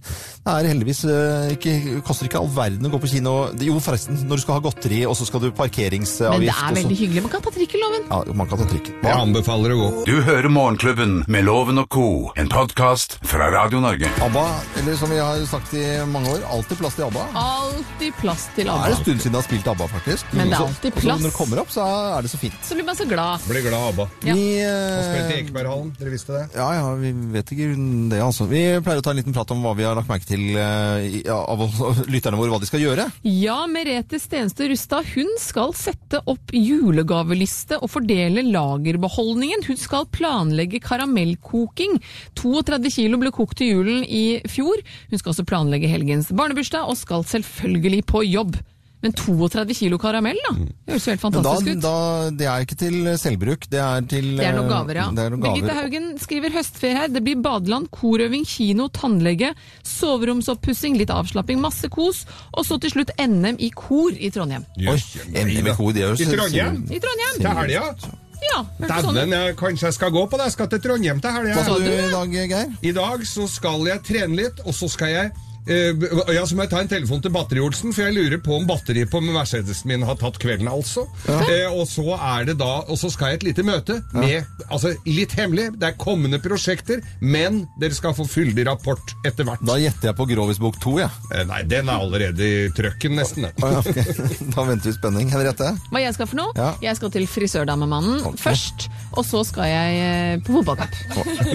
Det 0.45 0.53
er 0.53 0.67
heldigvis 0.69 1.05
eh, 1.09 1.53
ikke, 1.55 2.01
koster 2.07 2.27
ikke 2.29 2.41
all 2.41 2.49
verden 2.55 2.87
å 2.89 2.91
gå 2.93 2.99
på 3.03 3.11
kino. 3.13 3.35
Jo, 3.63 3.79
forresten, 3.83 4.19
når 4.29 4.41
du 4.41 4.43
skal 4.43 4.59
ha 4.59 4.65
godteri, 4.65 5.03
og 5.09 5.15
så 5.19 5.27
skal 5.29 5.43
du 5.45 5.51
parkeringsavgift 5.57 6.35
Men 6.35 6.47
det 6.49 6.55
er 6.55 6.77
veldig 6.83 6.99
hyggelig. 6.99 7.23
Man 7.25 7.33
kan 7.33 7.45
ta 7.45 7.53
trikken, 7.55 7.81
Loven. 7.85 8.07
Ja, 8.11 8.35
man 8.37 8.49
kan 8.51 8.59
ta 8.63 8.67
trykk. 8.73 8.91
Jeg 9.05 9.15
anbefaler 9.15 9.75
å 9.75 9.79
gå. 9.81 9.89
Du 10.09 10.15
hører 10.27 10.49
Morgenklubben 10.53 11.23
med 11.29 11.47
Loven 11.49 11.79
og 11.83 11.89
Co., 11.95 12.07
en 12.39 12.51
podkast 12.53 13.19
fra 13.29 13.51
Radio 13.55 13.81
Norge. 13.85 14.11
ABBA, 14.38 14.81
eller 14.81 14.94
som 14.96 15.11
vi 15.11 15.16
har 15.18 15.40
sagt 15.51 15.72
i 15.74 15.81
mange 16.07 16.31
år, 16.31 16.42
alltid 16.53 16.79
plass 16.79 16.94
til 16.94 17.05
ABBA. 17.09 17.22
Alltid 17.40 18.12
plass 18.20 18.44
til 18.55 18.68
ABBA. 18.70 18.85
Det 18.85 18.92
er 18.92 18.94
en 18.94 19.01
stund 19.03 19.22
siden 19.24 19.35
jeg 19.35 19.40
har 19.42 19.46
spilt 19.48 19.70
ABBA, 19.72 19.87
faktisk. 19.94 20.29
Men 20.37 20.53
det 20.53 20.55
er 20.59 20.66
alltid 20.66 20.94
plass. 20.94 21.18
så. 21.18 21.22
Når 21.24 21.31
det 21.33 21.37
kommer 21.38 21.61
opp, 21.62 21.72
så 21.74 21.87
er 22.18 22.22
det 22.27 22.31
så 22.31 22.38
fint. 22.38 22.59
Så 22.68 22.77
blir 22.79 22.87
man 22.87 22.98
så 22.98 23.07
glad. 23.11 23.46
Blir 23.48 23.64
glad 23.66 23.87
ABBA. 23.88 24.07
Ja. 24.29 24.37
Vi, 24.38 24.44
Og 24.62 25.03
spilte 25.09 25.33
i 25.33 25.35
eh, 25.35 25.40
Ekeberghallen, 25.42 25.88
dere 25.98 26.12
visste 26.14 26.37
det? 26.37 26.44
ja, 26.55 26.68
ja, 26.77 26.85
vi 27.01 27.11
vet 27.35 27.53
ikke 27.57 27.66
det, 28.12 28.20
altså. 28.29 28.46
Vi 28.53 28.62
pleier 28.87 29.03
å 29.03 29.07
ta 29.09 29.14
en 29.14 29.20
liten 29.22 29.35
prat 29.35 29.55
om 29.57 29.64
hva 29.66 29.72
vi 29.79 29.87
har 29.88 29.98
lagt 29.98 30.12
merke 30.12 30.29
til 30.31 30.46
eh, 30.55 31.33
av 31.35 31.64
lytterne 32.07 32.38
våre, 32.38 32.53
hva 32.55 32.62
de 32.62 32.70
skal 32.70 32.85
gjøre. 32.85 33.09
Ja, 33.27 33.59
Merete 33.66 34.22
Stenstø 34.22 34.68
Rustad 34.70 35.11
hun 35.16 35.35
skal 35.42 35.74
sette 35.79 36.22
opp 36.31 36.55
julegaveliste 36.55 37.81
og 37.83 37.90
fordele 37.90 38.46
lagerbeholdningen. 38.46 39.66
Hun 39.66 39.81
skal 39.83 40.07
planlegge 40.14 40.79
karamellkoking. 40.85 41.98
32 42.38 42.94
kilo 43.01 43.18
ble 43.18 43.35
kokt 43.35 43.59
til 43.59 43.74
julen 43.74 44.05
i 44.07 44.28
fjor. 44.51 44.83
Hun 45.12 45.21
skal 45.23 45.35
også 45.35 45.47
planlegge 45.49 45.91
helgens 45.91 46.33
barnebursdag, 46.33 46.88
og 46.88 46.99
skal 47.01 47.25
selvfølgelig 47.29 48.05
på 48.11 48.25
jobb. 48.29 48.59
Men 48.99 49.12
32 49.14 49.75
kilo 49.79 49.95
karamell, 50.03 50.38
da? 50.43 50.51
Det 50.59 50.91
høres 50.91 51.05
jo 51.07 51.12
helt 51.12 51.23
Men 51.23 51.35
da, 51.37 51.38
fantastisk 51.38 51.77
ut. 51.77 51.83
da, 51.85 52.31
det 52.41 52.47
er 52.51 52.64
ikke 52.64 52.79
til 52.81 52.97
selvbruk, 53.23 53.69
det 53.71 53.79
er 53.79 54.09
til 54.11 54.27
Det 54.41 54.49
er 54.49 54.57
noen 54.57 54.67
eh, 54.67 54.73
gaver, 54.73 54.99
ja. 54.99 55.05
Noen 55.14 55.37
gaver. 55.37 55.45
Birgitte. 55.45 55.77
Haugen 55.79 56.09
skriver 56.19 56.57
høstferie 56.57 56.97
her. 56.97 57.12
Det 57.14 57.23
blir 57.23 57.38
badeland, 57.45 57.87
korøving, 57.95 58.43
kino, 58.51 58.88
tannlege, 58.91 59.53
soveromsoppussing, 59.87 60.99
litt 60.99 61.14
avslapping, 61.14 61.62
masse 61.62 61.87
kos. 61.95 62.25
Og 62.59 62.67
så 62.67 62.81
til 62.83 62.97
slutt 62.97 63.14
NM 63.23 63.62
i 63.62 63.71
kor 63.71 64.19
i 64.19 64.33
Trondheim. 64.35 64.67
Oi, 64.83 64.99
NM 65.31 65.55
i 65.55 65.77
kor, 65.79 65.93
det 65.95 66.03
gjør 66.03 66.19
I 66.19 66.33
Trondheim? 66.35 66.83
I 66.91 67.05
Trondheim! 67.07 67.38
Til 67.38 67.62
helga? 67.62 68.17
Ja, 68.42 68.62
hørtes 68.79 69.05
sånn 69.05 69.14
Dæven, 69.14 69.33
jeg- 69.33 69.57
kanskje 69.57 69.85
jeg 69.88 69.94
skal 69.94 70.11
gå 70.11 70.22
på 70.31 70.37
det. 70.38 70.44
Jeg 70.44 70.53
skal 70.53 70.68
til 70.68 70.81
Trondheim 70.81 71.20
til 71.20 71.31
helga. 71.31 71.55
Hva 71.55 71.62
skal 71.64 71.83
du 71.83 71.90
i 71.90 72.11
dag, 72.11 72.33
Geir? 72.53 72.72
I 72.83 72.92
dag 72.92 73.20
så 73.27 73.48
skal 73.48 73.87
jeg 73.87 74.03
trene 74.05 74.37
litt, 74.37 74.61
og 74.64 74.72
så 74.74 74.88
skal 74.88 75.09
jeg 75.09 75.33
eh, 75.69 76.35
ja, 76.35 76.45
Så 76.49 76.57
må 76.57 76.65
jeg 76.65 76.71
ta 76.73 76.81
en 76.83 76.89
telefon 76.91 77.21
til 77.25 77.33
Batteri-Olsen, 77.35 77.93
for 77.95 78.07
jeg 78.09 78.17
lurer 78.17 78.41
på 78.45 78.57
om 78.57 78.67
batteriet 78.69 79.11
på 79.13 79.21
Mercedesen 79.25 79.89
min 79.93 80.03
har 80.09 80.17
tatt 80.21 80.39
kvelden, 80.43 80.69
altså. 80.73 81.05
Eh, 81.29 81.69
og 81.71 81.87
så 81.89 82.17
er 82.17 82.49
det 82.51 82.57
da 82.61 82.71
Og 82.89 82.99
så 83.01 83.11
skal 83.13 83.33
jeg 83.33 83.39
et 83.41 83.47
lite 83.51 83.65
møte 83.67 83.99
med 84.17 84.45
Altså, 84.71 84.95
litt 85.07 85.33
hemmelig. 85.39 85.69
Det 85.81 85.89
er 85.91 85.97
kommende 86.01 86.39
prosjekter, 86.43 87.01
men 87.21 87.63
dere 87.81 87.95
skal 87.97 88.15
få 88.17 88.27
fyldig 88.29 88.67
rapport 88.69 89.15
etter 89.27 89.47
hvert. 89.49 89.63
Da 89.65 89.77
gjetter 89.81 90.11
jeg 90.11 90.17
på 90.19 90.27
Grovisbok 90.29 90.77
2, 90.83 90.95
jeg. 91.03 91.11
Eh, 91.35 91.45
nei, 91.49 91.63
den 91.71 91.89
er 91.89 92.03
allerede 92.03 92.45
i 92.49 92.69
trøkken, 92.77 93.17
nesten. 93.19 93.49
Ah, 93.63 93.79
Ja. 93.79 93.83
ok. 93.85 93.99
Da 94.55 94.65
venter 94.67 94.91
vi 94.91 94.95
spenning. 94.97 95.29
Henriette? 95.33 95.71
Hva 95.93 96.01
jeg 96.03 96.15
skal 96.17 96.29
for 96.31 96.41
noe? 96.41 96.53
Ja. 96.57 96.71
Jeg 96.83 96.97
skal 96.99 97.11
til 97.15 97.27
frisørdamemannen 97.31 98.37
først, 98.41 98.89
og 99.15 99.25
så 99.27 99.43
skal 99.47 99.69
jeg 99.71 100.43
på 100.47 100.57
fotballkamp. 100.59 100.95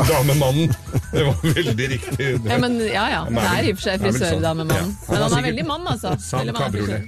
Damemannen. 0.10 0.74
Det 1.14 1.24
var 1.28 1.40
veldig 1.44 1.88
riktig. 1.94 2.30
Ja, 2.50 2.58
men, 2.62 2.78
ja, 2.88 3.06
ja. 3.14 3.22
Det 3.30 3.44
er 3.50 3.68
i 3.70 3.74
og 3.74 3.80
for 3.80 3.88
seg 3.90 4.03
Vel 4.04 4.14
sånn. 4.14 4.22
frisørdamemannen. 4.24 4.92
Ja. 4.94 5.12
Men 5.14 5.22
han 5.24 5.34
er 5.40 5.46
veldig 5.48 5.66
mann, 5.68 5.88
altså. 5.94 6.12
Sam 6.20 6.52
kabriolet. 6.58 7.04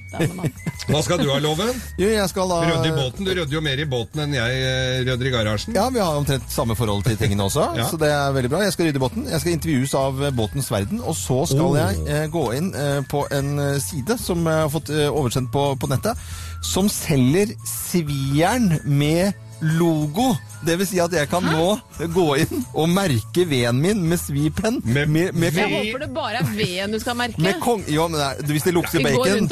Hva 0.89 1.01
skal 1.03 1.17
du 1.21 1.29
ha, 1.31 1.37
Loven? 1.43 1.71
Jo, 1.99 2.09
jeg 2.13 2.29
skal 2.29 2.49
da 2.51 2.57
Rydde 2.65 2.89
i 2.89 2.95
båten? 2.95 3.25
Du 3.25 3.31
rydder 3.33 3.55
jo 3.57 3.61
mer 3.65 3.79
i 3.81 3.85
båten 3.89 4.21
enn 4.25 4.35
jeg 4.37 4.59
eh, 4.65 4.99
rydder 5.07 5.29
i 5.29 5.33
garasjen. 5.33 5.75
Ja, 5.77 5.87
vi 5.93 5.99
har 6.03 6.17
omtrent 6.19 6.49
samme 6.53 6.75
forhold 6.77 7.03
til 7.07 7.17
tingene 7.17 7.47
også, 7.47 7.67
Ja. 7.79 7.87
så 7.89 7.97
det 8.01 8.11
er 8.13 8.31
veldig 8.35 8.49
bra. 8.53 8.61
Jeg 8.65 8.73
skal 8.77 8.89
rydde 8.89 9.01
i 9.01 9.05
båten. 9.05 9.27
Jeg 9.31 9.41
skal 9.43 9.55
intervjues 9.57 9.95
av 9.99 10.23
eh, 10.23 10.31
Båtens 10.35 10.71
Verden, 10.71 11.01
og 11.01 11.15
så 11.17 11.41
skal 11.49 11.65
Oh. 11.65 11.77
jeg 11.79 12.03
eh, 12.07 12.27
gå 12.29 12.43
inn 12.57 12.71
eh, 12.75 13.01
på 13.09 13.25
en 13.33 13.79
side 13.81 14.19
som 14.21 14.45
jeg 14.45 14.61
har 14.65 14.69
fått 14.69 14.89
eh, 14.93 15.07
oversendt 15.09 15.49
på, 15.51 15.63
på 15.81 15.89
nettet, 15.89 16.17
som 16.65 16.87
selger 16.89 17.51
svieren 17.69 18.79
med 18.85 19.33
logo. 19.79 20.33
Det 20.65 20.75
vil 20.79 20.87
si 20.89 20.97
at 21.01 21.13
jeg 21.13 21.29
kan 21.29 21.43
nå 21.45 21.75
gå 22.13 22.25
inn 22.41 22.63
og 22.73 22.89
merke 22.89 23.43
veden 23.49 23.77
min 23.83 23.99
med 24.09 24.17
svipenn. 24.21 24.79
Med, 24.85 25.09
med, 25.13 25.35
med, 25.37 25.53
Jeg 25.53 25.69
håper 25.69 26.05
det 26.05 26.09
bare 26.15 26.39
er 26.41 26.49
veden 26.57 26.95
du 26.95 26.99
skal 27.01 27.17
merke. 27.19 27.41
med 27.41 27.59
kong... 27.61 27.83
Jo, 27.91 28.07
men 28.09 28.21
det 28.41 28.49
hvis 28.55 28.65
det 28.65 28.73
lukter 28.73 29.03
bacon, 29.05 29.49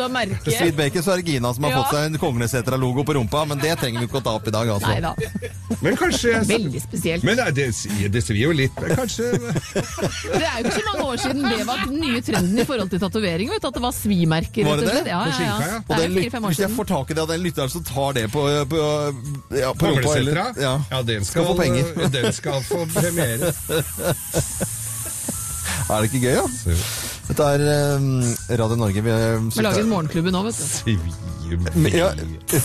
sweet 0.48 0.76
bacon, 0.78 1.04
så 1.06 1.14
er 1.14 1.22
det 1.22 1.28
Gina 1.34 1.52
som 1.54 1.68
har 1.68 1.74
Ja. 1.76 1.84
fått 1.84 1.96
seg 1.98 2.08
en 2.10 2.18
Konglesetra-logo 2.22 3.06
på 3.06 3.14
rumpa, 3.20 3.44
men 3.50 3.62
det 3.62 3.76
trenger 3.82 4.02
vi 4.04 4.10
ikke 4.10 4.22
å 4.22 4.26
ta 4.26 4.34
opp 4.40 4.48
i 4.50 4.54
dag, 4.56 4.70
altså. 4.76 4.90
Neida. 4.90 5.14
Men 5.84 5.98
kanskje 6.00 6.34
jeg... 6.34 6.48
Veldig 6.50 6.82
spesielt. 6.84 7.24
Men 7.28 7.38
det, 7.38 7.68
det 8.14 8.24
svir 8.26 8.42
jo 8.48 8.52
litt. 8.56 8.76
Kanskje 8.96 9.30
Det 9.34 10.44
er 10.48 10.60
jo 10.60 10.66
ikke 10.66 10.76
så 10.80 10.86
mange 10.90 11.06
år 11.12 11.22
siden 11.24 11.44
det 11.50 11.66
var 11.68 11.84
den 11.86 12.00
nye 12.02 12.22
trenden 12.26 12.60
i 12.60 12.66
forhold 12.68 12.90
til 12.94 13.02
tatovering. 13.04 13.54
At 13.54 13.68
det 13.74 13.82
var 13.84 13.94
svimerker. 13.96 14.66
Var 14.68 14.82
det 14.82 14.90
det? 14.90 15.04
Ja, 15.12 15.22
På 15.24 15.30
ja, 15.30 15.38
skinka, 15.38 15.68
ja. 15.70 15.80
Det 15.84 15.98
den 15.98 16.04
er 16.04 16.10
jo 16.10 16.24
fire-fem 16.24 16.44
år 16.48 16.54
hvis 16.54 16.62
jeg 16.64 16.74
får 16.78 16.90
tak 16.94 17.12
i 17.14 17.18
det 17.18 17.24
av 17.24 17.32
den 17.34 17.44
lytteren 17.46 17.72
som 17.74 17.84
tar 17.88 18.18
det 18.18 18.26
på, 18.34 18.44
på, 18.74 18.82
ja, 19.60 19.72
på 19.78 19.94
Konglesetra? 20.04 20.46
eller- 20.50 20.62
Ja. 20.64 20.74
Ja, 20.92 21.02
den 21.12 21.26
Skal 21.26 21.44
skal, 21.44 21.46
få 21.46 21.58
penger. 21.62 22.10
Den 22.18 22.34
skal 22.34 22.62
få 22.64 22.86
premiere. 22.98 23.54
Er 25.90 26.00
det 26.02 26.14
ikke 26.14 26.22
gøy, 26.24 26.36
da? 26.40 26.76
Dette 27.28 27.44
er 27.56 27.62
um, 27.98 28.08
Radio 28.50 28.76
Norge. 28.80 29.02
Vi, 29.04 29.10
har 29.12 29.38
Vi 29.44 29.64
lager 29.64 29.84
en 29.84 29.90
morgenklubbe 29.92 30.32
nå, 30.32 30.42
vet 30.48 30.58
du. 30.58 30.64
Svi 30.64 30.96
ja, 31.94 32.08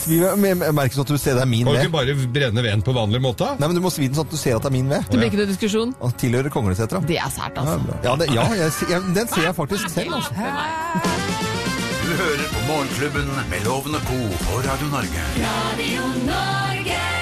vi, 0.06 0.16
men 0.40 0.62
jeg 0.64 0.72
merker 0.72 0.96
sånn 0.96 1.04
at 1.04 1.10
du 1.12 1.18
ser 1.20 1.34
det 1.36 1.42
er 1.42 1.48
min 1.50 1.66
Kan 1.66 1.74
du 1.74 1.76
ved. 1.76 1.88
ikke 1.88 1.92
bare 1.98 2.14
brenne 2.32 2.62
veden 2.64 2.82
på 2.86 2.94
vanlig 2.96 3.20
måte? 3.20 3.50
Nei, 3.60 3.66
men 3.68 3.76
Du 3.76 3.82
må 3.84 3.90
svi 3.92 4.06
den 4.08 4.16
sånn 4.16 4.24
at 4.24 4.32
du 4.32 4.38
ser 4.40 4.56
at 4.56 4.62
det 4.64 4.70
er 4.70 4.76
min 4.78 4.88
ved. 4.88 5.04
Det 5.10 5.18
blir 5.18 5.28
ikke 5.28 5.40
noe 5.42 5.50
diskusjon. 5.50 5.92
Og 6.00 6.14
tilhører 6.22 6.48
Konglesetra. 6.54 7.02
Det 7.04 7.18
er 7.20 7.28
sært, 7.34 7.58
altså. 7.58 7.98
ja, 8.06 8.14
det, 8.22 8.30
ja 8.32 8.46
jeg, 8.62 8.72
jeg, 8.94 9.02
den 9.18 9.28
ser 9.34 9.44
jeg 9.50 9.54
faktisk 9.58 9.92
selv. 9.92 10.14
Altså. 10.14 10.32
Du 12.06 12.12
hører 12.22 12.48
på 12.54 12.64
Morgenklubben 12.70 13.28
med 13.52 13.66
Loven 13.68 13.98
og 14.00 14.08
Co. 14.08 14.18
på 14.46 14.62
Radio 14.70 14.90
Norge. 14.94 15.28
Radio 15.44 16.10
Norge. 16.30 17.17